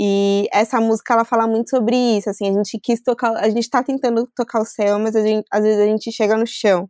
E 0.00 0.48
essa 0.52 0.80
música, 0.80 1.12
ela 1.12 1.24
fala 1.24 1.48
muito 1.48 1.70
sobre 1.70 1.96
isso, 1.96 2.30
assim, 2.30 2.48
a 2.48 2.52
gente 2.52 2.78
quis 2.78 3.00
tocar, 3.02 3.32
a 3.32 3.50
gente 3.50 3.68
tá 3.68 3.82
tentando 3.82 4.28
tocar 4.28 4.60
o 4.60 4.64
céu, 4.64 4.96
mas 4.96 5.12
gente, 5.12 5.44
às 5.50 5.64
vezes 5.64 5.80
a 5.80 5.86
gente 5.86 6.12
chega 6.12 6.36
no 6.36 6.46
chão. 6.46 6.88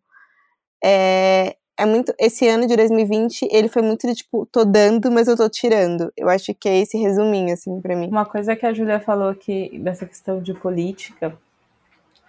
É, 0.85 1.57
é 1.79 1.87
muito, 1.87 2.13
esse 2.19 2.47
ano 2.47 2.67
de 2.67 2.77
2020, 2.77 3.49
ele 3.51 3.69
foi 3.69 3.81
muito 3.81 4.07
de, 4.07 4.15
tipo, 4.15 4.45
tô 4.53 4.63
dando, 4.63 5.11
mas 5.11 5.27
eu 5.27 5.39
tô 5.39 5.49
tirando. 5.49 6.13
Eu 6.19 6.29
acho 6.29 6.53
que 6.55 6.69
é 6.69 6.81
esse 6.81 6.99
resuminho, 6.99 7.55
assim, 7.55 7.81
pra 7.81 7.97
mim. 7.97 8.09
Uma 8.09 8.27
coisa 8.27 8.55
que 8.55 8.67
a 8.67 8.75
Julia 8.75 9.01
falou 9.01 9.31
aqui, 9.31 9.79
dessa 9.79 10.05
questão 10.05 10.43
de 10.43 10.53
política, 10.53 11.35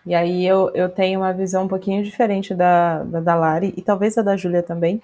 e 0.06 0.16
aí 0.16 0.48
eu, 0.48 0.72
eu 0.74 0.88
tenho 0.88 1.20
uma 1.20 1.34
visão 1.34 1.66
um 1.66 1.68
pouquinho 1.68 2.02
diferente 2.06 2.56
da, 2.56 3.04
da, 3.04 3.20
da 3.20 3.36
Lari, 3.36 3.74
e 3.76 3.82
talvez 3.82 4.18
a 4.18 4.22
da 4.22 4.38
Julia 4.38 4.64
também, 4.64 5.02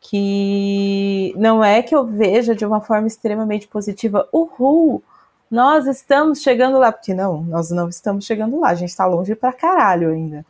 que 0.00 1.34
não 1.36 1.62
é 1.62 1.82
que 1.82 1.94
eu 1.94 2.04
veja 2.04 2.54
de 2.54 2.64
uma 2.64 2.80
forma 2.80 3.06
extremamente 3.06 3.66
positiva, 3.66 4.28
uhul, 4.32 5.02
nós 5.50 5.86
estamos 5.86 6.42
chegando 6.42 6.78
lá, 6.78 6.92
porque 6.92 7.14
não, 7.14 7.42
nós 7.42 7.70
não 7.70 7.88
estamos 7.88 8.24
chegando 8.24 8.60
lá, 8.60 8.68
a 8.70 8.74
gente 8.74 8.90
está 8.90 9.06
longe 9.06 9.34
pra 9.34 9.52
caralho 9.52 10.10
ainda. 10.10 10.44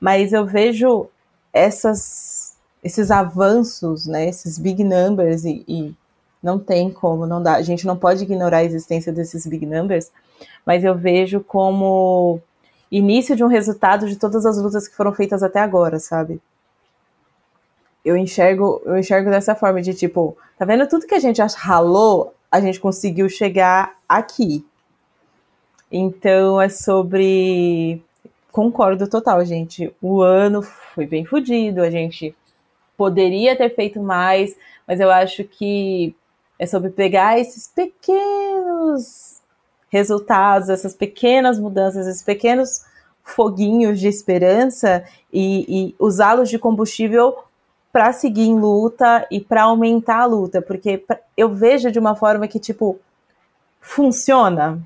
Mas 0.00 0.32
eu 0.32 0.46
vejo 0.46 1.08
essas, 1.52 2.54
esses 2.82 3.10
avanços, 3.10 4.06
né, 4.06 4.28
esses 4.28 4.58
big 4.58 4.84
numbers, 4.84 5.44
e, 5.44 5.64
e 5.66 5.94
não 6.42 6.58
tem 6.58 6.90
como, 6.90 7.26
não 7.26 7.42
dá, 7.42 7.56
a 7.56 7.62
gente 7.62 7.86
não 7.86 7.96
pode 7.96 8.22
ignorar 8.22 8.58
a 8.58 8.64
existência 8.64 9.12
desses 9.12 9.46
big 9.46 9.66
numbers, 9.66 10.10
mas 10.64 10.84
eu 10.84 10.94
vejo 10.94 11.40
como 11.40 12.40
início 12.90 13.34
de 13.34 13.42
um 13.42 13.48
resultado 13.48 14.08
de 14.08 14.16
todas 14.16 14.46
as 14.46 14.56
lutas 14.58 14.86
que 14.86 14.94
foram 14.94 15.12
feitas 15.12 15.42
até 15.42 15.60
agora, 15.60 15.98
sabe? 15.98 16.40
Eu 18.06 18.16
enxergo, 18.16 18.80
eu 18.86 18.96
enxergo 18.96 19.28
dessa 19.30 19.56
forma 19.56 19.82
de 19.82 19.92
tipo, 19.92 20.38
tá 20.56 20.64
vendo 20.64 20.88
tudo 20.88 21.08
que 21.08 21.14
a 21.14 21.18
gente 21.18 21.42
ralou, 21.56 22.32
a 22.52 22.60
gente 22.60 22.78
conseguiu 22.78 23.28
chegar 23.28 23.98
aqui. 24.08 24.64
Então 25.90 26.62
é 26.62 26.68
sobre 26.68 28.00
concordo 28.52 29.08
total, 29.08 29.44
gente. 29.44 29.92
O 30.00 30.22
ano 30.22 30.62
foi 30.62 31.04
bem 31.04 31.24
fodido, 31.24 31.82
a 31.82 31.90
gente 31.90 32.32
poderia 32.96 33.56
ter 33.56 33.74
feito 33.74 34.00
mais, 34.00 34.56
mas 34.86 35.00
eu 35.00 35.10
acho 35.10 35.42
que 35.42 36.14
é 36.60 36.64
sobre 36.64 36.90
pegar 36.90 37.40
esses 37.40 37.66
pequenos 37.66 39.42
resultados, 39.90 40.68
essas 40.68 40.94
pequenas 40.94 41.58
mudanças, 41.58 42.06
esses 42.06 42.22
pequenos 42.22 42.84
foguinhos 43.24 43.98
de 43.98 44.06
esperança 44.06 45.04
e, 45.32 45.88
e 45.88 45.94
usá-los 45.98 46.48
de 46.48 46.56
combustível 46.56 47.36
para 47.96 48.12
seguir 48.12 48.42
em 48.42 48.60
luta 48.60 49.26
e 49.30 49.40
para 49.40 49.62
aumentar 49.62 50.18
a 50.18 50.26
luta, 50.26 50.60
porque 50.60 51.02
eu 51.34 51.48
vejo 51.54 51.90
de 51.90 51.98
uma 51.98 52.14
forma 52.14 52.46
que 52.46 52.58
tipo 52.58 53.00
funciona. 53.80 54.78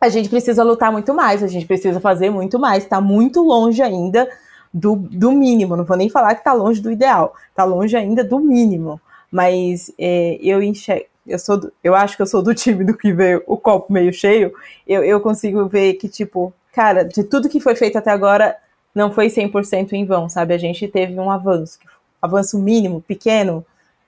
A 0.00 0.08
gente 0.08 0.30
precisa 0.30 0.64
lutar 0.64 0.90
muito 0.90 1.12
mais, 1.12 1.42
a 1.42 1.46
gente 1.46 1.66
precisa 1.66 2.00
fazer 2.00 2.30
muito 2.30 2.58
mais, 2.58 2.84
está 2.84 2.98
muito 2.98 3.42
longe 3.42 3.82
ainda 3.82 4.26
do, 4.72 4.96
do 4.96 5.32
mínimo. 5.32 5.76
Não 5.76 5.84
vou 5.84 5.98
nem 5.98 6.08
falar 6.08 6.34
que 6.34 6.40
está 6.40 6.54
longe 6.54 6.80
do 6.80 6.90
ideal, 6.90 7.34
está 7.50 7.64
longe 7.64 7.94
ainda 7.94 8.24
do 8.24 8.40
mínimo. 8.40 8.98
Mas 9.30 9.92
é, 9.98 10.38
eu 10.40 10.62
enxergo, 10.62 11.04
eu 11.26 11.38
sou, 11.38 11.58
do, 11.58 11.70
eu 11.84 11.94
acho 11.94 12.16
que 12.16 12.22
eu 12.22 12.26
sou 12.26 12.40
do 12.40 12.54
time 12.54 12.84
do 12.84 12.96
que 12.96 13.12
vê 13.12 13.36
o 13.46 13.58
copo 13.58 13.92
meio 13.92 14.14
cheio. 14.14 14.54
Eu, 14.86 15.04
eu 15.04 15.20
consigo 15.20 15.68
ver 15.68 15.92
que 15.96 16.08
tipo, 16.08 16.54
cara, 16.72 17.02
de 17.02 17.22
tudo 17.22 17.50
que 17.50 17.60
foi 17.60 17.76
feito 17.76 17.98
até 17.98 18.10
agora, 18.10 18.56
não 18.94 19.12
foi 19.12 19.26
100% 19.26 19.92
em 19.92 20.06
vão, 20.06 20.26
sabe? 20.26 20.54
A 20.54 20.58
gente 20.58 20.88
teve 20.88 21.20
um 21.20 21.30
avanço, 21.30 21.78
avanço 22.20 22.58
mínimo, 22.58 23.02
pequeno, 23.02 23.64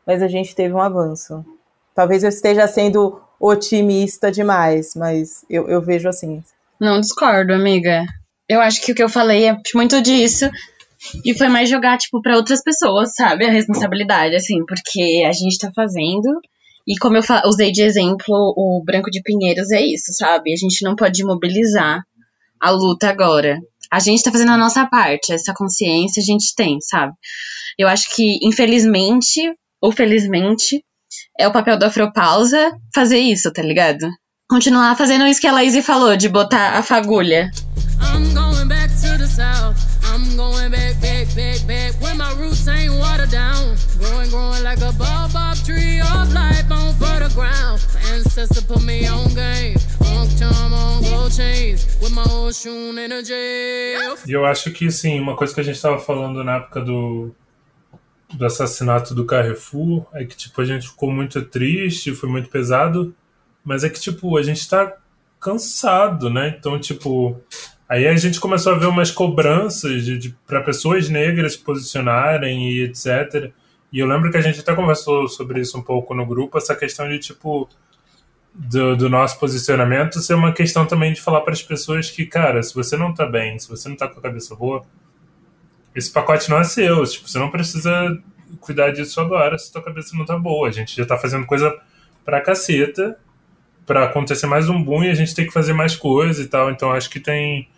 mas 0.06 0.22
a 0.22 0.28
gente 0.28 0.54
teve 0.54 0.74
um 0.74 0.80
avanço. 0.80 1.44
Talvez 1.94 2.22
eu 2.22 2.28
esteja 2.28 2.66
sendo 2.66 3.20
otimista 3.38 4.30
demais, 4.30 4.94
mas 4.94 5.44
eu, 5.48 5.68
eu 5.68 5.80
vejo 5.80 6.08
assim. 6.08 6.42
Não 6.80 7.00
discordo, 7.00 7.52
amiga. 7.52 8.04
Eu 8.48 8.60
acho 8.60 8.82
que 8.82 8.92
o 8.92 8.94
que 8.94 9.02
eu 9.02 9.08
falei 9.08 9.48
é 9.48 9.56
muito 9.74 10.00
disso. 10.02 10.50
E 11.24 11.32
foi 11.34 11.48
mais 11.48 11.68
jogar, 11.68 11.96
tipo, 11.96 12.20
para 12.20 12.36
outras 12.36 12.62
pessoas, 12.62 13.14
sabe? 13.14 13.46
A 13.46 13.50
responsabilidade, 13.50 14.34
assim, 14.34 14.64
porque 14.66 15.24
a 15.26 15.32
gente 15.32 15.58
tá 15.58 15.70
fazendo. 15.74 16.40
E 16.86 16.96
como 16.98 17.16
eu 17.16 17.22
usei 17.46 17.72
de 17.72 17.82
exemplo, 17.82 18.54
o 18.56 18.82
Branco 18.84 19.10
de 19.10 19.22
Pinheiros 19.22 19.70
é 19.70 19.80
isso, 19.80 20.12
sabe? 20.12 20.52
A 20.52 20.56
gente 20.56 20.82
não 20.84 20.96
pode 20.96 21.24
mobilizar 21.24 22.04
a 22.58 22.70
luta 22.70 23.08
agora. 23.08 23.58
A 23.92 23.98
gente 23.98 24.22
tá 24.22 24.30
fazendo 24.30 24.52
a 24.52 24.56
nossa 24.56 24.86
parte, 24.86 25.32
essa 25.32 25.52
consciência 25.52 26.20
a 26.20 26.24
gente 26.24 26.54
tem, 26.54 26.80
sabe? 26.80 27.12
Eu 27.78 27.88
acho 27.88 28.14
que, 28.14 28.38
infelizmente, 28.42 29.40
ou 29.82 29.90
felizmente, 29.90 30.84
é 31.38 31.48
o 31.48 31.52
papel 31.52 31.76
do 31.76 31.86
Afropausa 31.86 32.72
fazer 32.94 33.18
isso, 33.18 33.52
tá 33.52 33.62
ligado? 33.62 34.08
Continuar 34.48 34.96
fazendo 34.96 35.26
isso 35.26 35.40
que 35.40 35.46
a 35.46 35.52
Laís 35.52 35.74
falou, 35.84 36.16
de 36.16 36.28
botar 36.28 36.78
a 36.78 36.82
fagulha. 36.82 37.50
I'm 38.00 38.32
going 38.34 38.68
back 38.68 38.90
to 39.00 39.18
the 39.18 39.26
south. 39.26 39.76
I'm 40.04 40.36
going 40.36 40.70
back, 40.70 41.00
back, 41.00 41.34
back, 41.34 41.66
back. 41.66 41.94
Where 42.00 42.14
my 42.14 42.32
roots 42.34 42.66
ain't 42.68 42.92
watered 42.94 43.30
down. 43.30 43.76
Growing, 43.98 44.30
growing 44.30 44.62
like 44.62 44.80
a 44.82 44.92
baobab 44.92 45.56
tree 45.64 46.00
of 46.00 46.32
life 46.32 46.70
on 46.70 46.94
fertile 46.94 47.28
ground. 47.30 47.80
Ancestor 48.12 48.62
put 48.62 48.82
me 48.84 49.06
on 49.06 49.32
game. 49.34 49.79
E 54.26 54.32
eu 54.32 54.44
acho 54.44 54.70
que, 54.72 54.90
sim, 54.90 55.20
uma 55.20 55.36
coisa 55.36 55.54
que 55.54 55.60
a 55.60 55.64
gente 55.64 55.76
estava 55.76 55.98
falando 55.98 56.42
na 56.42 56.56
época 56.56 56.80
do, 56.80 57.32
do 58.34 58.44
assassinato 58.44 59.14
do 59.14 59.24
Carrefour 59.24 60.06
é 60.12 60.24
que, 60.24 60.36
tipo, 60.36 60.60
a 60.60 60.64
gente 60.64 60.88
ficou 60.88 61.10
muito 61.12 61.40
triste, 61.42 62.14
foi 62.14 62.28
muito 62.28 62.48
pesado, 62.48 63.14
mas 63.64 63.84
é 63.84 63.88
que, 63.88 64.00
tipo, 64.00 64.36
a 64.36 64.42
gente 64.42 64.68
tá 64.68 64.96
cansado, 65.38 66.28
né? 66.28 66.54
Então, 66.58 66.78
tipo, 66.78 67.40
aí 67.88 68.08
a 68.08 68.16
gente 68.16 68.40
começou 68.40 68.74
a 68.74 68.78
ver 68.78 68.86
umas 68.86 69.10
cobranças 69.10 70.04
de, 70.04 70.18
de 70.18 70.36
para 70.46 70.60
pessoas 70.62 71.08
negras 71.08 71.52
se 71.52 71.58
posicionarem 71.58 72.72
e 72.72 72.82
etc. 72.82 73.52
E 73.92 74.00
eu 74.00 74.06
lembro 74.06 74.30
que 74.30 74.36
a 74.36 74.42
gente 74.42 74.60
até 74.60 74.74
conversou 74.74 75.28
sobre 75.28 75.60
isso 75.60 75.78
um 75.78 75.82
pouco 75.82 76.14
no 76.14 76.26
grupo, 76.26 76.58
essa 76.58 76.74
questão 76.74 77.08
de, 77.08 77.18
tipo, 77.18 77.68
do, 78.54 78.96
do, 78.96 79.08
nosso 79.08 79.38
posicionamento 79.38 80.20
ser 80.20 80.34
uma 80.34 80.52
questão 80.52 80.84
também 80.84 81.12
de 81.12 81.20
falar 81.20 81.40
para 81.42 81.52
as 81.52 81.62
pessoas 81.62 82.10
que, 82.10 82.26
cara, 82.26 82.62
se 82.62 82.74
você 82.74 82.96
não 82.96 83.14
tá 83.14 83.24
bem, 83.26 83.58
se 83.58 83.68
você 83.68 83.88
não 83.88 83.96
tá 83.96 84.08
com 84.08 84.18
a 84.18 84.22
cabeça 84.22 84.54
boa, 84.54 84.84
esse 85.94 86.10
pacote 86.10 86.50
não 86.50 86.58
é 86.58 86.64
seu. 86.64 87.04
Tipo, 87.04 87.28
você 87.28 87.38
não 87.38 87.50
precisa 87.50 88.18
cuidar 88.60 88.90
disso 88.90 89.20
agora 89.20 89.58
se 89.58 89.72
tua 89.72 89.82
cabeça 89.82 90.16
não 90.16 90.24
tá 90.24 90.38
boa. 90.38 90.68
A 90.68 90.72
gente 90.72 90.96
já 90.96 91.06
tá 91.06 91.16
fazendo 91.16 91.46
coisa 91.46 91.76
pra 92.24 92.40
caceta 92.40 93.18
para 93.86 94.04
acontecer 94.04 94.46
mais 94.46 94.68
um 94.68 94.82
boom 94.82 95.04
e 95.04 95.10
a 95.10 95.14
gente 95.14 95.34
tem 95.34 95.46
que 95.46 95.52
fazer 95.52 95.72
mais 95.72 95.96
coisa 95.96 96.42
e 96.42 96.46
tal. 96.46 96.70
Então 96.70 96.92
acho 96.92 97.10
que 97.10 97.20
tem. 97.20 97.68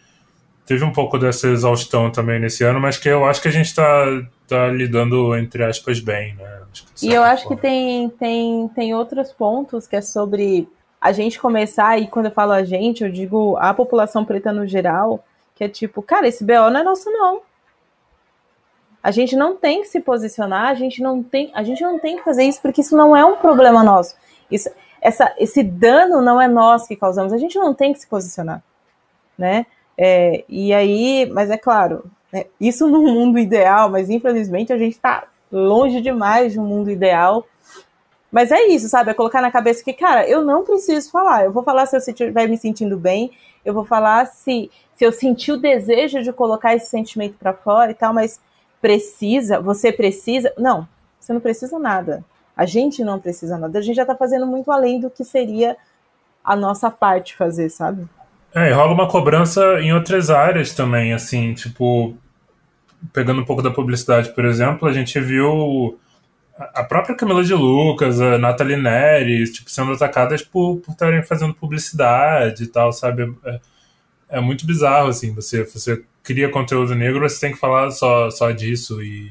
Teve 0.65 0.85
um 0.85 0.93
pouco 0.93 1.19
dessa 1.19 1.49
exaustão 1.49 2.11
também 2.11 2.39
nesse 2.39 2.63
ano, 2.63 2.81
mas 2.81 2.97
que 2.97 3.09
eu 3.09 3.25
acho 3.25 3.43
que 3.43 3.49
a 3.49 3.53
gente 3.53 3.75
tá, 3.75 4.05
tá 4.47 4.69
lidando, 4.69 5.37
entre 5.37 5.65
aspas, 5.65 5.99
bem, 5.99 6.35
né? 6.37 6.63
E 7.03 7.13
eu 7.13 7.23
acho 7.23 7.47
que 7.49 7.57
tem, 7.57 8.09
tem, 8.11 8.69
tem 8.69 8.95
outros 8.95 9.33
pontos 9.33 9.87
que 9.87 9.97
é 9.97 10.01
sobre 10.01 10.69
a 11.01 11.11
gente 11.11 11.41
começar, 11.41 11.99
e 11.99 12.07
quando 12.07 12.27
eu 12.27 12.33
falo 12.33 12.53
a 12.53 12.63
gente, 12.63 13.03
eu 13.03 13.11
digo 13.11 13.57
a 13.59 13.75
população 13.75 14.25
preta 14.25 14.53
no 14.53 14.67
geral, 14.67 15.25
que 15.55 15.65
é 15.65 15.69
tipo, 15.69 16.01
cara, 16.01 16.29
esse 16.29 16.45
BO 16.45 16.71
não 16.71 16.81
é 16.81 16.83
nosso, 16.85 17.11
não. 17.11 17.41
A 19.03 19.11
gente 19.11 19.35
não 19.35 19.57
tem 19.57 19.83
que 19.83 19.89
se 19.89 20.01
posicionar, 20.01 20.69
a 20.69 20.75
gente 20.75 21.03
não 21.03 21.21
tem, 21.21 21.51
a 21.55 21.65
gente 21.65 21.83
não 21.83 21.99
tem 21.99 22.17
que 22.17 22.23
fazer 22.23 22.45
isso, 22.45 22.63
porque 22.63 22.83
isso 22.83 22.97
não 22.97 23.17
é 23.17 23.25
um 23.25 23.37
problema 23.37 23.83
nosso. 23.83 24.15
Isso, 24.49 24.71
essa, 25.01 25.35
esse 25.37 25.65
dano 25.65 26.23
não 26.23 26.41
é 26.41 26.47
nós 26.47 26.87
que 26.87 26.95
causamos, 26.95 27.33
a 27.33 27.39
gente 27.39 27.59
não 27.59 27.75
tem 27.75 27.93
que 27.93 27.99
se 27.99 28.07
posicionar, 28.07 28.63
né? 29.37 29.67
É, 30.05 30.45
e 30.49 30.75
aí, 30.75 31.31
mas 31.33 31.49
é 31.49 31.57
claro, 31.57 32.03
né, 32.33 32.47
isso 32.61 32.89
no 32.89 33.03
mundo 33.03 33.39
ideal, 33.39 33.89
mas 33.89 34.11
infelizmente 34.11 34.73
a 34.73 34.77
gente 34.77 34.95
está 34.95 35.29
longe 35.53 36.01
demais 36.01 36.55
de 36.55 36.59
um 36.59 36.67
mundo 36.67 36.91
ideal. 36.91 37.47
Mas 38.29 38.51
é 38.51 38.67
isso, 38.67 38.89
sabe? 38.89 39.13
É 39.13 39.15
colocar 39.15 39.41
na 39.41 39.53
cabeça 39.53 39.85
que, 39.85 39.93
cara, 39.93 40.29
eu 40.29 40.43
não 40.43 40.65
preciso 40.65 41.09
falar. 41.09 41.45
Eu 41.45 41.53
vou 41.53 41.63
falar 41.63 41.87
se 41.87 41.95
eu 41.95 42.01
estiver 42.01 42.49
me 42.49 42.57
sentindo 42.57 42.99
bem, 42.99 43.31
eu 43.65 43.73
vou 43.73 43.85
falar 43.85 44.27
se, 44.27 44.73
se 44.97 45.05
eu 45.05 45.13
sentir 45.13 45.53
o 45.53 45.57
desejo 45.57 46.21
de 46.21 46.33
colocar 46.33 46.75
esse 46.75 46.87
sentimento 46.87 47.37
para 47.39 47.53
fora 47.53 47.93
e 47.93 47.95
tal, 47.95 48.13
mas 48.13 48.41
precisa, 48.81 49.61
você 49.61 49.93
precisa. 49.93 50.53
Não, 50.59 50.89
você 51.21 51.33
não 51.33 51.41
precisa 51.41 51.79
nada. 51.79 52.25
A 52.57 52.67
gente 52.67 53.05
não 53.05 53.21
precisa 53.21 53.57
nada. 53.57 53.79
A 53.79 53.83
gente 53.83 53.95
já 53.95 54.05
tá 54.05 54.17
fazendo 54.17 54.49
muito 54.49 54.73
além 54.73 54.99
do 54.99 55.09
que 55.09 55.23
seria 55.23 55.77
a 56.43 56.57
nossa 56.57 56.91
parte 56.91 57.37
fazer, 57.37 57.71
sabe? 57.71 58.09
É, 58.55 58.71
e 58.71 58.73
rola 58.73 58.93
uma 58.93 59.09
cobrança 59.09 59.81
em 59.81 59.93
outras 59.95 60.29
áreas 60.29 60.73
também, 60.75 61.13
assim, 61.15 61.55
tipo, 61.55 62.17
pegando 63.13 63.41
um 63.41 63.45
pouco 63.45 63.63
da 63.63 63.71
publicidade, 63.71 64.35
por 64.35 64.45
exemplo, 64.45 64.87
a 64.87 64.93
gente 64.93 65.19
viu 65.21 65.99
a 66.59 66.85
própria 66.85 67.17
Camila 67.17 67.43
de 67.43 67.55
Lucas, 67.55 68.21
a 68.21 68.39
Nathalie 68.39 68.77
Neri, 68.77 69.51
tipo, 69.51 69.71
sendo 69.71 69.93
atacadas 69.93 70.43
por 70.43 70.83
estarem 70.89 71.23
fazendo 71.23 71.55
publicidade 71.55 72.65
e 72.65 72.67
tal, 72.67 72.93
sabe? 72.93 73.35
É, 73.45 73.61
é, 74.29 74.41
muito 74.41 74.67
bizarro, 74.67 75.09
assim, 75.09 75.35
você, 75.35 75.65
você 75.65 76.05
cria 76.23 76.51
conteúdo 76.51 76.95
negro, 76.95 77.29
você 77.29 77.41
tem 77.41 77.53
que 77.53 77.59
falar 77.59 77.91
só, 77.91 78.31
só 78.31 78.51
disso 78.51 79.03
e... 79.03 79.31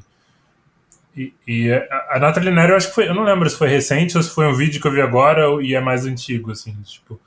E, 1.16 1.34
e 1.46 1.70
a 2.10 2.20
Nathalie 2.20 2.52
Neri, 2.52 2.72
eu 2.72 2.78
acho 2.78 2.88
que 2.88 2.96
foi, 2.96 3.10
eu 3.10 3.14
não 3.14 3.24
lembro 3.24 3.50
se 3.50 3.58
foi 3.58 3.68
recente 3.68 4.16
ou 4.16 4.24
se 4.24 4.34
foi 4.34 4.48
um 4.48 4.56
vídeo 4.56 4.82
que 4.82 4.88
eu 4.88 4.92
vi 4.94 5.02
agora 5.02 5.46
e 5.62 5.76
é 5.76 5.82
mais 5.82 6.06
antigo, 6.06 6.52
assim, 6.52 6.74
tipo, 6.84 7.20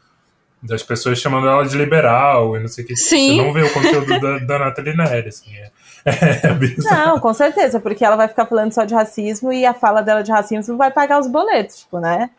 das 0.65 0.83
pessoas 0.83 1.19
chamando 1.19 1.47
ela 1.47 1.67
de 1.67 1.77
liberal 1.77 2.57
e 2.57 2.61
não 2.61 2.69
sei 2.69 2.85
o 2.85 2.87
que. 2.87 2.97
Sim. 2.97 3.37
Você 3.37 3.43
não 3.43 3.53
vê 3.53 3.63
o 3.63 3.73
conteúdo 3.73 4.21
da, 4.21 4.39
da 4.39 4.59
Nathalie 4.59 4.97
Neri, 4.97 5.29
assim, 5.29 5.55
é, 5.57 5.71
é 6.05 7.07
não, 7.07 7.19
com 7.21 7.33
certeza, 7.33 7.79
porque 7.79 8.05
ela 8.05 8.17
vai 8.17 8.29
ficar 8.29 8.47
falando 8.47 8.73
só 8.73 8.85
de 8.85 8.95
racismo 8.95 9.53
e 9.53 9.65
a 9.65 9.75
fala 9.75 10.03
dela 10.03 10.23
de 10.23 10.33
racismo 10.33 10.77
vai 10.77 10.91
pagar 10.91 11.21
os 11.21 11.27
boletos, 11.27 11.81
tipo, 11.81 11.99
né? 11.99 12.31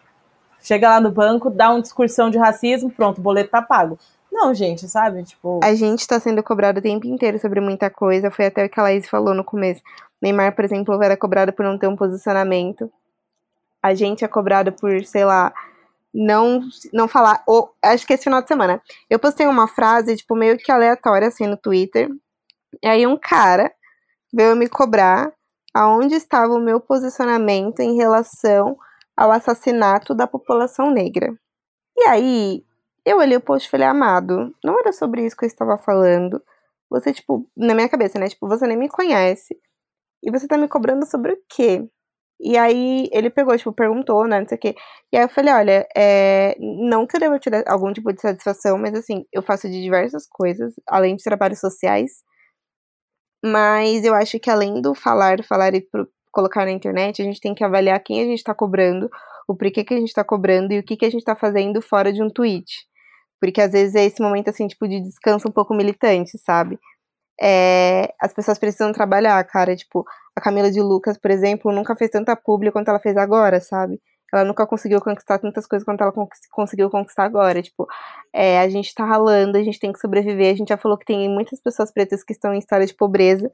Chega 0.61 0.89
lá 0.89 0.99
no 0.99 1.11
banco, 1.11 1.51
dá 1.51 1.69
uma 1.69 1.81
discursão 1.81 2.29
de 2.29 2.37
racismo, 2.39 2.89
pronto, 2.89 3.19
o 3.19 3.21
boleto 3.21 3.51
tá 3.51 3.61
pago. 3.61 3.99
Não, 4.31 4.53
gente, 4.53 4.87
sabe? 4.89 5.23
Tipo. 5.23 5.59
A 5.63 5.73
gente 5.75 6.05
tá 6.05 6.19
sendo 6.19 6.43
cobrado 6.43 6.79
o 6.79 6.81
tempo 6.81 7.07
inteiro 7.07 7.39
sobre 7.39 7.61
muita 7.61 7.89
coisa. 7.89 8.29
Foi 8.29 8.47
até 8.47 8.65
o 8.65 8.69
que 8.69 8.77
a 8.77 8.83
Laís 8.83 9.07
falou 9.07 9.33
no 9.33 9.45
começo. 9.45 9.81
Neymar, 10.21 10.53
por 10.53 10.65
exemplo, 10.65 11.01
era 11.01 11.15
cobrado 11.15 11.53
por 11.53 11.63
não 11.63 11.77
ter 11.77 11.87
um 11.87 11.95
posicionamento. 11.95 12.91
A 13.81 13.93
gente 13.93 14.25
é 14.25 14.27
cobrado 14.27 14.73
por, 14.73 15.05
sei 15.05 15.23
lá, 15.23 15.53
não 16.15 16.61
não 16.93 17.07
falar. 17.07 17.43
Ou, 17.45 17.75
acho 17.83 18.07
que 18.07 18.13
esse 18.13 18.23
final 18.23 18.41
de 18.41 18.47
semana. 18.47 18.81
Eu 19.09 19.19
postei 19.19 19.45
uma 19.47 19.67
frase, 19.67 20.15
tipo, 20.15 20.35
meio 20.35 20.57
que 20.57 20.71
aleatória, 20.71 21.27
assim, 21.27 21.45
no 21.45 21.57
Twitter. 21.57 22.09
E 22.83 22.87
aí 22.87 23.05
um 23.05 23.17
cara 23.17 23.71
veio 24.33 24.55
me 24.55 24.69
cobrar 24.69 25.31
aonde 25.73 26.15
estava 26.15 26.53
o 26.53 26.59
meu 26.59 26.79
posicionamento 26.79 27.81
em 27.81 27.95
relação 27.95 28.77
ao 29.15 29.31
assassinato 29.31 30.15
da 30.15 30.27
população 30.27 30.89
negra. 30.91 31.33
E 31.97 32.07
aí, 32.07 32.65
eu 33.05 33.17
olhei 33.17 33.37
o 33.37 33.41
post 33.41 33.67
e 33.67 33.71
falei, 33.71 33.87
amado, 33.87 34.53
não 34.63 34.79
era 34.79 34.91
sobre 34.93 35.25
isso 35.25 35.35
que 35.37 35.45
eu 35.45 35.47
estava 35.47 35.77
falando. 35.77 36.41
Você, 36.89 37.13
tipo, 37.13 37.49
na 37.55 37.73
minha 37.75 37.89
cabeça, 37.89 38.19
né? 38.19 38.27
Tipo, 38.29 38.47
você 38.47 38.67
nem 38.67 38.77
me 38.77 38.89
conhece. 38.89 39.57
E 40.23 40.31
você 40.31 40.47
tá 40.47 40.57
me 40.57 40.67
cobrando 40.67 41.05
sobre 41.05 41.33
o 41.33 41.37
quê? 41.49 41.87
E 42.39 42.57
aí 42.57 43.09
ele 43.13 43.29
pegou, 43.29 43.57
tipo, 43.57 43.71
perguntou, 43.73 44.27
né, 44.27 44.39
não 44.41 44.47
sei 44.47 44.57
o 44.57 44.59
quê. 44.59 44.75
E 45.11 45.17
aí 45.17 45.23
eu 45.23 45.29
falei, 45.29 45.53
olha, 45.53 45.87
é, 45.95 46.55
não 46.59 47.07
que 47.07 47.15
eu 47.15 47.19
deva 47.19 47.39
tirar 47.39 47.63
algum 47.67 47.93
tipo 47.93 48.11
de 48.13 48.21
satisfação, 48.21 48.77
mas 48.77 48.93
assim, 48.93 49.25
eu 49.31 49.41
faço 49.41 49.69
de 49.69 49.81
diversas 49.81 50.27
coisas, 50.29 50.73
além 50.87 51.15
de 51.15 51.23
trabalhos 51.23 51.59
sociais. 51.59 52.23
Mas 53.43 54.03
eu 54.03 54.13
acho 54.13 54.39
que 54.39 54.49
além 54.49 54.81
do 54.81 54.95
falar, 54.95 55.43
falar 55.43 55.73
e 55.75 55.81
pro, 55.81 56.07
colocar 56.31 56.65
na 56.65 56.71
internet, 56.71 57.21
a 57.21 57.25
gente 57.25 57.39
tem 57.39 57.53
que 57.55 57.63
avaliar 57.63 57.99
quem 58.03 58.21
a 58.21 58.25
gente 58.25 58.39
está 58.39 58.53
cobrando, 58.53 59.09
o 59.47 59.55
porquê 59.55 59.83
que 59.83 59.93
a 59.93 59.97
gente 59.97 60.09
está 60.09 60.23
cobrando 60.23 60.73
e 60.73 60.79
o 60.79 60.83
que, 60.83 60.97
que 60.97 61.05
a 61.05 61.09
gente 61.09 61.21
está 61.21 61.35
fazendo 61.35 61.81
fora 61.81 62.11
de 62.11 62.21
um 62.23 62.29
tweet. 62.29 62.85
Porque 63.39 63.61
às 63.61 63.71
vezes 63.71 63.95
é 63.95 64.05
esse 64.05 64.21
momento, 64.21 64.49
assim, 64.49 64.67
tipo, 64.67 64.87
de 64.87 64.99
descanso 65.01 65.47
um 65.47 65.51
pouco 65.51 65.73
militante, 65.75 66.37
sabe? 66.39 66.79
É, 67.41 68.13
as 68.19 68.33
pessoas 68.33 68.57
precisam 68.57 68.91
trabalhar, 68.91 69.43
cara. 69.45 69.75
Tipo, 69.75 70.05
a 70.35 70.41
Camila 70.41 70.71
de 70.71 70.81
Lucas, 70.81 71.17
por 71.17 71.31
exemplo, 71.31 71.71
nunca 71.71 71.95
fez 71.95 72.11
tanta 72.11 72.35
publi 72.35 72.71
quanto 72.71 72.89
ela 72.89 72.99
fez 72.99 73.17
agora, 73.17 73.59
sabe? 73.59 73.99
Ela 74.33 74.43
nunca 74.43 74.65
conseguiu 74.67 74.99
conquistar 75.01 75.39
tantas 75.39 75.65
coisas 75.65 75.85
quanto 75.85 76.01
ela 76.01 76.13
conseguiu 76.51 76.89
conquistar 76.89 77.23
agora. 77.23 77.61
Tipo, 77.61 77.87
é, 78.33 78.59
a 78.59 78.69
gente 78.69 78.93
tá 78.93 79.05
ralando, 79.05 79.57
a 79.57 79.63
gente 79.63 79.79
tem 79.79 79.93
que 79.93 79.99
sobreviver. 79.99 80.53
A 80.53 80.57
gente 80.57 80.69
já 80.69 80.77
falou 80.77 80.97
que 80.97 81.05
tem 81.05 81.29
muitas 81.29 81.61
pessoas 81.61 81.91
pretas 81.91 82.23
que 82.23 82.33
estão 82.33 82.53
em 82.53 82.59
história 82.59 82.85
de 82.85 82.93
pobreza, 82.93 83.49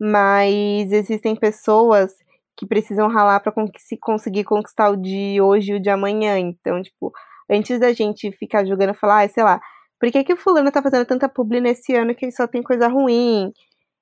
mas 0.00 0.90
existem 0.92 1.36
pessoas 1.36 2.14
que 2.56 2.66
precisam 2.66 3.08
ralar 3.08 3.40
para 3.40 3.52
conseguir 4.00 4.44
conquistar 4.44 4.90
o 4.90 4.96
de 4.96 5.40
hoje 5.40 5.72
e 5.72 5.74
o 5.76 5.80
de 5.80 5.90
amanhã. 5.90 6.38
Então, 6.38 6.82
tipo, 6.82 7.12
antes 7.50 7.78
da 7.80 7.92
gente 7.92 8.30
ficar 8.32 8.64
jogando 8.64 8.90
e 8.90 8.98
falar, 8.98 9.24
ah, 9.24 9.28
sei 9.28 9.42
lá, 9.42 9.60
por 10.02 10.10
que, 10.10 10.24
que 10.24 10.32
o 10.32 10.36
fulano 10.36 10.72
tá 10.72 10.82
fazendo 10.82 11.06
tanta 11.06 11.28
publi 11.28 11.60
nesse 11.60 11.94
ano 11.94 12.12
que 12.12 12.28
só 12.32 12.48
tem 12.48 12.60
coisa 12.60 12.88
ruim? 12.88 13.52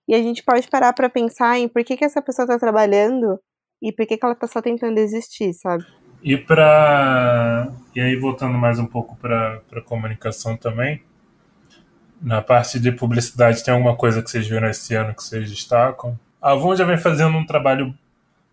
E 0.09 0.15
a 0.15 0.19
gente 0.23 0.43
pode 0.43 0.67
parar 0.67 0.95
para 0.95 1.11
pensar 1.11 1.59
em 1.59 1.69
por 1.69 1.85
que, 1.85 1.95
que 1.95 2.07
essa 2.07 2.23
pessoa 2.23 2.49
tá 2.49 2.59
trabalhando 2.59 3.39
e 3.83 3.93
por 3.93 4.07
que, 4.07 4.17
que 4.17 4.25
ela 4.25 4.35
tá 4.35 4.47
só 4.47 4.63
tentando 4.63 4.97
existir, 4.97 5.53
sabe? 5.53 5.85
E 6.23 6.39
para 6.39 7.71
e 7.95 8.01
aí 8.01 8.17
voltando 8.17 8.57
mais 8.57 8.79
um 8.79 8.87
pouco 8.87 9.15
para 9.15 9.61
comunicação 9.85 10.57
também, 10.57 11.03
na 12.19 12.41
parte 12.41 12.81
de 12.81 12.91
publicidade 12.91 13.63
tem 13.63 13.75
alguma 13.75 13.95
coisa 13.95 14.23
que 14.23 14.31
vocês 14.31 14.49
viram 14.49 14.71
esse 14.71 14.95
ano 14.95 15.15
que 15.15 15.23
vocês 15.23 15.51
destacam? 15.51 16.19
A 16.41 16.53
Avon 16.53 16.75
já 16.75 16.87
vem 16.87 16.97
fazendo 16.97 17.37
um 17.37 17.45
trabalho 17.45 17.95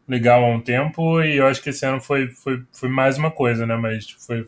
legal 0.05 0.43
há 0.43 0.49
um 0.49 0.59
tempo 0.59 1.21
e 1.21 1.37
eu 1.37 1.47
acho 1.47 1.63
que 1.63 1.69
esse 1.69 1.85
ano 1.85 2.01
foi, 2.01 2.27
foi, 2.27 2.61
foi 2.73 2.89
mais 2.89 3.17
uma 3.17 3.31
coisa, 3.31 3.65
né? 3.65 3.77
Mas 3.77 4.09
foi 4.09 4.45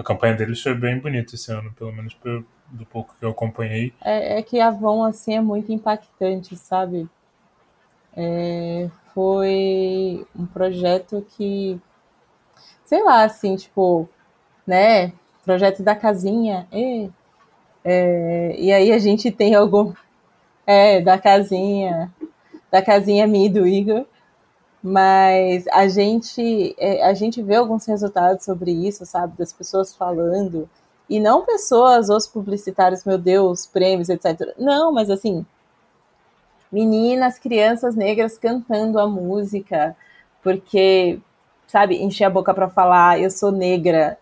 a 0.00 0.02
campanha 0.02 0.34
deles 0.34 0.62
foi 0.62 0.74
bem 0.74 0.98
bonita 0.98 1.34
esse 1.34 1.52
ano, 1.52 1.72
pelo 1.72 1.92
menos 1.92 2.14
pelo, 2.14 2.44
do 2.70 2.86
pouco 2.86 3.14
que 3.18 3.24
eu 3.24 3.30
acompanhei. 3.30 3.92
É, 4.00 4.38
é 4.38 4.42
que 4.42 4.58
a 4.58 4.68
Avon 4.68 5.04
assim 5.04 5.34
é 5.34 5.40
muito 5.40 5.70
impactante, 5.70 6.56
sabe? 6.56 7.06
É, 8.16 8.88
foi 9.14 10.26
um 10.34 10.46
projeto 10.46 11.24
que, 11.36 11.78
sei 12.84 13.02
lá, 13.02 13.24
assim, 13.24 13.56
tipo, 13.56 14.08
né? 14.66 15.12
Projeto 15.44 15.82
da 15.82 15.94
casinha. 15.94 16.66
E, 16.72 17.10
é, 17.84 18.54
e 18.58 18.72
aí 18.72 18.92
a 18.92 18.98
gente 18.98 19.30
tem 19.30 19.54
algum. 19.54 19.92
É, 20.66 21.00
da 21.00 21.18
casinha. 21.18 22.10
Da 22.70 22.80
casinha 22.80 23.26
minha 23.26 23.46
e 23.46 23.50
do 23.50 23.66
Igor. 23.66 24.06
Mas 24.82 25.66
a 25.68 25.88
gente, 25.88 26.74
é, 26.78 27.04
a 27.04 27.12
gente 27.12 27.42
vê 27.42 27.56
alguns 27.56 27.84
resultados 27.86 28.44
sobre 28.44 28.72
isso, 28.72 29.04
sabe? 29.04 29.36
Das 29.36 29.52
pessoas 29.52 29.94
falando. 29.94 30.68
E 31.08 31.20
não 31.20 31.44
pessoas, 31.44 32.08
os 32.08 32.26
publicitários, 32.26 33.04
meu 33.04 33.18
Deus, 33.18 33.66
prêmios, 33.66 34.08
etc. 34.08 34.54
Não, 34.58 34.92
mas 34.92 35.10
assim, 35.10 35.44
meninas, 36.70 37.38
crianças 37.38 37.96
negras 37.96 38.38
cantando 38.38 38.98
a 38.98 39.06
música, 39.06 39.96
porque, 40.42 41.18
sabe, 41.66 42.02
encher 42.02 42.24
a 42.24 42.30
boca 42.30 42.54
para 42.54 42.70
falar, 42.70 43.20
eu 43.20 43.30
sou 43.30 43.50
negra. 43.50 44.18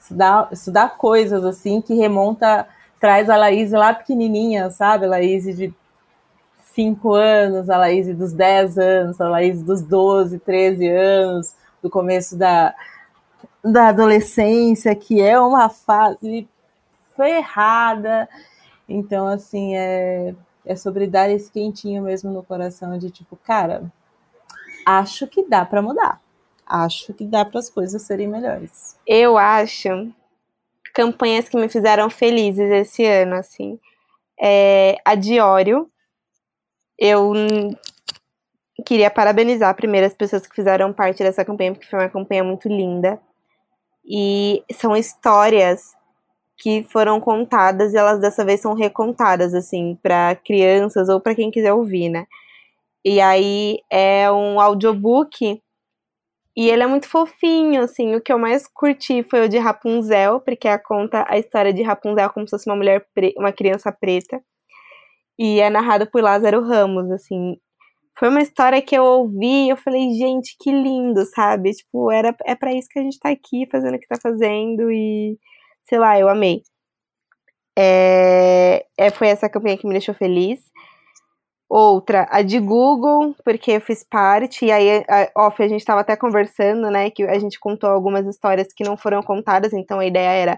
Isso 0.00 0.14
dá, 0.14 0.48
isso 0.50 0.70
dá 0.72 0.88
coisas 0.88 1.44
assim 1.44 1.80
que 1.80 1.94
remonta, 1.94 2.66
traz 2.98 3.30
a 3.30 3.36
Laís 3.36 3.70
lá 3.70 3.94
pequenininha, 3.94 4.70
sabe? 4.70 5.06
Laís 5.06 5.44
de 5.44 5.72
5 6.74 7.14
anos, 7.14 7.70
a 7.70 7.76
Laís 7.76 8.14
dos 8.16 8.32
10 8.32 8.78
anos, 8.78 9.20
a 9.20 9.28
Laís 9.28 9.62
dos 9.62 9.82
12, 9.82 10.38
13 10.38 10.88
anos, 10.88 11.54
do 11.82 11.90
começo 11.90 12.36
da, 12.36 12.74
da 13.64 13.88
adolescência, 13.88 14.94
que 14.94 15.20
é 15.20 15.38
uma 15.38 15.68
fase 15.68 16.48
ferrada. 17.16 18.28
Então, 18.88 19.26
assim, 19.26 19.76
é, 19.76 20.34
é 20.64 20.76
sobre 20.76 21.06
dar 21.06 21.30
esse 21.30 21.50
quentinho 21.50 22.02
mesmo 22.02 22.30
no 22.30 22.42
coração 22.42 22.98
de 22.98 23.10
tipo, 23.10 23.36
cara, 23.36 23.84
acho 24.86 25.26
que 25.26 25.48
dá 25.48 25.64
para 25.64 25.82
mudar. 25.82 26.20
Acho 26.66 27.12
que 27.12 27.24
dá 27.24 27.44
para 27.44 27.58
as 27.58 27.68
coisas 27.68 28.02
serem 28.02 28.28
melhores. 28.28 28.96
Eu 29.06 29.36
acho 29.36 30.12
campanhas 30.94 31.48
que 31.48 31.56
me 31.56 31.68
fizeram 31.68 32.08
felizes 32.08 32.70
esse 32.70 33.04
ano, 33.04 33.34
assim. 33.34 33.78
É, 34.40 34.96
a 35.04 35.14
Diório. 35.14 35.90
Eu 37.04 37.32
queria 38.86 39.10
parabenizar 39.10 39.74
primeiro 39.74 40.06
as 40.06 40.14
pessoas 40.14 40.46
que 40.46 40.54
fizeram 40.54 40.92
parte 40.92 41.18
dessa 41.18 41.44
campanha, 41.44 41.72
porque 41.72 41.88
foi 41.88 41.98
uma 41.98 42.08
campanha 42.08 42.44
muito 42.44 42.68
linda. 42.68 43.20
E 44.04 44.62
são 44.72 44.96
histórias 44.96 45.96
que 46.56 46.84
foram 46.84 47.18
contadas 47.18 47.92
e 47.92 47.96
elas 47.96 48.20
dessa 48.20 48.44
vez 48.44 48.60
são 48.60 48.72
recontadas, 48.72 49.52
assim, 49.52 49.98
para 50.00 50.36
crianças 50.36 51.08
ou 51.08 51.20
para 51.20 51.34
quem 51.34 51.50
quiser 51.50 51.72
ouvir, 51.72 52.08
né? 52.08 52.24
E 53.04 53.20
aí 53.20 53.80
é 53.90 54.30
um 54.30 54.60
audiobook 54.60 55.60
e 56.56 56.70
ele 56.70 56.84
é 56.84 56.86
muito 56.86 57.08
fofinho, 57.08 57.82
assim. 57.82 58.14
O 58.14 58.20
que 58.20 58.32
eu 58.32 58.38
mais 58.38 58.68
curti 58.68 59.24
foi 59.24 59.44
o 59.46 59.48
de 59.48 59.58
Rapunzel, 59.58 60.38
porque 60.38 60.68
conta 60.78 61.24
a 61.28 61.36
história 61.36 61.72
de 61.72 61.82
Rapunzel 61.82 62.30
como 62.30 62.46
se 62.46 62.50
fosse 62.50 62.70
uma 62.70 62.76
mulher, 62.76 63.04
uma 63.36 63.50
criança 63.50 63.90
preta. 63.90 64.40
E 65.38 65.60
é 65.60 65.70
narrado 65.70 66.06
por 66.10 66.22
Lázaro 66.22 66.62
Ramos, 66.62 67.10
assim. 67.10 67.56
Foi 68.18 68.28
uma 68.28 68.42
história 68.42 68.82
que 68.82 68.96
eu 68.96 69.04
ouvi 69.04 69.66
e 69.66 69.68
eu 69.70 69.76
falei, 69.76 70.12
gente, 70.12 70.56
que 70.60 70.70
lindo, 70.70 71.24
sabe? 71.34 71.72
Tipo, 71.72 72.10
era, 72.10 72.34
é 72.44 72.54
para 72.54 72.72
isso 72.72 72.88
que 72.90 72.98
a 72.98 73.02
gente 73.02 73.18
tá 73.18 73.30
aqui 73.30 73.66
fazendo 73.70 73.96
o 73.96 73.98
que 73.98 74.06
tá 74.06 74.16
fazendo 74.22 74.90
e 74.92 75.38
sei 75.84 75.98
lá, 75.98 76.18
eu 76.18 76.28
amei. 76.28 76.62
É, 77.76 78.86
é, 78.98 79.10
foi 79.10 79.28
essa 79.28 79.48
campanha 79.48 79.76
que 79.78 79.86
me 79.86 79.92
deixou 79.92 80.14
feliz. 80.14 80.60
Outra, 81.68 82.28
a 82.30 82.42
de 82.42 82.60
Google, 82.60 83.34
porque 83.44 83.72
eu 83.72 83.80
fiz 83.80 84.04
parte, 84.04 84.66
e 84.66 84.70
aí, 84.70 85.02
a, 85.08 85.46
off, 85.46 85.62
a 85.62 85.68
gente 85.68 85.80
estava 85.80 86.02
até 86.02 86.14
conversando, 86.14 86.90
né, 86.90 87.10
que 87.10 87.22
a 87.22 87.38
gente 87.38 87.58
contou 87.58 87.88
algumas 87.88 88.26
histórias 88.26 88.68
que 88.74 88.84
não 88.84 88.94
foram 88.94 89.22
contadas, 89.22 89.72
então 89.72 89.98
a 89.98 90.06
ideia 90.06 90.28
era 90.28 90.56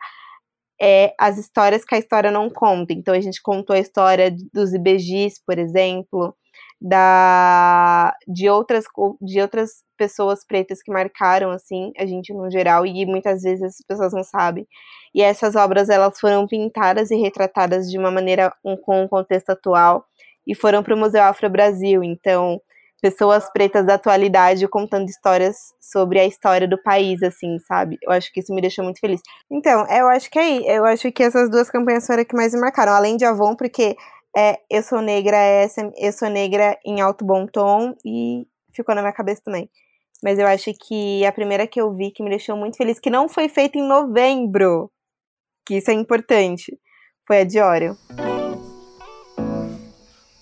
é, 0.80 1.14
as 1.18 1.38
histórias 1.38 1.84
que 1.84 1.94
a 1.94 1.98
história 1.98 2.30
não 2.30 2.50
conta. 2.50 2.92
Então 2.92 3.14
a 3.14 3.20
gente 3.20 3.40
contou 3.42 3.74
a 3.76 3.78
história 3.80 4.34
dos 4.52 4.74
IBGs, 4.74 5.40
por 5.46 5.58
exemplo, 5.58 6.34
da 6.80 8.14
de 8.28 8.48
outras 8.48 8.84
de 9.20 9.40
outras 9.40 9.82
pessoas 9.96 10.44
pretas 10.46 10.82
que 10.82 10.92
marcaram 10.92 11.50
assim 11.50 11.92
a 11.96 12.04
gente 12.04 12.32
no 12.34 12.50
geral 12.50 12.84
e 12.84 13.06
muitas 13.06 13.42
vezes 13.42 13.62
as 13.62 13.76
pessoas 13.86 14.12
não 14.12 14.22
sabem 14.22 14.66
e 15.14 15.22
essas 15.22 15.56
obras 15.56 15.88
elas 15.88 16.20
foram 16.20 16.46
pintadas 16.46 17.10
e 17.10 17.16
retratadas 17.16 17.90
de 17.90 17.98
uma 17.98 18.10
maneira 18.10 18.52
um, 18.64 18.76
com 18.76 19.02
um 19.02 19.08
contexto 19.08 19.50
atual 19.50 20.04
e 20.46 20.54
foram 20.54 20.82
para 20.82 20.94
o 20.94 20.98
Museu 20.98 21.22
Afro 21.22 21.48
Brasil 21.48 22.04
então 22.04 22.60
pessoas 23.04 23.52
pretas 23.52 23.84
da 23.84 23.96
atualidade 23.96 24.66
contando 24.66 25.10
histórias 25.10 25.56
sobre 25.78 26.18
a 26.18 26.24
história 26.24 26.66
do 26.66 26.82
país 26.82 27.22
assim 27.22 27.58
sabe 27.58 27.98
eu 28.02 28.10
acho 28.10 28.32
que 28.32 28.40
isso 28.40 28.54
me 28.54 28.62
deixou 28.62 28.82
muito 28.82 28.98
feliz 28.98 29.20
então 29.50 29.86
eu 29.90 30.08
acho 30.08 30.30
que 30.30 30.38
é 30.38 30.78
eu 30.78 30.86
acho 30.86 31.12
que 31.12 31.22
essas 31.22 31.50
duas 31.50 31.68
campanhas 31.68 32.06
foram 32.06 32.22
as 32.22 32.26
que 32.26 32.34
mais 32.34 32.54
me 32.54 32.60
marcaram 32.60 32.94
além 32.94 33.18
de 33.18 33.26
Avon 33.26 33.54
porque 33.54 33.94
é 34.34 34.58
Eu 34.70 34.82
Sou 34.82 35.00
Negra, 35.00 35.36
é 35.36 35.66
Eu 35.96 36.12
Sou 36.12 36.28
Negra 36.28 36.78
em 36.84 37.00
alto 37.00 37.24
bom 37.24 37.46
tom 37.46 37.94
e 38.04 38.46
ficou 38.72 38.94
na 38.94 39.00
minha 39.00 39.12
cabeça 39.12 39.42
também. 39.44 39.70
Mas 40.22 40.38
eu 40.38 40.46
acho 40.46 40.72
que 40.86 41.24
a 41.24 41.30
primeira 41.30 41.66
que 41.66 41.80
eu 41.80 41.94
vi 41.94 42.10
que 42.10 42.22
me 42.22 42.30
deixou 42.30 42.56
muito 42.56 42.76
feliz, 42.76 42.98
que 42.98 43.10
não 43.10 43.28
foi 43.28 43.48
feita 43.48 43.78
em 43.78 43.86
novembro, 43.86 44.90
que 45.64 45.76
isso 45.76 45.90
é 45.90 45.94
importante, 45.94 46.76
foi 47.26 47.40
a 47.40 47.44
Diório. 47.44 47.96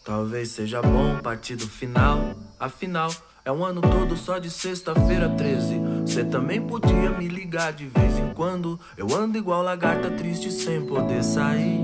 Talvez 0.05 0.51
seja 0.51 0.81
bom 0.81 1.21
partir 1.21 1.57
final, 1.69 2.35
afinal 2.63 3.11
é 3.45 3.51
um 3.51 3.65
ano 3.65 3.81
todo 3.81 4.17
só 4.17 4.39
de 4.39 4.49
sexta-feira 4.49 5.29
13. 5.29 5.81
Você 6.07 6.25
também 6.25 6.63
podia 6.63 7.11
me 7.11 7.27
ligar 7.27 7.73
de 7.73 7.87
vez 7.87 8.17
em 8.19 8.33
quando. 8.33 8.79
Eu 8.97 9.13
ando 9.13 9.37
igual 9.37 9.63
lagarta 9.63 10.09
triste 10.13 10.51
sem 10.53 10.87
poder 10.87 11.25
sair. 11.25 11.81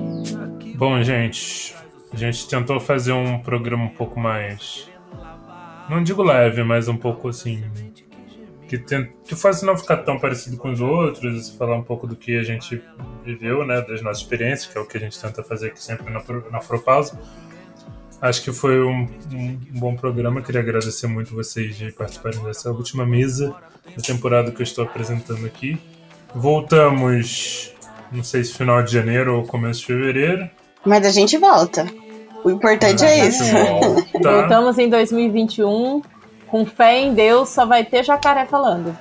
Bom, 0.76 1.02
gente, 1.02 1.74
a 2.12 2.16
gente 2.16 2.48
tentou 2.48 2.78
fazer 2.78 3.12
um 3.12 3.40
programa 3.40 3.84
um 3.84 3.90
pouco 3.90 4.20
mais. 4.20 4.88
Não 5.90 6.00
digo 6.02 6.22
leve, 6.22 6.62
mas 6.62 6.86
um 6.86 6.96
pouco 6.96 7.28
assim. 7.28 7.64
Que, 8.68 8.78
tenta, 8.78 9.10
que 9.24 9.34
faz 9.34 9.62
não 9.62 9.76
ficar 9.76 9.96
tão 9.98 10.18
parecido 10.18 10.58
com 10.58 10.70
os 10.70 10.80
outros, 10.80 11.50
falar 11.56 11.74
um 11.74 11.82
pouco 11.82 12.06
do 12.06 12.14
que 12.14 12.36
a 12.36 12.42
gente 12.42 12.82
viveu, 13.24 13.66
né, 13.66 13.80
das 13.80 14.02
nossas 14.02 14.22
experiências, 14.22 14.70
que 14.70 14.76
é 14.76 14.80
o 14.80 14.86
que 14.86 14.98
a 14.98 15.00
gente 15.00 15.18
tenta 15.18 15.42
fazer 15.42 15.68
aqui 15.68 15.82
sempre 15.82 16.12
na, 16.12 16.22
na 16.50 16.58
Afropausa. 16.58 17.18
Acho 18.20 18.42
que 18.42 18.52
foi 18.52 18.80
um, 18.80 19.08
um, 19.32 19.58
um, 19.74 19.78
bom 19.78 19.94
programa. 19.94 20.42
Queria 20.42 20.60
agradecer 20.60 21.06
muito 21.06 21.34
vocês 21.34 21.76
de 21.76 21.92
participarem 21.92 22.42
dessa 22.42 22.70
última 22.70 23.06
mesa 23.06 23.54
da 23.96 24.02
temporada 24.02 24.50
que 24.50 24.60
eu 24.60 24.64
estou 24.64 24.84
apresentando 24.84 25.46
aqui. 25.46 25.78
Voltamos, 26.34 27.72
não 28.10 28.24
sei 28.24 28.42
se 28.42 28.54
final 28.54 28.82
de 28.82 28.92
janeiro 28.92 29.36
ou 29.36 29.44
começo 29.44 29.80
de 29.80 29.86
fevereiro. 29.86 30.50
Mas 30.84 31.06
a 31.06 31.10
gente 31.10 31.38
volta. 31.38 31.86
O 32.44 32.50
importante 32.50 33.04
é 33.04 33.26
isso. 33.26 33.44
Voltamos 34.20 34.78
em 34.78 34.88
2021. 34.88 36.02
Com 36.48 36.64
fé 36.64 36.98
em 36.98 37.12
Deus, 37.12 37.50
só 37.50 37.66
vai 37.66 37.84
ter 37.84 38.02
jacaré 38.02 38.46
falando. 38.46 38.96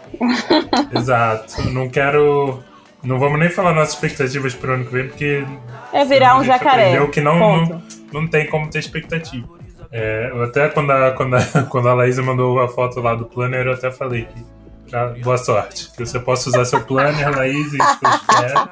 Exato. 0.93 1.61
Não 1.69 1.87
quero 1.87 2.61
Não 3.01 3.17
vamos 3.17 3.39
nem 3.39 3.49
falar 3.49 3.73
nossas 3.73 3.93
expectativas 3.93 4.53
pro 4.53 4.73
ano 4.73 4.85
que 4.85 4.91
vem, 4.91 5.07
porque. 5.07 5.45
É 5.93 6.03
virar 6.03 6.37
um 6.37 6.43
jacaré. 6.43 6.87
aprendeu 6.87 7.09
que 7.09 7.21
não, 7.21 7.39
Ponto. 7.39 7.73
não, 7.73 7.96
não 8.11 8.27
tem 8.27 8.47
como 8.47 8.69
ter 8.69 8.79
expectativa. 8.79 9.47
É, 9.91 10.31
até 10.43 10.67
quando 10.69 10.91
a, 10.91 11.11
quando, 11.11 11.35
a, 11.35 11.41
quando 11.69 11.87
a 11.87 11.93
Laísa 11.93 12.21
mandou 12.21 12.59
a 12.59 12.67
foto 12.67 12.99
lá 12.99 13.15
do 13.15 13.25
planner, 13.25 13.65
eu 13.65 13.73
até 13.73 13.91
falei 13.91 14.25
que. 14.25 14.95
ah, 14.95 15.13
boa 15.23 15.37
sorte. 15.37 15.91
Que 15.91 16.05
você 16.05 16.19
possa 16.19 16.49
usar 16.49 16.65
seu 16.65 16.83
planner, 16.83 17.35
Laís, 17.35 17.73
espero. 17.73 18.69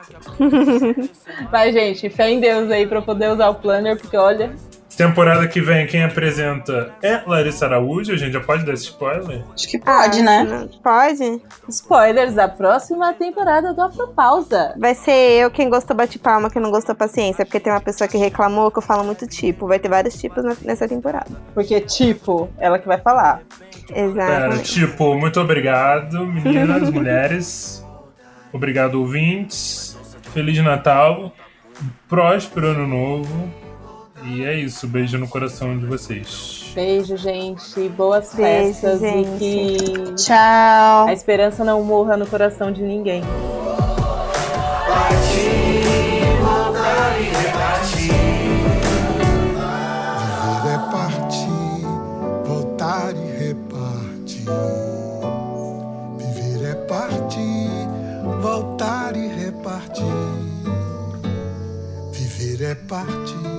Vai, 1.52 1.72
gente, 1.72 2.10
fé 2.10 2.30
em 2.32 2.40
Deus 2.40 2.70
aí 2.70 2.86
pra 2.86 3.00
eu 3.00 3.04
poder 3.04 3.32
usar 3.32 3.50
o 3.50 3.56
planner, 3.56 3.98
porque 4.00 4.18
olha. 4.18 4.54
Temporada 4.98 5.46
que 5.48 5.60
vem, 5.60 5.86
quem 5.88 6.04
apresenta 6.04 6.94
é 7.04 7.22
Larissa 7.28 7.66
Araújo. 7.66 8.14
A 8.14 8.18
gente 8.18 8.32
já 8.32 8.40
pode 8.40 8.64
dar 8.66 8.74
esse 8.74 8.86
spoiler? 8.86 9.44
Acho 9.54 9.68
que 9.68 9.78
pode, 9.78 10.20
Ah, 10.22 10.24
né? 10.24 10.70
Pode? 10.82 11.42
Spoilers 11.68 12.34
da 12.34 12.48
próxima 12.48 13.14
temporada 13.14 13.74
do 13.74 13.82
Afropausa. 13.82 14.74
Vai 14.78 14.96
ser 14.96 15.12
eu 15.42 15.52
quem 15.52 15.70
gostou 15.70 15.96
bate 15.98 16.18
palma, 16.18 16.50
quem 16.50 16.62
não 16.62 16.72
gostou 16.72 16.96
paciência, 16.96 17.46
porque 17.46 17.60
tem 17.60 17.74
uma 17.74 17.82
pessoa 17.82 18.08
que 18.08 18.18
reclamou 18.18 18.72
que 18.72 18.78
eu 18.78 18.82
falo 18.82 19.04
muito 19.04 19.28
tipo. 19.28 19.68
Vai 19.68 19.80
ter 19.80 19.90
vários 19.90 20.16
tipos 20.20 20.44
nessa 20.62 20.88
temporada. 20.88 21.30
Porque, 21.54 21.82
tipo, 21.82 22.50
ela 22.58 22.80
que 22.80 22.88
vai 22.88 23.00
falar. 23.00 23.42
Pera, 23.88 24.00
Exatamente. 24.06 24.72
tipo, 24.74 25.14
muito 25.16 25.40
obrigado, 25.42 26.26
meninas, 26.26 26.90
mulheres. 26.90 27.86
Obrigado, 28.54 28.96
ouvintes. 29.02 29.98
Feliz 30.34 30.58
Natal. 30.64 31.34
Próspero 32.08 32.68
ano 32.68 32.88
novo. 32.88 33.65
E 34.28 34.44
é 34.44 34.54
isso. 34.56 34.88
Beijo 34.88 35.18
no 35.18 35.28
coração 35.28 35.78
de 35.78 35.86
vocês. 35.86 36.72
Beijo, 36.74 37.16
gente. 37.18 37.88
Boas 37.90 38.34
Beijo, 38.34 38.80
festas 38.80 39.00
gente. 39.00 39.44
e 39.44 39.78
que 40.08 40.16
Tchau. 40.16 41.08
a 41.08 41.14
esperança 41.14 41.64
não 41.64 41.84
morra 41.84 42.18
no 42.18 42.26
coração 42.26 42.72
de 42.72 42.82
ninguém. 42.82 43.22
Viver 49.36 50.74
é 50.74 50.78
partir, 50.92 51.82
voltar 52.46 53.14
e 53.16 53.46
repartir. 53.46 54.46
Viver 56.18 56.70
é 56.70 56.76
partir, 56.76 57.70
voltar 58.42 59.16
e 59.16 59.28
repartir. 59.28 60.04
Viver 62.12 62.64
é 62.72 62.76
partir, 62.76 63.55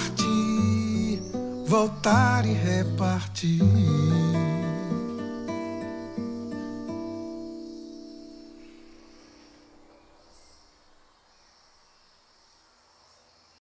Partir, 0.00 1.20
voltar 1.66 2.46
e 2.46 2.54
repartir. 2.54 4.29